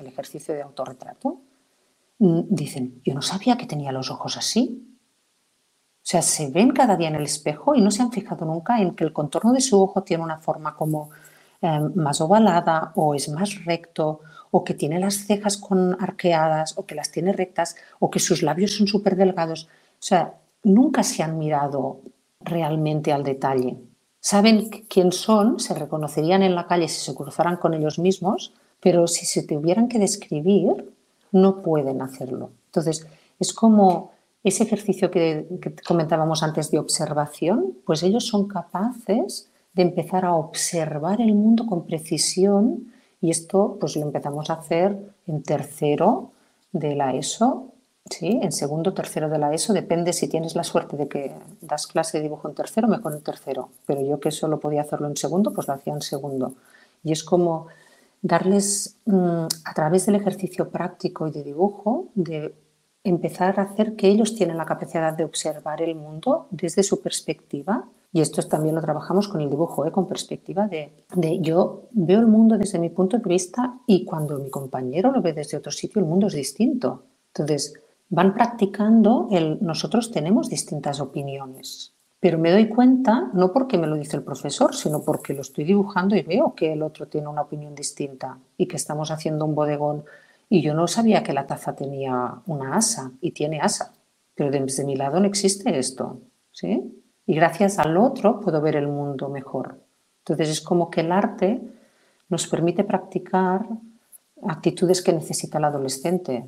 ejercicio 0.07 0.55
de 0.55 0.63
autorretrato, 0.63 1.41
mm, 2.19 2.41
dicen, 2.49 3.03
yo 3.05 3.13
no 3.13 3.23
sabía 3.23 3.57
que 3.57 3.67
tenía 3.67 3.93
los 3.93 4.11
ojos 4.11 4.37
así. 4.37 4.87
O 5.97 6.07
sea, 6.11 6.23
se 6.23 6.51
ven 6.51 6.71
cada 6.71 6.97
día 6.97 7.09
en 7.09 7.17
el 7.17 7.25
espejo 7.25 7.75
y 7.75 7.83
no 7.83 7.91
se 7.91 8.03
han 8.03 8.13
fijado 8.13 8.47
nunca 8.47 8.81
en 8.81 8.95
que 8.95 9.05
el 9.05 9.13
contorno 9.13 9.53
de 9.53 9.61
su 9.61 9.83
ojo 9.83 10.03
tiene 10.03 10.23
una 10.23 10.39
forma 10.39 10.75
como 10.75 11.11
em, 11.61 11.93
más 11.95 12.21
ovalada 12.21 12.93
o 12.95 13.15
es 13.15 13.29
más 13.29 13.65
recto 13.65 14.21
o 14.51 14.65
que 14.65 14.75
tiene 14.75 14.99
las 14.99 15.27
cejas 15.27 15.57
con 15.59 15.97
arqueadas 16.01 16.79
o 16.79 16.87
que 16.87 16.95
las 16.95 17.13
tiene 17.13 17.33
rectas 17.33 17.77
o 17.99 18.11
que 18.11 18.19
sus 18.19 18.43
labios 18.43 18.77
son 18.77 18.87
súper 18.87 19.17
delgados. 19.17 19.65
O 19.65 20.03
sea, 20.03 20.41
nunca 20.63 21.03
se 21.03 21.23
han 21.23 21.39
mirado 21.39 22.01
realmente 22.41 23.13
al 23.13 23.23
detalle. 23.25 23.77
Saben 24.21 24.69
quién 24.89 25.13
son, 25.13 25.61
se 25.61 25.75
reconocerían 25.75 26.43
en 26.43 26.55
la 26.55 26.67
calle 26.67 26.89
si 26.89 27.01
se 27.01 27.15
cruzaran 27.15 27.57
con 27.57 27.75
ellos 27.75 27.99
mismos, 27.99 28.53
pero 28.81 29.07
si 29.07 29.27
se 29.27 29.43
tuvieran 29.43 29.89
que 29.89 29.99
describir, 29.99 30.93
no 31.33 31.63
pueden 31.63 32.03
hacerlo. 32.03 32.51
Entonces, 32.67 33.07
es 33.39 33.53
como 33.53 34.13
ese 34.43 34.65
ejercicio 34.65 35.11
que, 35.11 35.47
comentábamos 35.87 36.43
antes 36.43 36.71
de 36.71 36.79
observación, 36.79 37.77
pues 37.85 38.03
ellos 38.03 38.27
son 38.27 38.49
capaces 38.49 39.51
de 39.75 39.83
empezar 39.83 40.25
a 40.25 40.35
observar 40.35 41.21
el 41.21 41.35
mundo 41.35 41.67
con 41.67 41.87
precisión 41.87 42.93
y 43.21 43.31
esto 43.31 43.77
pues 43.79 43.97
lo 43.97 44.03
empezamos 44.03 44.51
a 44.51 44.55
hacer 44.55 44.99
en 45.27 45.43
tercero 45.43 46.33
de 46.73 46.95
la 46.95 47.15
ESO, 47.15 47.67
¿sí? 48.09 48.41
en 48.43 48.53
segundo, 48.53 48.95
tercero 48.95 49.29
de 49.29 49.39
la 49.39 49.53
ESO, 49.53 49.73
depende 49.73 50.13
si 50.13 50.29
tienes 50.29 50.55
la 50.55 50.65
suerte 50.65 50.97
de 50.97 51.09
que 51.09 51.33
das 51.61 51.87
clase 51.87 52.19
de 52.19 52.23
dibujo 52.25 52.49
en 52.49 52.55
tercero, 52.55 52.89
mejor 52.89 53.13
en 53.13 53.23
tercero, 53.23 53.71
pero 53.87 54.01
yo 54.01 54.21
que 54.21 54.31
solo 54.31 54.59
podía 54.59 54.83
hacerlo 54.83 55.09
en 55.09 55.17
segundo, 55.17 55.53
pues 55.53 55.69
lo 55.69 55.75
hacía 55.75 55.93
en 55.93 56.03
segundo. 56.03 56.55
Y 57.03 57.13
es 57.13 57.25
como 57.25 57.67
darles 58.23 58.97
mm, 59.07 59.47
a 59.65 59.75
través 59.75 60.07
del 60.07 60.17
ejercicio 60.17 60.71
práctico 60.71 61.27
y 61.27 61.31
de 61.31 61.43
dibujo, 61.43 62.09
de 62.15 62.55
empezar 63.03 63.59
a 63.59 63.65
hacer 63.65 63.97
que 63.97 64.09
ellos 64.09 64.35
tienen 64.35 64.59
la 64.59 64.67
capacidad 64.67 65.13
de 65.17 65.25
observar 65.25 65.81
el 65.81 65.95
mundo 65.95 66.47
desde 66.51 66.83
su 66.83 67.01
perspectiva. 67.01 67.89
Y 68.13 68.21
esto 68.21 68.43
también 68.43 68.75
lo 68.75 68.81
trabajamos 68.81 69.29
con 69.29 69.41
el 69.41 69.49
dibujo, 69.49 69.87
¿eh? 69.87 69.93
con 69.93 70.09
perspectiva 70.09 70.67
de, 70.67 70.93
de, 71.15 71.39
yo 71.41 71.89
veo 71.93 72.19
el 72.19 72.27
mundo 72.27 72.59
desde 72.59 72.79
mi 72.79 72.91
punto 72.91 73.17
de 73.19 73.29
vista 73.29 73.79
y 73.87 74.05
cuando 74.05 74.39
mi 74.39 74.51
compañero 74.51 75.13
lo 75.13 75.23
ve 75.23 75.33
desde 75.33 75.57
otro 75.57 75.71
sitio, 75.71 76.01
el 76.01 76.09
mundo 76.09 76.27
es 76.27 76.35
distinto. 76.35 77.05
Entonces, 77.29 77.75
van 78.11 78.35
practicando 78.35 79.29
el 79.31 79.59
nosotros 79.63 80.11
tenemos 80.11 80.51
distintas 80.51 81.01
opiniones. 81.01 81.95
Pero 82.19 82.39
me 82.39 82.51
doy 82.51 82.69
cuenta, 82.69 83.31
no 83.33 83.51
porque 83.51 83.79
me 83.79 83.87
lo 83.87 83.97
dice 83.97 84.17
el 84.17 84.23
profesor, 84.23 84.75
sino 84.75 85.03
porque 85.03 85.33
lo 85.33 85.41
estoy 85.41 85.65
dibujando 85.65 86.15
y 86.15 86.23
veo 86.23 86.55
que 86.55 86.75
el 86.75 86.83
otro 86.83 87.07
tiene 87.07 87.29
una 87.29 87.43
opinión 87.43 87.75
distinta 87.75 88.37
y 88.59 88.67
que 88.67 88.77
estamos 88.77 89.11
haciendo 89.11 89.47
un 89.47 89.55
bodegón. 89.55 90.05
Y 90.51 90.61
yo 90.61 90.75
no 90.75 90.87
sabía 90.87 91.23
que 91.23 91.33
la 91.33 91.47
taza 91.47 91.75
tenía 91.75 92.43
una 92.47 92.77
asa 92.77 93.13
y 93.23 93.31
tiene 93.31 93.61
asa, 93.61 93.95
pero 94.35 94.51
desde 94.51 94.85
mi 94.85 94.97
lado 94.97 95.19
no 95.19 95.27
existe 95.27 95.79
esto. 95.79 96.21
¿sí? 96.53 97.03
Y 97.27 97.35
gracias 97.35 97.79
al 97.79 97.97
otro 97.97 98.41
puedo 98.41 98.61
ver 98.61 98.77
el 98.77 98.89
mundo 98.89 99.31
mejor. 99.31 99.79
Entonces 100.19 100.51
es 100.51 100.61
como 100.61 100.91
que 100.91 101.01
el 101.01 101.13
arte 101.13 101.63
nos 102.29 102.47
permite 102.49 102.85
practicar 102.85 103.67
actitudes 104.47 105.01
que 105.01 105.13
necesita 105.13 105.59
el 105.59 105.65
adolescente, 105.65 106.45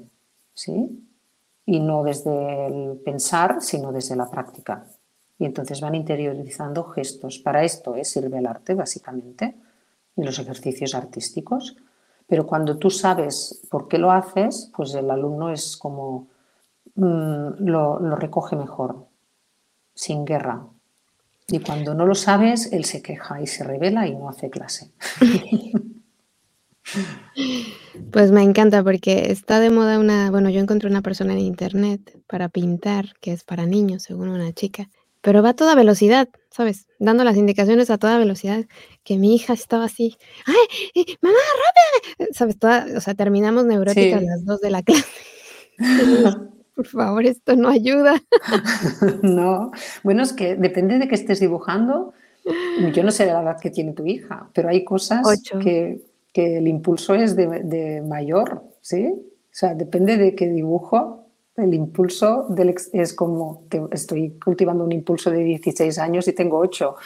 ¿sí? 0.54 1.02
Y 1.64 1.80
no 1.80 2.02
desde 2.02 2.66
el 2.66 2.98
pensar, 3.04 3.60
sino 3.60 3.92
desde 3.92 4.16
la 4.16 4.30
práctica 4.30 4.86
y 5.42 5.44
entonces 5.44 5.80
van 5.80 5.96
interiorizando 5.96 6.84
gestos. 6.84 7.40
Para 7.40 7.64
esto 7.64 7.96
¿eh? 7.96 8.04
sirve 8.04 8.38
el 8.38 8.46
arte, 8.46 8.74
básicamente, 8.74 9.56
y 10.14 10.22
los 10.22 10.38
ejercicios 10.38 10.94
artísticos. 10.94 11.76
Pero 12.28 12.46
cuando 12.46 12.78
tú 12.78 12.90
sabes 12.90 13.60
por 13.68 13.88
qué 13.88 13.98
lo 13.98 14.12
haces, 14.12 14.70
pues 14.72 14.94
el 14.94 15.10
alumno 15.10 15.50
es 15.50 15.76
como 15.76 16.28
mm, 16.94 17.64
lo, 17.66 17.98
lo 17.98 18.14
recoge 18.14 18.54
mejor, 18.54 19.06
sin 19.92 20.24
guerra. 20.24 20.64
Y 21.48 21.58
cuando 21.58 21.92
no 21.92 22.06
lo 22.06 22.14
sabes, 22.14 22.72
él 22.72 22.84
se 22.84 23.02
queja 23.02 23.40
y 23.40 23.48
se 23.48 23.64
revela 23.64 24.06
y 24.06 24.14
no 24.14 24.28
hace 24.28 24.48
clase. 24.48 24.92
Pues 28.10 28.30
me 28.30 28.42
encanta 28.42 28.82
porque 28.82 29.30
está 29.30 29.60
de 29.60 29.70
moda 29.70 29.98
una, 29.98 30.30
bueno, 30.30 30.50
yo 30.50 30.60
encontré 30.60 30.88
una 30.88 31.02
persona 31.02 31.32
en 31.32 31.40
internet 31.40 32.18
para 32.26 32.48
pintar, 32.48 33.14
que 33.20 33.32
es 33.32 33.44
para 33.44 33.66
niños, 33.66 34.02
según 34.02 34.28
una 34.28 34.52
chica, 34.52 34.88
pero 35.20 35.42
va 35.42 35.50
a 35.50 35.54
toda 35.54 35.74
velocidad, 35.74 36.28
¿sabes? 36.50 36.86
Dando 36.98 37.24
las 37.24 37.36
indicaciones 37.36 37.90
a 37.90 37.98
toda 37.98 38.18
velocidad, 38.18 38.64
que 39.04 39.16
mi 39.16 39.34
hija 39.34 39.52
estaba 39.52 39.84
así, 39.84 40.16
¡ay, 40.46 41.02
eh, 41.02 41.16
mamá, 41.22 41.36
rápido! 42.18 42.32
¿Sabes? 42.32 42.56
o 42.96 43.00
sea, 43.00 43.14
terminamos 43.14 43.64
neuróticas 43.64 44.22
las 44.22 44.44
dos 44.44 44.60
de 44.60 44.70
la 44.70 44.82
clase. 44.82 45.06
Por 46.74 46.86
favor, 46.86 47.24
esto 47.26 47.54
no 47.54 47.68
ayuda. 47.68 48.20
no, 49.22 49.70
bueno, 50.02 50.22
es 50.22 50.32
que 50.32 50.56
depende 50.56 50.98
de 50.98 51.08
que 51.08 51.14
estés 51.14 51.40
dibujando. 51.40 52.14
Yo 52.92 53.04
no 53.04 53.12
sé 53.12 53.26
la 53.26 53.42
edad 53.42 53.60
que 53.60 53.70
tiene 53.70 53.92
tu 53.92 54.04
hija, 54.04 54.50
pero 54.52 54.68
hay 54.68 54.82
cosas 54.82 55.24
que, 55.62 56.02
que, 56.32 56.58
el 56.58 56.68
impulso 56.68 57.14
es 57.14 57.36
de, 57.36 57.46
de 57.62 58.02
mayor, 58.02 58.64
¿sí? 58.80 59.12
O 59.14 59.54
sea, 59.54 59.74
depende 59.74 60.16
de 60.16 60.34
qué 60.34 60.48
dibujo 60.48 61.22
el 61.56 61.74
impulso 61.74 62.46
del 62.48 62.74
es 62.92 63.12
como 63.12 63.68
que 63.68 63.82
estoy 63.90 64.38
cultivando 64.42 64.84
un 64.84 64.92
impulso 64.92 65.30
de 65.30 65.44
16 65.44 65.98
años 65.98 66.26
y 66.26 66.32
tengo 66.32 66.58
8. 66.58 66.96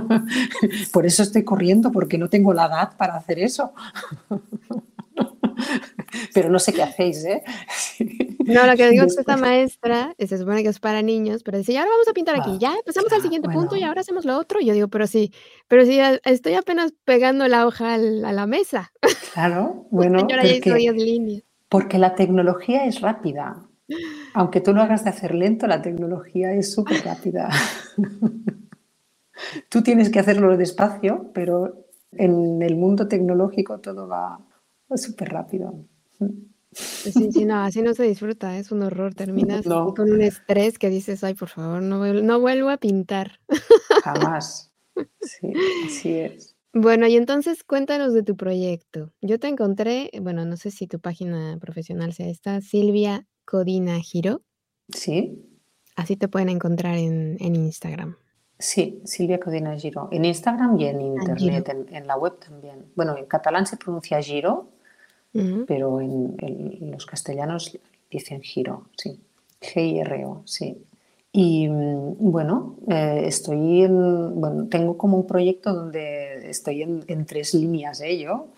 Por 0.92 1.06
eso 1.06 1.22
estoy 1.22 1.42
corriendo, 1.42 1.90
porque 1.90 2.18
no 2.18 2.28
tengo 2.28 2.52
la 2.52 2.66
edad 2.66 2.96
para 2.98 3.16
hacer 3.16 3.38
eso. 3.38 3.72
Pero 6.34 6.48
no 6.48 6.58
sé 6.58 6.72
qué 6.72 6.82
hacéis, 6.82 7.24
¿eh? 7.24 7.42
No, 8.46 8.64
lo 8.64 8.76
que 8.76 8.88
digo 8.90 9.04
es 9.04 9.14
que 9.16 9.22
esta 9.22 9.36
maestra 9.36 10.14
se 10.18 10.38
supone 10.38 10.62
que 10.62 10.68
es 10.68 10.78
para 10.78 11.02
niños, 11.02 11.42
pero 11.42 11.58
dice, 11.58 11.72
ya 11.72 11.80
ahora 11.80 11.90
vamos 11.90 12.06
a 12.06 12.12
pintar 12.12 12.36
aquí, 12.36 12.52
ah, 12.52 12.58
ya 12.60 12.74
pasamos 12.86 13.12
al 13.12 13.20
siguiente 13.20 13.48
punto 13.48 13.74
y 13.74 13.82
ahora 13.82 14.02
hacemos 14.02 14.24
lo 14.24 14.38
otro. 14.38 14.60
yo 14.60 14.72
digo, 14.72 14.86
pero 14.86 15.08
sí, 15.08 15.32
pero 15.66 15.84
sí, 15.84 15.98
estoy 16.24 16.54
apenas 16.54 16.92
pegando 17.04 17.48
la 17.48 17.66
hoja 17.66 17.94
a 17.94 17.98
la 17.98 18.46
mesa. 18.46 18.92
Claro, 19.34 19.86
bueno. 19.90 20.24
líneas. 20.92 21.42
Porque 21.68 21.98
la 21.98 22.14
tecnología 22.14 22.86
es 22.86 23.00
rápida. 23.00 23.66
Aunque 24.34 24.60
tú 24.60 24.72
lo 24.72 24.82
hagas 24.82 25.02
de 25.02 25.10
hacer 25.10 25.34
lento, 25.34 25.66
la 25.66 25.82
tecnología 25.82 26.52
es 26.52 26.72
súper 26.72 27.04
rápida. 27.04 27.48
tú 29.68 29.82
tienes 29.82 30.10
que 30.10 30.20
hacerlo 30.20 30.56
despacio, 30.56 31.32
pero 31.34 31.86
en 32.12 32.62
el 32.62 32.76
mundo 32.76 33.08
tecnológico 33.08 33.80
todo 33.80 34.06
va 34.06 34.38
súper 34.94 35.30
rápido. 35.30 35.84
Sí, 36.72 37.32
sí, 37.32 37.44
no, 37.46 37.62
así 37.62 37.80
no 37.80 37.94
se 37.94 38.02
disfruta, 38.02 38.58
es 38.58 38.70
un 38.70 38.82
horror. 38.82 39.14
Terminas 39.14 39.64
con 39.64 40.12
un 40.12 40.20
estrés 40.20 40.78
que 40.78 40.90
dices, 40.90 41.24
ay, 41.24 41.34
por 41.34 41.48
favor, 41.48 41.80
no, 41.80 42.04
no 42.12 42.40
vuelvo 42.40 42.68
a 42.68 42.76
pintar. 42.76 43.40
Jamás. 44.02 44.72
Sí, 45.20 45.52
así 45.86 46.14
es. 46.14 46.56
Bueno, 46.78 47.06
y 47.06 47.16
entonces 47.16 47.64
cuéntanos 47.64 48.12
de 48.12 48.22
tu 48.22 48.36
proyecto. 48.36 49.10
Yo 49.22 49.38
te 49.38 49.48
encontré, 49.48 50.10
bueno, 50.20 50.44
no 50.44 50.58
sé 50.58 50.70
si 50.70 50.86
tu 50.86 51.00
página 51.00 51.56
profesional 51.58 52.12
sea 52.12 52.28
esta, 52.28 52.60
Silvia 52.60 53.26
Codina 53.46 53.98
Giro. 54.00 54.42
Sí. 54.90 55.42
Así 55.96 56.16
te 56.16 56.28
pueden 56.28 56.50
encontrar 56.50 56.98
en, 56.98 57.38
Instagram. 57.40 58.16
Sí, 58.58 59.00
Silvia 59.06 59.40
Codina 59.40 59.74
Giro. 59.78 60.10
En 60.12 60.26
Instagram 60.26 60.78
y 60.78 60.84
en 60.84 61.00
internet, 61.00 61.74
en, 61.90 62.06
la 62.06 62.18
web 62.18 62.38
también. 62.38 62.92
Bueno, 62.94 63.16
en 63.16 63.24
catalán 63.24 63.66
se 63.66 63.78
pronuncia 63.78 64.20
Giro, 64.20 64.68
pero 65.66 66.00
en, 66.00 66.36
en, 66.38 66.90
los 66.90 67.06
castellanos 67.06 67.78
dicen 68.10 68.42
Giro, 68.42 68.86
sí. 68.96 69.20
G-I-R-O, 69.60 70.42
sí. 70.44 70.76
Y 71.32 71.68
mm, 71.68 72.16
bueno, 72.18 72.76
eh, 72.88 73.24
estoy 73.26 73.82
en, 73.82 74.40
bueno, 74.40 74.68
tengo 74.68 74.96
como 74.96 75.18
un 75.18 75.26
proyecto 75.26 75.74
donde 75.74 76.48
estoy 76.48 76.82
en, 76.82 77.04
en 77.08 77.26
tres 77.26 77.54
líneas 77.54 77.98
de 77.98 78.10
ello. 78.10 78.48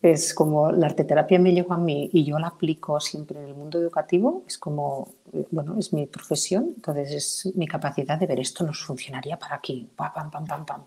Es 0.00 0.34
como 0.34 0.72
la 0.72 0.86
arteterapia 0.86 1.38
me 1.38 1.52
llegó 1.52 1.74
a 1.74 1.78
mí 1.78 2.10
y 2.12 2.24
yo 2.24 2.38
la 2.38 2.48
aplico 2.48 2.98
siempre 2.98 3.38
en 3.40 3.46
el 3.46 3.54
mundo 3.54 3.78
educativo. 3.78 4.42
Es 4.46 4.58
como, 4.58 5.14
eh, 5.32 5.46
bueno, 5.50 5.76
es 5.78 5.92
mi 5.92 6.06
profesión, 6.06 6.72
entonces 6.76 7.46
es 7.46 7.56
mi 7.56 7.68
capacidad 7.68 8.18
de 8.18 8.26
ver 8.26 8.40
esto 8.40 8.64
nos 8.64 8.82
funcionaría 8.84 9.38
para 9.38 9.56
aquí, 9.56 9.88
pam, 9.94 10.12
pam, 10.12 10.30
pam, 10.30 10.44
pam, 10.44 10.66
pam. 10.66 10.82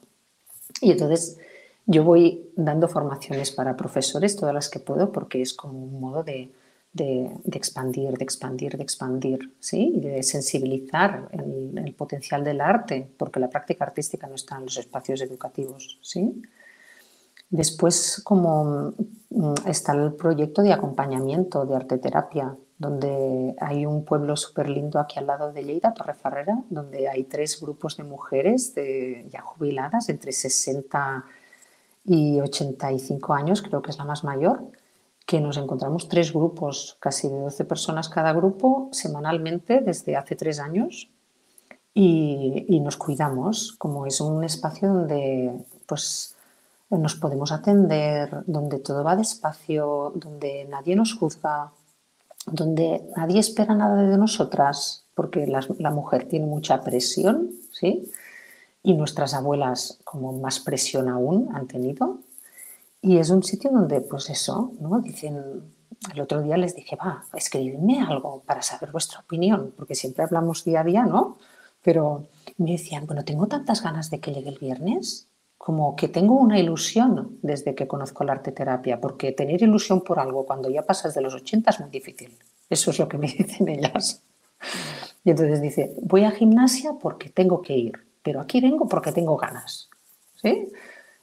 Y 0.81 0.91
entonces 0.91 1.37
yo 1.85 2.03
voy 2.03 2.51
dando 2.55 2.87
formaciones 2.87 3.51
para 3.51 3.77
profesores, 3.77 4.35
todas 4.35 4.53
las 4.53 4.69
que 4.69 4.79
puedo, 4.79 5.11
porque 5.11 5.41
es 5.41 5.53
como 5.53 5.83
un 5.83 5.99
modo 5.99 6.23
de, 6.23 6.51
de, 6.95 7.29
expandir, 7.51 8.17
de 8.17 8.23
expandir, 8.23 8.77
de 8.77 8.83
expandir, 8.83 9.53
¿sí? 9.59 9.93
Y 9.95 9.99
de 9.99 10.23
sensibilizar 10.23 11.27
el, 11.31 11.93
potencial 11.93 12.43
del 12.43 12.61
arte, 12.61 13.09
porque 13.17 13.39
la 13.39 13.49
práctica 13.49 13.85
artística 13.85 14.27
no 14.27 14.35
está 14.35 14.57
en 14.57 14.65
los 14.65 14.77
espacios 14.77 15.21
educativos, 15.21 15.99
¿sí? 16.01 16.41
Después, 17.49 18.21
como 18.23 18.93
mm, 19.29 19.53
está 19.67 19.93
el 19.93 20.13
proyecto 20.13 20.61
de 20.61 20.73
acompañamiento 20.73 21.65
de 21.65 21.75
arte 21.75 21.97
terapia, 21.97 22.55
donde 22.77 23.55
hay 23.59 23.85
un 23.85 24.03
pueblo 24.05 24.35
súper 24.35 24.69
lindo 24.69 24.99
aquí 24.99 25.19
al 25.19 25.27
lado 25.27 25.51
de 25.51 25.63
Lleida, 25.63 25.93
Torrefarrera, 25.93 26.63
donde 26.69 27.07
hay 27.07 27.25
tres 27.25 27.59
grupos 27.61 27.97
de 27.97 28.03
mujeres 28.03 28.73
ya 29.29 29.41
jubiladas, 29.41 30.09
entre 30.09 30.31
60 30.31 31.25
y 31.27 31.44
85 32.07 33.33
años, 33.33 33.61
creo 33.61 33.81
que 33.81 33.91
es 33.91 33.97
la 33.97 34.05
más 34.05 34.23
mayor, 34.23 34.71
que 35.25 35.41
nos 35.41 35.57
encontramos 35.57 36.07
tres 36.07 36.31
grupos, 36.31 36.97
casi 36.99 37.27
de 37.27 37.39
12 37.39 37.65
personas 37.65 38.09
cada 38.09 38.31
grupo, 38.33 38.89
semanalmente 38.91 39.81
desde 39.81 40.15
hace 40.15 40.35
tres 40.35 40.59
años 40.59 41.09
y, 41.97 42.79
nos 42.81 42.97
cuidamos, 42.97 43.73
como 43.77 44.05
es 44.05 44.19
un 44.19 44.43
espacio 44.43 44.89
donde 44.89 45.53
pues, 45.87 46.35
nos 46.89 47.15
podemos 47.15 47.53
atender, 47.53 48.43
donde 48.45 48.79
todo 48.79 49.03
va 49.03 49.15
despacio, 49.15 50.11
donde 50.15 50.65
nadie 50.65 50.95
nos 50.95 51.13
juzga, 51.13 51.71
donde 52.45 53.09
nadie 53.15 53.39
espera 53.39 53.73
nada 53.73 54.03
de 54.03 54.17
nosotras, 54.17 55.05
porque 55.15 55.47
la, 55.47 55.91
mujer 55.91 56.27
tiene 56.27 56.45
mucha 56.45 56.81
presión, 56.81 57.51
¿sí? 57.71 58.11
Y 58.85 58.93
nuestras 58.93 59.33
abuelas 59.33 59.99
como 60.03 60.31
más 60.31 60.59
presión 60.59 61.09
aún 61.09 61.49
han 61.55 61.67
tenido. 61.67 62.19
Y 63.01 63.17
es 63.17 63.31
un 63.31 63.41
sitio 63.41 63.71
donde, 63.71 64.01
pues 64.01 64.29
eso, 64.29 64.73
¿no? 64.79 64.99
Dicen, 64.99 65.73
el 66.13 66.21
otro 66.21 66.43
día 66.43 66.55
les 66.55 66.75
dije, 66.75 66.95
va, 66.95 67.23
escribidme 67.33 68.01
algo 68.01 68.43
para 68.45 68.61
saber 68.61 68.91
vuestra 68.91 69.21
opinión, 69.21 69.73
porque 69.75 69.95
siempre 69.95 70.23
hablamos 70.23 70.63
día 70.63 70.81
a 70.81 70.83
día, 70.83 71.03
¿no? 71.03 71.39
Pero 71.81 72.27
me 72.57 72.73
decían, 72.73 73.07
bueno, 73.07 73.25
tengo 73.25 73.47
tantas 73.47 73.81
ganas 73.81 74.11
de 74.11 74.19
que 74.19 74.31
llegue 74.31 74.49
el 74.49 74.59
viernes, 74.59 75.27
como 75.57 75.95
que 75.95 76.07
tengo 76.07 76.35
una 76.35 76.59
ilusión 76.59 77.39
desde 77.41 77.73
que 77.73 77.87
conozco 77.87 78.23
la 78.23 78.33
arte 78.33 78.51
terapia, 78.51 79.01
porque 79.01 79.31
tener 79.31 79.63
ilusión 79.63 80.01
por 80.01 80.19
algo 80.19 80.45
cuando 80.45 80.69
ya 80.69 80.83
pasas 80.83 81.15
de 81.15 81.21
los 81.21 81.33
80 81.33 81.71
es 81.71 81.79
muy 81.79 81.89
difícil. 81.89 82.37
Eso 82.69 82.91
es 82.91 82.99
lo 82.99 83.07
que 83.07 83.17
me 83.17 83.27
dicen 83.39 83.67
ellas. 83.67 84.21
Y 85.23 85.31
entonces 85.31 85.61
dice, 85.61 85.95
voy 86.03 86.23
a 86.23 86.29
gimnasia 86.29 86.93
porque 87.01 87.29
tengo 87.29 87.63
que 87.63 87.75
ir, 87.75 88.04
pero 88.25 88.41
aquí 88.41 88.59
vengo 88.59 88.87
porque 88.87 89.11
tengo 89.11 89.37
ganas. 89.37 89.87
¿Sí? 90.41 90.73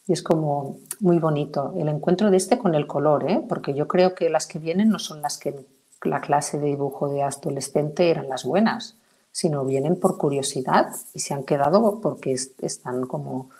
Y 0.07 0.13
es 0.13 0.23
como 0.23 0.79
muy 1.01 1.19
bonito 1.19 1.75
el 1.77 1.89
encuentro 1.89 2.31
de 2.31 2.37
este 2.37 2.59
con 2.59 2.77
el 2.77 2.87
color, 2.87 3.29
¿eh? 3.29 3.43
porque 3.49 3.75
yo 3.75 3.89
creo 3.89 4.15
que 4.15 4.31
las 4.31 4.47
que 4.47 4.61
vienen 4.61 4.89
no 4.89 5.01
son 5.01 5.21
las 5.21 5.37
que 5.37 5.67
la 6.05 6.21
clase 6.21 6.59
de 6.59 6.69
dibujo 6.69 7.09
de 7.09 7.25
adolescente 7.25 8.09
eran 8.09 8.29
las 8.29 8.45
buenas, 8.45 8.95
sino 9.33 9.65
vienen 9.65 9.99
por 9.99 10.17
curiosidad 10.17 10.93
y 11.13 11.19
se 11.19 11.35
han 11.35 11.43
quedado 11.43 12.01
porque 12.01 12.33
están 12.33 13.07
como 13.07 13.51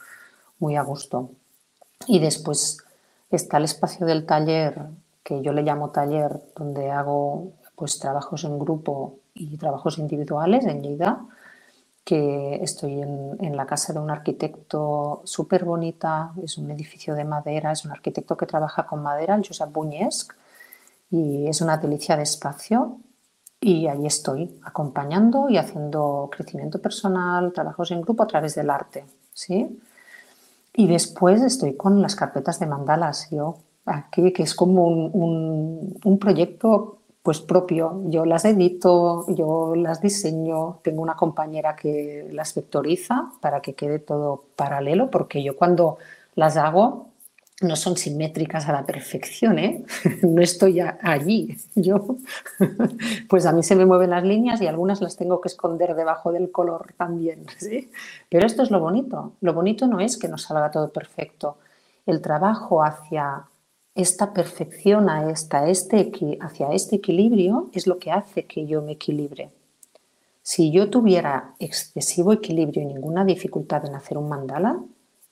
muy 0.61 0.77
a 0.77 0.83
gusto. 0.83 1.31
Y 2.07 2.21
después 2.21 2.79
está 3.31 3.57
el 3.57 3.65
espacio 3.65 4.07
del 4.07 4.25
taller, 4.25 4.83
que 5.25 5.43
yo 5.43 5.53
le 5.53 5.63
llamo 5.63 5.91
taller, 5.91 6.41
donde 6.57 6.91
hago 6.91 7.53
pues 7.75 7.99
trabajos 7.99 8.45
en 8.45 8.59
grupo 8.59 9.19
y 9.35 9.57
trabajos 9.57 9.99
individuales 9.99 10.65
en 10.67 10.83
Lleida, 10.83 11.25
que 12.05 12.57
estoy 12.63 13.01
en, 13.01 13.57
la 13.57 13.67
casa 13.67 13.93
de 13.93 14.01
un 14.01 14.11
arquitecto 14.11 15.23
súper 15.25 15.65
bonita, 15.65 16.33
es 16.43 16.59
un 16.59 16.71
edificio 16.71 17.15
de 17.15 17.25
madera, 17.25 17.73
es 17.73 17.85
un 17.85 17.93
arquitecto 17.93 18.37
que 18.37 18.47
trabaja 18.47 18.87
con 18.87 19.03
madera, 19.03 19.35
el 19.35 19.47
Josep 19.47 19.73
Buñesc, 19.73 20.33
y 21.11 21.47
es 21.47 21.61
una 21.61 21.77
delicia 21.77 22.17
de 22.17 22.25
espacio. 22.25 22.99
Y 23.61 23.87
ahí 23.87 24.07
estoy 24.07 24.59
acompañando 24.65 25.49
y 25.49 25.57
haciendo 25.57 26.29
crecimiento 26.33 26.81
personal, 26.83 27.53
trabajos 27.53 27.93
en 27.93 28.03
grupo 28.03 28.25
a 28.25 28.27
través 28.27 28.57
del 28.57 28.71
arte. 28.71 29.05
¿sí? 29.33 29.79
Y 30.75 30.89
después 30.89 31.41
estoy 31.43 31.77
con 31.77 32.03
las 32.03 32.17
carpetas 32.17 32.59
de 32.59 32.67
mandalas, 32.67 33.31
yo 33.31 33.59
aquí, 33.85 34.33
que 34.33 34.43
es 34.43 34.55
como 34.55 34.87
un, 34.87 35.99
un, 36.03 36.19
proyecto 36.19 37.02
pues 37.23 37.41
propio. 37.41 38.03
Yo 38.07 38.25
las 38.25 38.45
edito, 38.45 39.25
yo 39.29 39.75
las 39.77 40.01
diseño, 40.01 40.81
tengo 40.83 41.03
una 41.03 41.15
compañera 41.17 41.77
que 41.77 42.29
las 42.33 42.55
vectoriza 42.55 43.33
para 43.41 43.61
que 43.61 43.75
quede 43.75 43.99
todo 43.99 44.45
paralelo, 44.57 45.11
porque 45.11 45.43
yo 45.43 45.57
cuando 45.57 45.99
las 46.35 46.57
hago 46.57 47.13
no 47.63 47.77
son 47.77 47.97
simétricas 47.97 48.69
a 48.69 48.73
la 48.73 48.85
perfección, 48.85 49.59
¿eh? 49.59 49.85
no 50.23 50.43
estoy 50.43 50.81
allí. 50.81 51.57
Yo, 51.75 52.17
pues 53.29 53.47
a 53.47 53.53
mí 53.53 53.63
se 53.63 53.77
me 53.77 53.87
mueven 53.87 54.11
las 54.11 54.25
líneas 54.25 54.61
y 54.61 54.67
algunas 54.67 55.01
las 55.01 55.17
tengo 55.17 55.41
que 55.41 55.49
esconder 55.49 55.95
debajo 55.95 56.33
del 56.33 56.51
color 56.51 56.95
también. 56.97 57.47
¿sí? 57.59 57.91
Pero 58.29 58.47
esto 58.47 58.63
es 58.63 58.71
lo 58.71 58.81
bonito. 58.81 59.35
Lo 59.41 59.55
bonito 59.55 59.87
no 59.87 60.01
es 60.01 60.17
que 60.17 60.29
nos 60.29 60.43
salga 60.43 60.71
todo 60.71 60.91
perfecto. 60.91 61.59
El 62.07 62.21
trabajo 62.21 62.83
hacia 62.83 63.45
esta 63.95 64.33
perfección, 64.33 65.11
a 65.11 65.31
esta, 65.31 65.69
este, 65.69 66.39
hacia 66.41 66.73
este 66.73 66.97
equilibrio, 66.97 67.71
es 67.73 67.87
lo 67.87 67.99
que 67.99 68.11
hace 68.11 68.47
que 68.47 68.67
yo 68.67 68.83
me 68.83 68.93
equilibre. 68.93 69.51
Si 70.43 70.71
yo 70.71 70.91
tuviera 70.91 71.55
excesivo 71.59 72.33
equilibrio 72.33 72.83
y 72.83 72.87
ninguna 72.87 73.25
dificultad 73.25 73.87
en 73.87 73.95
hacer 73.95 74.19
un 74.19 74.29
mandala, 74.29 74.83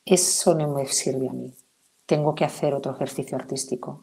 eso 0.04 0.54
no 0.54 0.68
me 0.68 0.86
sirve 0.86 1.28
a 1.28 1.32
mí 1.32 1.52
tengo 2.10 2.34
que 2.34 2.44
hacer 2.44 2.74
otro 2.74 2.90
ejercicio 2.90 3.38
artístico. 3.38 4.02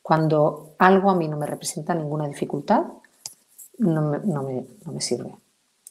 Cuando 0.00 0.76
algo 0.78 1.10
a 1.10 1.14
mí 1.14 1.28
no 1.28 1.36
me 1.36 1.44
representa 1.44 1.94
ninguna 1.94 2.26
dificultad, 2.26 2.84
no 3.76 4.00
me, 4.02 5.00
sirve. 5.02 5.34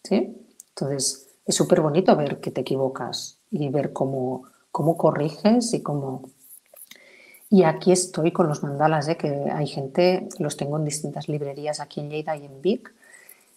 ¿sí? 0.03 0.35
Entonces, 0.69 1.29
es 1.45 1.53
súper 1.53 1.81
bonito 1.81 2.15
ver 2.15 2.39
que 2.39 2.49
te 2.49 2.61
equivocas 2.61 3.37
y 3.51 3.69
ver 3.69 3.93
cómo, 3.93 4.45
cómo 4.71 4.97
corriges 4.97 5.75
y 5.75 5.83
cómo... 5.83 6.23
Y 7.53 7.65
aquí 7.65 7.91
estoy 7.91 8.31
con 8.31 8.47
los 8.47 8.63
mandalas, 8.63 9.07
¿eh? 9.09 9.15
que 9.15 9.27
hay 9.27 9.67
gente, 9.67 10.27
los 10.39 10.57
tengo 10.57 10.79
en 10.79 10.85
distintas 10.85 11.29
librerías 11.29 11.79
aquí 11.81 11.99
en 11.99 12.09
Lleida 12.09 12.35
y 12.35 12.47
en 12.47 12.63
Vic, 12.63 12.91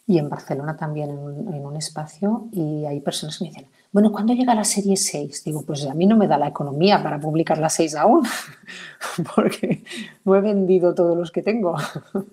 y 0.06 0.18
en 0.18 0.28
Barcelona 0.28 0.76
también 0.76 1.08
en 1.08 1.54
en 1.54 1.64
un 1.64 1.76
espacio, 1.76 2.46
y 2.52 2.84
hay 2.84 3.00
personas 3.00 3.38
que 3.38 3.44
me 3.44 3.48
dicen, 3.48 3.66
bueno, 3.92 4.12
¿cuándo 4.12 4.34
llega 4.34 4.54
la 4.54 4.64
serie 4.64 4.98
6? 4.98 5.44
Digo, 5.44 5.62
pues 5.62 5.86
a 5.86 5.94
mí 5.94 6.04
no 6.04 6.18
me 6.18 6.28
da 6.28 6.36
la 6.36 6.48
economía 6.48 7.02
para 7.02 7.18
publicar 7.18 7.56
la 7.56 7.70
6 7.70 7.94
aún, 7.94 8.22
porque 9.34 9.82
no 10.26 10.36
he 10.36 10.42
vendido 10.42 10.94
todos 10.94 11.16
los 11.16 11.30
que 11.32 11.40
tengo. 11.40 11.74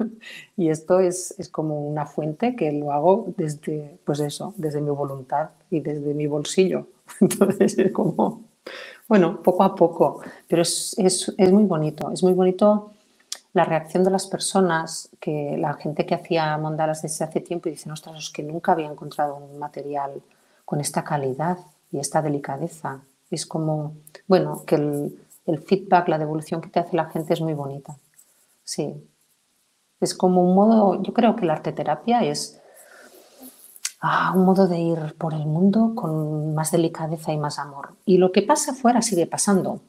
y 0.58 0.68
esto 0.68 1.00
es, 1.00 1.34
es, 1.38 1.48
como 1.48 1.88
una 1.88 2.06
fuente 2.06 2.58
que 2.58 2.74
lo 2.74 2.92
hago 2.92 3.34
desde, 3.38 4.00
pues 4.04 4.20
eso, 4.20 4.54
desde 4.58 4.82
mi 4.82 4.90
voluntad 4.90 5.52
y 5.72 5.80
desde 5.80 6.14
mi 6.14 6.28
bolsillo. 6.28 6.88
Entonces 7.22 7.78
es 7.78 7.94
como, 7.94 8.42
bueno, 9.14 9.44
poco 9.44 9.62
a 9.64 9.76
poco, 9.76 10.22
pero 10.48 10.64
es, 10.64 10.96
es, 10.98 11.32
es 11.38 11.52
muy 11.52 11.66
bonito, 11.66 12.12
es 12.12 12.24
muy 12.24 12.34
bonito 12.34 12.94
la 13.54 13.64
reacción 13.64 14.04
de 14.04 14.10
las 14.10 14.26
personas, 14.26 15.08
que 15.20 15.56
la 15.56 15.76
gente 15.76 16.08
que 16.08 16.16
hacía 16.16 16.58
mandalas 16.58 17.04
desde 17.04 17.24
hace 17.24 17.40
tiempo 17.40 17.70
y 17.70 17.74
dicen, 17.74 17.92
ostras, 17.92 18.18
es 18.18 18.30
que 18.32 18.42
nunca 18.42 18.72
había 18.72 18.88
encontrado 18.88 19.36
un 19.36 19.60
material 19.60 20.20
con 20.66 20.82
esta 20.82 21.04
calidad 21.04 21.60
y 21.92 22.00
esta 22.00 22.24
delicadeza. 22.24 23.02
Es 23.30 23.46
como, 23.46 23.94
bueno, 24.28 24.64
que 24.66 24.78
el, 24.78 25.60
feedback, 25.64 26.08
la 26.08 26.18
devolución 26.18 26.60
que 26.60 26.70
te 26.70 26.80
hace 26.80 26.96
la 26.96 27.06
gente 27.06 27.36
es 27.36 27.42
muy 27.42 27.54
bonita. 27.54 27.96
Sí. 28.64 28.96
Es 30.02 30.16
como 30.16 30.42
un 30.42 30.56
modo, 30.56 31.04
yo 31.04 31.14
creo 31.14 31.36
que 31.36 31.46
la 31.46 31.54
arte 31.54 31.72
terapia 31.72 32.24
es 32.24 32.60
ah, 34.04 34.34
un 34.36 34.46
modo 34.46 34.68
de 34.68 34.80
ir 34.80 35.16
por 35.18 35.34
el 35.34 35.46
mundo 35.46 35.94
con 35.96 36.54
más 36.54 36.72
delicadeza 36.72 37.34
y 37.34 37.38
más 37.38 37.58
amor. 37.58 37.96
Y 38.06 38.18
lo 38.18 38.32
que 38.32 38.44
pasa 38.44 38.74
afuera 38.74 39.02
sigue 39.02 39.26
pasando, 39.26 39.82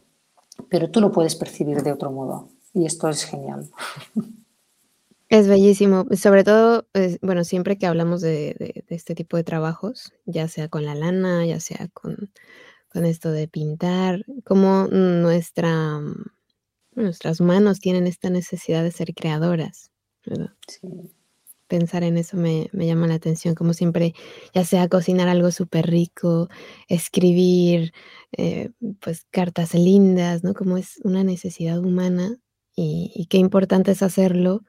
pero 0.71 0.91
tú 0.91 1.01
lo 1.01 1.13
puedes 1.13 1.37
percibir 1.37 1.83
de 1.83 1.93
otro 1.93 2.11
modo. 2.11 2.49
Y 2.73 2.87
esto 2.87 3.09
es 3.09 3.25
genial. 3.25 3.71
Es 5.31 5.49
bellísimo, 5.49 6.05
sobre 6.17 6.45
todo, 6.45 6.87
pues, 6.93 7.19
bueno, 7.21 7.43
siempre 7.43 7.77
que 7.77 7.87
hablamos 7.87 8.21
de, 8.21 8.85
este 8.89 9.17
tipo 9.17 9.37
de 9.37 9.43
trabajos, 9.43 10.13
ya 10.27 10.47
sea 10.47 10.69
con 10.69 10.85
la 10.85 10.95
lana, 10.95 11.45
ya 11.45 11.59
sea 11.59 11.89
con, 11.93 12.31
esto 12.93 13.33
de 13.33 13.49
pintar, 13.49 14.25
como 14.45 14.87
nuestra, 14.87 16.01
nuestras 16.93 17.41
manos 17.41 17.81
tienen 17.81 18.07
esta 18.07 18.31
necesidad 18.31 18.85
de 18.85 18.93
ser 18.93 19.13
creadoras, 19.15 19.91
Pensar 21.69 22.05
en 22.05 22.19
eso 22.19 22.37
me, 22.37 22.69
llama 22.73 23.07
la 23.07 23.15
atención, 23.15 23.55
como 23.55 23.73
siempre, 23.75 24.15
ya 24.55 24.65
sea 24.65 24.89
cocinar 24.89 25.29
algo 25.29 25.51
súper 25.51 25.87
rico, 25.87 26.49
escribir, 26.89 27.93
eh, 28.37 28.71
pues 29.01 29.27
cartas 29.31 29.75
lindas, 29.75 30.45
¿no? 30.45 30.55
Como 30.55 30.77
es 30.77 31.01
una 31.05 31.25
necesidad 31.25 31.79
humana 31.79 32.37
y, 32.77 33.13
y 33.15 33.27
qué 33.27 33.39
importante 33.39 33.93
es 33.93 34.03
hacerlo 34.03 34.63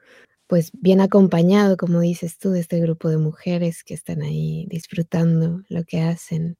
pues 0.48 0.70
bien 0.74 1.00
acompañado, 1.00 1.76
como 1.76 2.00
dices 2.00 2.38
tú, 2.38 2.50
de 2.50 2.60
este 2.60 2.80
grupo 2.80 3.08
de 3.08 3.18
mujeres 3.18 3.82
que 3.84 3.94
están 3.94 4.22
ahí 4.22 4.66
disfrutando 4.68 5.62
lo 5.68 5.84
que 5.84 6.00
hacen 6.00 6.56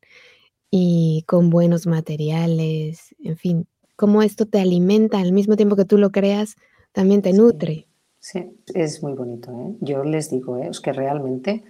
y 0.71 1.25
con 1.27 1.51
buenos 1.51 1.87
materiales, 1.87 3.15
en 3.21 3.37
fin, 3.37 3.69
cómo 3.97 4.23
esto 4.23 4.47
te 4.47 4.61
alimenta 4.61 5.21
al 5.21 5.33
mismo 5.33 5.57
tiempo 5.57 5.77
que 5.77 5.85
tú 5.85 5.99
lo 5.99 6.11
creas, 6.11 6.57
también 6.93 7.23
te 7.23 7.33
nutre. 7.33 7.86
Sí, 8.29 8.45
es 8.75 9.05
muy 9.05 9.13
bonito. 9.13 9.53
¿eh? 9.53 9.77
Yo 9.81 10.03
les 10.03 10.31
digo, 10.31 10.59
¿eh? 10.59 10.67
es 10.69 10.81
que 10.81 10.93
realmente 10.93 11.63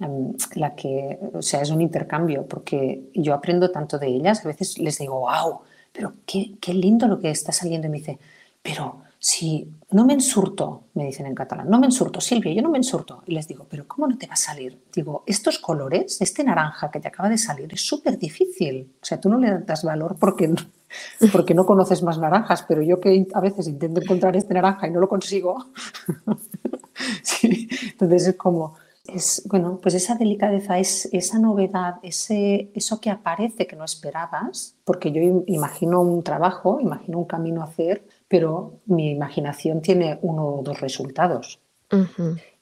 em, 0.00 0.32
la 0.56 0.74
que, 0.74 1.16
o 1.32 1.40
sea, 1.42 1.62
es 1.62 1.70
un 1.70 1.80
intercambio, 1.80 2.44
porque 2.44 3.08
yo 3.14 3.32
aprendo 3.34 3.70
tanto 3.70 4.00
de 4.00 4.08
ellas, 4.08 4.44
a 4.44 4.48
veces 4.48 4.78
les 4.78 4.98
digo, 4.98 5.20
wow, 5.20 5.60
pero 5.92 6.14
qué, 6.26 6.56
qué 6.60 6.74
lindo 6.74 7.06
lo 7.06 7.20
que 7.20 7.30
está 7.30 7.52
saliendo, 7.52 7.86
y 7.86 7.90
me 7.90 7.98
dice, 7.98 8.18
pero 8.60 9.02
si 9.20 9.68
no 9.92 10.04
me 10.04 10.14
ensurto, 10.14 10.86
me 10.94 11.04
dicen 11.04 11.26
en 11.26 11.36
catalán, 11.36 11.70
no 11.70 11.78
me 11.78 11.86
ensurto, 11.86 12.20
Silvia, 12.20 12.52
yo 12.52 12.62
no 12.62 12.70
me 12.70 12.78
ensurto. 12.78 13.22
Y 13.24 13.34
les 13.34 13.46
digo, 13.46 13.68
pero 13.70 13.86
¿cómo 13.86 14.08
no 14.08 14.18
te 14.18 14.26
va 14.26 14.32
a 14.32 14.36
salir? 14.36 14.82
Digo, 14.92 15.22
estos 15.28 15.60
colores, 15.60 16.20
este 16.20 16.42
naranja 16.42 16.90
que 16.90 16.98
te 16.98 17.06
acaba 17.06 17.28
de 17.28 17.38
salir 17.38 17.72
es 17.72 17.82
súper 17.82 18.18
difícil. 18.18 18.92
O 19.00 19.04
sea, 19.04 19.20
tú 19.20 19.28
no 19.28 19.38
le 19.38 19.60
das 19.60 19.84
valor 19.84 20.16
porque, 20.18 20.52
porque 21.32 21.54
no 21.54 21.66
conoces 21.66 22.02
más 22.02 22.18
naranjas, 22.18 22.64
pero 22.68 22.82
yo 22.82 23.00
que 23.00 23.26
a 23.32 23.40
veces 23.40 23.68
intento 23.68 24.00
encontrar 24.00 24.36
este 24.36 24.54
naranja 24.54 24.86
y 24.86 24.90
no 24.90 25.00
lo 25.00 25.08
consigo. 25.08 25.66
entonces 27.42 28.26
es 28.28 28.36
como, 28.36 28.74
es, 29.04 29.42
bueno, 29.46 29.78
pues 29.82 29.94
esa 29.94 30.14
delicadeza, 30.14 30.78
es, 30.78 31.08
esa 31.12 31.38
novedad, 31.38 31.96
ese, 32.02 32.70
eso 32.74 33.00
que 33.00 33.10
aparece 33.10 33.66
que 33.66 33.76
no 33.76 33.84
esperabas, 33.84 34.76
porque 34.84 35.12
yo 35.12 35.44
imagino 35.46 36.00
un 36.00 36.22
trabajo, 36.22 36.78
imagino 36.80 37.18
un 37.18 37.26
camino 37.26 37.62
a 37.62 37.66
hacer, 37.66 38.04
pero 38.28 38.80
mi 38.86 39.10
imaginación 39.10 39.82
tiene 39.82 40.18
uno 40.22 40.46
o 40.46 40.62
dos 40.62 40.80
resultados. 40.80 41.60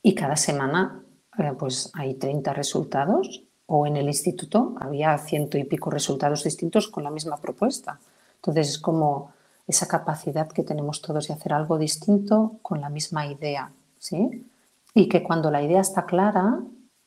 Y 0.02 0.14
cada 0.16 0.34
semana 0.34 1.04
eh, 1.38 1.52
pues 1.56 1.90
hay 1.94 2.14
30 2.14 2.52
resultados 2.52 3.44
o 3.66 3.86
en 3.86 3.96
el 3.96 4.06
instituto 4.08 4.74
había 4.80 5.16
ciento 5.18 5.56
y 5.56 5.64
pico 5.64 5.90
resultados 5.90 6.42
distintos 6.42 6.88
con 6.88 7.04
la 7.04 7.10
misma 7.10 7.36
propuesta. 7.36 8.00
Entonces 8.40 8.70
es 8.70 8.78
como 8.78 9.32
esa 9.66 9.86
capacidad 9.86 10.48
que 10.48 10.64
tenemos 10.64 11.00
todos 11.02 11.28
de 11.28 11.34
hacer 11.34 11.52
algo 11.52 11.78
distinto 11.78 12.58
con 12.62 12.80
la 12.80 12.88
misma 12.88 13.26
idea, 13.26 13.72
¿sí? 13.98 14.50
Y 14.94 15.08
que 15.08 15.22
cuando 15.22 15.50
la 15.50 15.62
idea 15.62 15.80
está 15.80 16.04
clara 16.06 16.60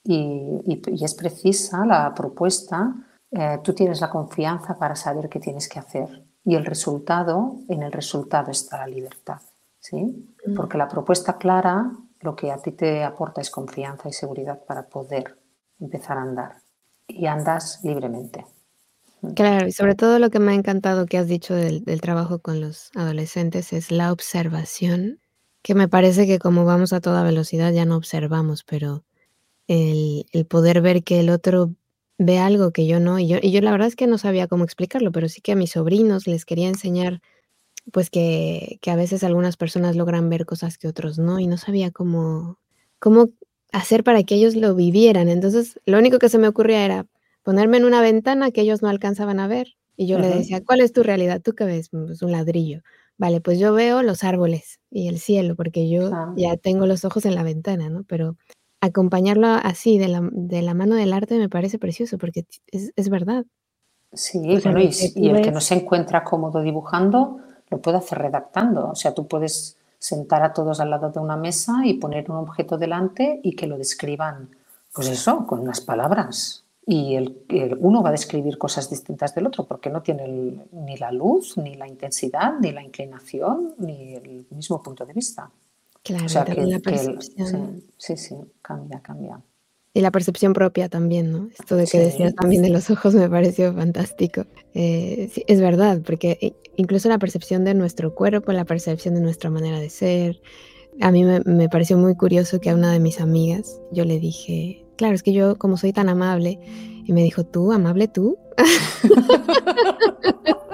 y, 0.03 0.81
es 1.03 1.13
precisa 1.15 1.85
la 1.85 2.13
propuesta, 2.13 2.95
eh, 3.31 3.59
tú 3.63 3.73
tienes 3.73 3.99
la 3.99 4.09
confianza 4.09 4.77
para 4.77 4.95
saber 4.95 5.27
qué 5.27 5.39
tienes 5.39 5.67
que 5.67 5.79
hacer. 5.79 6.23
Y 6.45 6.55
el 6.55 6.65
resultado, 6.65 7.55
en 7.67 7.83
el 7.83 7.91
resultado 7.91 8.51
está 8.51 8.77
la 8.77 8.87
libertad, 8.87 9.41
¿sí? 9.79 10.27
Mm. 10.45 10.55
Porque 10.55 10.77
la 10.77 10.87
propuesta 10.87 11.37
clara 11.37 11.91
lo 12.21 12.35
que 12.35 12.51
a 12.51 12.57
ti 12.57 12.71
te 12.71 13.03
aporta 13.03 13.41
es 13.41 13.49
confianza 13.49 14.07
y 14.07 14.13
seguridad 14.13 14.63
para 14.65 14.87
poder 14.87 15.37
empezar 15.79 16.17
a 16.17 16.21
andar. 16.21 16.55
Y 17.07 17.25
andas 17.25 17.81
libremente. 17.83 18.45
Claro, 19.35 19.67
y 19.67 19.71
sobre 19.71 19.95
todo 19.95 20.19
lo 20.19 20.29
que 20.29 20.39
me 20.39 20.51
ha 20.51 20.55
encantado 20.55 21.05
que 21.05 21.17
has 21.17 21.27
dicho 21.29 21.53
del, 21.55 21.83
trabajo 22.01 22.39
con 22.39 22.59
los 22.59 22.91
adolescentes 22.93 23.71
es 23.71 23.89
la 23.89 24.11
observación, 24.11 25.21
que 25.61 25.75
me 25.75 25.87
parece 25.87 26.27
que 26.27 26.39
como 26.39 26.65
vamos 26.65 26.91
a 26.91 26.99
toda 26.99 27.23
velocidad 27.23 27.71
ya 27.71 27.85
no 27.85 27.95
observamos, 27.95 28.65
pero 28.65 29.05
el, 29.67 30.25
poder 30.49 30.81
ver 30.81 31.03
que 31.03 31.21
el 31.21 31.29
otro 31.29 31.73
ve 32.17 32.39
algo 32.39 32.71
que 32.73 32.87
yo 32.87 32.99
no, 32.99 33.19
y 33.19 33.27
yo, 33.29 33.37
y 33.41 33.51
yo 33.51 33.61
la 33.61 33.71
verdad 33.71 33.87
es 33.87 33.95
que 33.95 34.07
no 34.07 34.17
sabía 34.17 34.47
cómo 34.47 34.65
explicarlo, 34.65 35.11
pero 35.13 35.29
sí 35.29 35.41
que 35.41 35.53
a 35.53 35.55
mis 35.55 35.71
sobrinos 35.71 36.27
les 36.27 36.45
quería 36.45 36.69
enseñar 36.69 37.21
pues 37.93 38.09
que, 38.09 38.79
que 38.81 38.91
a 38.91 38.95
veces 38.97 39.23
algunas 39.23 39.57
personas 39.57 39.95
logran 39.95 40.29
ver 40.29 40.45
cosas 40.45 40.77
que 40.77 40.87
otros 40.87 41.19
no, 41.19 41.39
y 41.39 41.47
no 41.47 41.57
sabía 41.57 41.91
cómo, 41.91 42.59
cómo 42.99 43.31
hacer 43.73 44.03
para 44.03 44.23
que 44.23 44.35
ellos 44.35 44.55
lo 44.55 44.75
vivieran. 44.75 45.29
Entonces, 45.29 45.79
lo 45.85 45.97
único 45.99 46.19
que 46.19 46.29
se 46.29 46.39
me 46.39 46.47
ocurría 46.47 46.85
era, 46.85 47.07
ponerme 47.43 47.77
en 47.77 47.85
una 47.85 48.01
ventana 48.01 48.51
que 48.51 48.61
ellos 48.61 48.81
no 48.81 48.89
alcanzaban 48.89 49.39
a 49.39 49.47
ver. 49.47 49.75
Y 49.95 50.07
yo 50.07 50.17
le 50.17 50.27
decía, 50.27 50.63
¿cuál 50.65 50.81
es 50.81 50.91
tu 50.91 51.03
realidad? 51.03 51.41
¿Tú 51.41 51.53
qué 51.53 51.65
ves? 51.65 51.89
Pues 51.89 52.23
un 52.23 52.31
ladrillo. 52.31 52.81
Vale, 53.17 53.41
pues 53.41 53.59
yo 53.59 53.73
veo 53.73 54.01
los 54.01 54.23
árboles 54.23 54.79
y 54.89 55.07
el 55.07 55.19
cielo, 55.19 55.55
porque 55.55 55.87
yo 55.87 56.09
ya 56.35 56.57
tengo 56.57 56.87
los 56.87 57.05
ojos 57.05 57.25
en 57.25 57.35
la 57.35 57.43
ventana, 57.43 57.89
¿no? 57.89 58.03
Pero 58.07 58.37
acompañarlo 58.81 59.47
así 59.47 59.99
de 59.99 60.07
la, 60.07 60.27
de 60.31 60.63
la 60.63 60.73
mano 60.73 60.95
del 60.95 61.13
arte 61.13 61.37
me 61.37 61.47
parece 61.47 61.77
precioso, 61.77 62.17
porque 62.17 62.45
es, 62.67 62.91
es 62.95 63.09
verdad. 63.09 63.45
Sí, 64.13 64.39
bueno, 64.39 64.79
y, 64.79 64.91
y, 65.15 65.29
el 65.29 65.41
que 65.41 65.51
no 65.51 65.61
se 65.61 65.75
encuentra 65.75 66.23
cómodo 66.23 66.61
dibujando, 66.61 67.39
lo 67.69 67.81
puede 67.81 67.97
hacer 67.97 68.17
redactando. 68.17 68.89
O 68.89 68.95
sea, 68.95 69.13
tú 69.13 69.27
puedes 69.27 69.77
sentar 69.99 70.43
a 70.43 70.53
todos 70.53 70.79
al 70.79 70.89
lado 70.89 71.11
de 71.11 71.19
una 71.19 71.37
mesa 71.37 71.81
y 71.85 71.95
poner 71.95 72.29
un 72.31 72.37
objeto 72.37 72.77
delante 72.77 73.39
y 73.43 73.55
que 73.55 73.67
lo 73.67 73.77
describan, 73.77 74.49
pues 74.91 75.07
eso, 75.07 75.45
con 75.45 75.59
unas 75.59 75.81
palabras 75.81 76.63
y 76.85 77.15
el, 77.15 77.77
uno 77.79 78.03
va 78.03 78.09
a 78.09 78.11
describir 78.11 78.57
cosas 78.57 78.89
distintas 78.89 79.33
del 79.33 79.47
otro 79.47 79.65
porque 79.65 79.89
no 79.89 80.01
tiene 80.01 80.67
ni 80.71 80.97
la 80.97 81.11
luz, 81.11 81.57
ni 81.57 81.75
la 81.75 81.87
intensidad, 81.87 82.59
ni 82.59 82.71
la 82.71 82.83
inclinación, 82.83 83.75
ni 83.77 84.15
el 84.15 84.45
mismo 84.49 84.81
punto 84.81 85.05
de 85.05 85.13
vista. 85.13 85.49
Claro, 86.03 86.25
la 86.27 86.79
percepción. 86.79 87.81
sí, 87.97 88.17
sí, 88.17 88.35
cambia, 88.61 88.99
cambia. 89.01 89.41
Y 89.93 90.01
la 90.01 90.11
percepción 90.11 90.53
propia 90.53 90.89
también, 90.89 91.31
¿no? 91.31 91.49
Esto 91.57 91.75
de 91.77 91.85
que 91.85 91.99
decías 91.99 92.33
también 92.35 92.63
de 92.63 92.69
los 92.69 92.89
ojos 92.89 93.13
me 93.13 93.29
pareció 93.29 93.73
fantástico. 93.73 94.45
Eh, 94.73 95.29
sí, 95.31 95.43
es 95.47 95.61
verdad, 95.61 96.01
porque 96.03 96.55
incluso 96.75 97.07
la 97.07 97.19
percepción 97.19 97.63
de 97.63 97.75
nuestro 97.75 98.13
cuerpo, 98.13 98.51
la 98.51 98.65
percepción 98.65 99.13
de 99.13 99.21
nuestra 99.21 99.49
manera 99.49 99.79
de 99.79 99.89
ser. 99.89 100.41
A 100.99 101.11
mí 101.11 101.23
me, 101.23 101.39
me 101.41 101.69
pareció 101.69 101.97
muy 101.97 102.15
curioso 102.15 102.59
que 102.59 102.71
a 102.71 102.75
una 102.75 102.91
de 102.91 102.99
mis 102.99 103.21
amigas 103.21 103.79
yo 103.91 104.03
le 104.03 104.19
dije, 104.19 104.82
Claro, 104.95 105.15
es 105.15 105.23
que 105.23 105.33
yo 105.33 105.57
como 105.57 105.77
soy 105.77 105.93
tan 105.93 106.09
amable, 106.09 106.59
y 107.05 107.13
me 107.13 107.23
dijo, 107.23 107.43
¿tú, 107.43 107.71
amable 107.71 108.07
tú? 108.07 108.37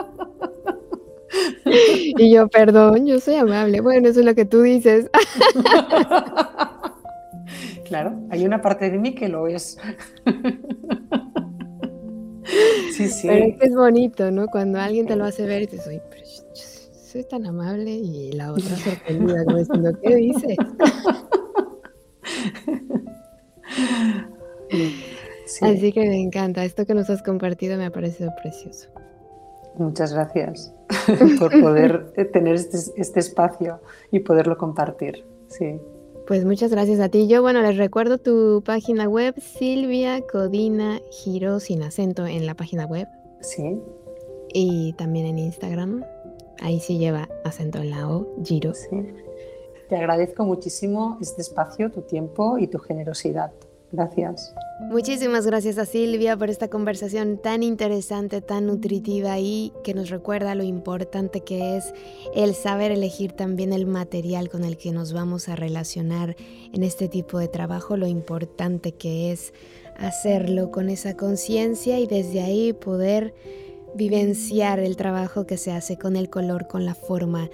y 1.66 2.34
yo, 2.34 2.48
perdón, 2.50 3.06
yo 3.06 3.20
soy 3.20 3.36
amable. 3.36 3.82
Bueno, 3.82 4.08
eso 4.10 4.20
es 4.20 4.26
lo 4.26 4.34
que 4.36 4.46
tú 4.46 4.62
dices. 4.62 5.10
claro, 7.86 8.20
hay 8.30 8.46
una 8.46 8.62
parte 8.62 8.90
de 8.90 9.00
mí 9.00 9.16
que 9.16 9.30
lo 9.30 9.48
es. 9.48 9.78
sí, 12.94 13.08
sí. 13.08 13.28
Pero 13.28 13.46
es 13.46 13.58
que 13.58 13.66
es 13.66 13.76
bonito, 13.76 14.32
¿no? 14.32 14.48
Cuando 14.48 14.80
alguien 14.80 15.08
te 15.08 15.16
lo 15.16 15.26
hace 15.26 15.46
ver 15.46 15.64
y 15.64 15.68
te 15.68 15.80
soy, 15.80 16.02
pero 16.10 16.24
soy 16.54 17.24
tan 17.24 17.46
amable 17.48 17.92
y 17.92 18.32
la 18.34 18.54
otra 18.54 18.76
sorprendida 18.76 19.44
como 19.46 19.58
diciendo, 19.58 19.98
¿qué 20.04 20.16
dices? 20.16 20.58
Así 25.62 25.92
que 25.92 26.02
me 26.02 26.20
encanta. 26.22 26.64
Esto 26.64 26.86
que 26.86 26.94
nos 26.94 27.10
has 27.10 27.24
compartido 27.24 27.78
me 27.78 27.86
ha 27.86 27.92
parecido 27.92 28.32
precioso. 28.42 28.90
Muchas 29.78 30.14
gracias 30.14 30.74
por 31.40 31.60
poder 31.60 32.12
tener 32.32 32.56
este, 32.56 32.78
este, 32.98 33.20
espacio 33.20 33.80
y 34.12 34.20
poderlo 34.20 34.58
compartir. 34.58 35.26
Sí. 35.48 35.80
Pues 36.28 36.46
muchas 36.46 36.72
gracias 36.72 37.00
a 37.00 37.10
ti. 37.10 37.28
Yo, 37.28 37.42
bueno, 37.42 37.62
les 37.62 37.78
recuerdo 37.78 38.18
tu 38.18 38.62
página 38.64 39.08
web, 39.08 39.34
Silvia 39.40 40.22
Codina 40.22 41.02
Giro, 41.12 41.60
sin 41.60 41.82
acento 41.82 42.28
en 42.28 42.46
la 42.46 42.54
página 42.56 42.86
web. 42.86 43.08
Sí. 43.42 43.80
Y 44.54 44.94
también 44.94 45.26
en 45.28 45.40
Instagram. 45.40 46.04
Ahí 46.62 46.80
sí 46.80 46.98
lleva 46.98 47.30
acento 47.46 47.80
en 47.80 47.92
la 47.92 48.10
O, 48.10 48.28
Giro. 48.44 48.74
Sí. 48.74 48.90
Te 49.90 49.98
agradezco 49.98 50.46
muchísimo 50.46 51.18
este 51.20 51.42
espacio, 51.42 51.90
tu 51.90 52.04
tiempo 52.04 52.60
y 52.60 52.68
tu 52.68 52.78
generosidad. 52.78 53.52
Gracias. 53.92 54.54
Muchísimas 54.82 55.48
gracias 55.48 55.80
a 55.80 55.86
Silvia 55.88 56.38
por 56.38 56.52
esta 56.52 56.68
conversación 56.68 57.40
tan 57.40 57.64
interesante, 57.64 58.40
tan 58.40 58.68
nutritiva 58.68 59.40
y 59.40 59.74
que 59.84 59.96
nos 59.96 60.12
recuerda 60.12 60.54
lo 60.54 60.64
importante 60.64 61.42
que 61.42 61.76
es 61.76 61.92
el 62.36 62.54
saber 62.54 62.92
elegir 62.92 63.32
también 63.32 63.74
el 63.74 63.88
material 63.88 64.48
con 64.50 64.64
el 64.64 64.78
que 64.78 64.92
nos 64.92 65.12
vamos 65.12 65.50
a 65.50 65.56
relacionar 65.56 66.36
en 66.72 66.84
este 66.84 67.08
tipo 67.08 67.40
de 67.40 67.48
trabajo, 67.48 67.98
lo 67.98 68.06
importante 68.06 68.92
que 68.92 69.32
es 69.32 69.54
hacerlo 69.98 70.70
con 70.70 70.90
esa 70.90 71.18
conciencia 71.18 72.00
y 72.00 72.06
desde 72.06 72.42
ahí 72.42 72.74
poder 72.74 73.34
vivenciar 73.96 74.80
el 74.80 74.96
trabajo 74.96 75.48
que 75.48 75.58
se 75.58 75.72
hace 75.72 75.98
con 75.98 76.16
el 76.16 76.30
color, 76.30 76.68
con 76.68 76.86
la 76.86 76.94
forma 76.94 77.50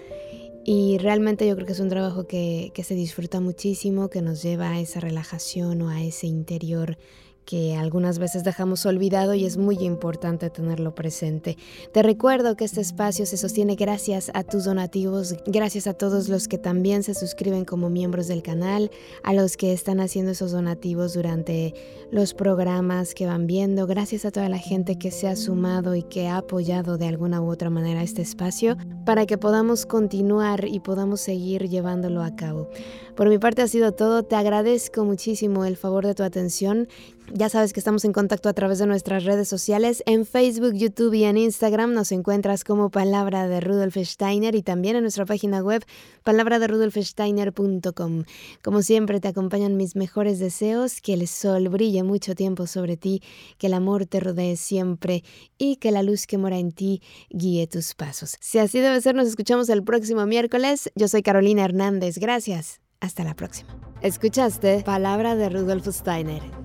y 0.67 0.97
realmente 0.97 1.47
yo 1.47 1.55
creo 1.55 1.67
que 1.67 1.73
es 1.73 1.79
un 1.79 1.89
trabajo 1.89 2.25
que, 2.25 2.71
que, 2.73 2.83
se 2.83 2.95
disfruta 2.95 3.39
muchísimo, 3.39 4.09
que 4.09 4.23
nos 4.23 4.41
lleva 4.41 4.71
a 4.71 4.79
esa 4.79 4.99
relajación 4.99 5.83
o 5.83 5.89
a 5.89 6.01
ese 6.01 6.25
interior 6.25 6.97
que 7.45 7.75
algunas 7.75 8.19
veces 8.19 8.43
dejamos 8.43 8.85
olvidado 8.85 9.33
y 9.35 9.45
es 9.45 9.57
muy 9.57 9.77
importante 9.79 10.49
tenerlo 10.49 10.95
presente. 10.95 11.57
Te 11.93 12.03
recuerdo 12.03 12.55
que 12.55 12.65
este 12.65 12.81
espacio 12.81 13.25
se 13.25 13.37
sostiene 13.37 13.75
gracias 13.75 14.31
a 14.33 14.43
tus 14.43 14.65
donativos, 14.65 15.35
gracias 15.45 15.87
a 15.87 15.93
todos 15.93 16.27
los 16.27 16.47
que 16.47 16.57
también 16.57 17.03
se 17.03 17.13
suscriben 17.13 17.65
como 17.65 17.89
miembros 17.89 18.27
del 18.27 18.41
canal, 18.41 18.91
a 19.23 19.33
los 19.33 19.57
que 19.57 19.73
están 19.73 19.99
haciendo 19.99 20.31
esos 20.31 20.51
donativos 20.51 21.13
durante 21.13 21.73
los 22.11 22.33
programas 22.33 23.13
que 23.13 23.25
van 23.25 23.47
viendo, 23.47 23.87
gracias 23.87 24.25
a 24.25 24.31
toda 24.31 24.49
la 24.49 24.57
gente 24.57 24.97
que 24.97 25.11
se 25.11 25.27
ha 25.27 25.35
sumado 25.35 25.95
y 25.95 26.03
que 26.03 26.27
ha 26.27 26.37
apoyado 26.37 26.97
de 26.97 27.07
alguna 27.07 27.41
u 27.41 27.49
otra 27.49 27.69
manera 27.69 28.03
este 28.03 28.21
espacio 28.21 28.77
para 29.05 29.25
que 29.25 29.37
podamos 29.37 29.85
continuar 29.85 30.65
y 30.67 30.79
podamos 30.79 31.21
seguir 31.21 31.69
llevándolo 31.69 32.23
a 32.23 32.35
cabo. 32.35 32.69
Por 33.15 33.29
mi 33.29 33.37
parte 33.37 33.61
ha 33.61 33.67
sido 33.67 33.93
todo, 33.93 34.23
te 34.23 34.35
agradezco 34.35 35.05
muchísimo 35.05 35.63
el 35.63 35.77
favor 35.77 36.05
de 36.05 36.15
tu 36.15 36.23
atención 36.23 36.89
ya 37.33 37.49
sabes 37.49 37.73
que 37.73 37.79
estamos 37.79 38.05
en 38.05 38.13
contacto 38.13 38.49
a 38.49 38.53
través 38.53 38.79
de 38.79 38.87
nuestras 38.87 39.23
redes 39.23 39.47
sociales. 39.47 40.03
En 40.05 40.25
Facebook, 40.25 40.73
YouTube 40.73 41.13
y 41.13 41.23
en 41.23 41.37
Instagram 41.37 41.93
nos 41.93 42.11
encuentras 42.11 42.63
como 42.63 42.89
Palabra 42.89 43.47
de 43.47 43.61
Rudolf 43.61 43.97
Steiner 43.97 44.55
y 44.55 44.63
también 44.63 44.95
en 44.95 45.03
nuestra 45.03 45.25
página 45.25 45.61
web 45.61 45.83
palabraderudolfsteiner.com. 46.23 48.23
Como 48.63 48.81
siempre 48.81 49.19
te 49.19 49.27
acompañan 49.27 49.77
mis 49.77 49.95
mejores 49.95 50.39
deseos, 50.39 51.01
que 51.01 51.13
el 51.13 51.27
sol 51.27 51.69
brille 51.69 52.03
mucho 52.03 52.35
tiempo 52.35 52.67
sobre 52.67 52.97
ti, 52.97 53.21
que 53.57 53.67
el 53.67 53.73
amor 53.73 54.05
te 54.05 54.19
rodee 54.19 54.57
siempre 54.57 55.23
y 55.57 55.77
que 55.77 55.91
la 55.91 56.03
luz 56.03 56.27
que 56.27 56.37
mora 56.37 56.57
en 56.57 56.71
ti 56.71 57.01
guíe 57.29 57.67
tus 57.67 57.93
pasos. 57.93 58.35
Si 58.39 58.59
así 58.59 58.79
debe 58.79 59.01
ser, 59.01 59.15
nos 59.15 59.27
escuchamos 59.27 59.69
el 59.69 59.83
próximo 59.83 60.25
miércoles. 60.25 60.91
Yo 60.95 61.07
soy 61.07 61.23
Carolina 61.23 61.65
Hernández. 61.65 62.17
Gracias. 62.17 62.79
Hasta 62.99 63.23
la 63.23 63.35
próxima. 63.35 63.75
Escuchaste 64.01 64.83
Palabra 64.83 65.35
de 65.35 65.49
Rudolf 65.49 65.87
Steiner. 65.87 66.64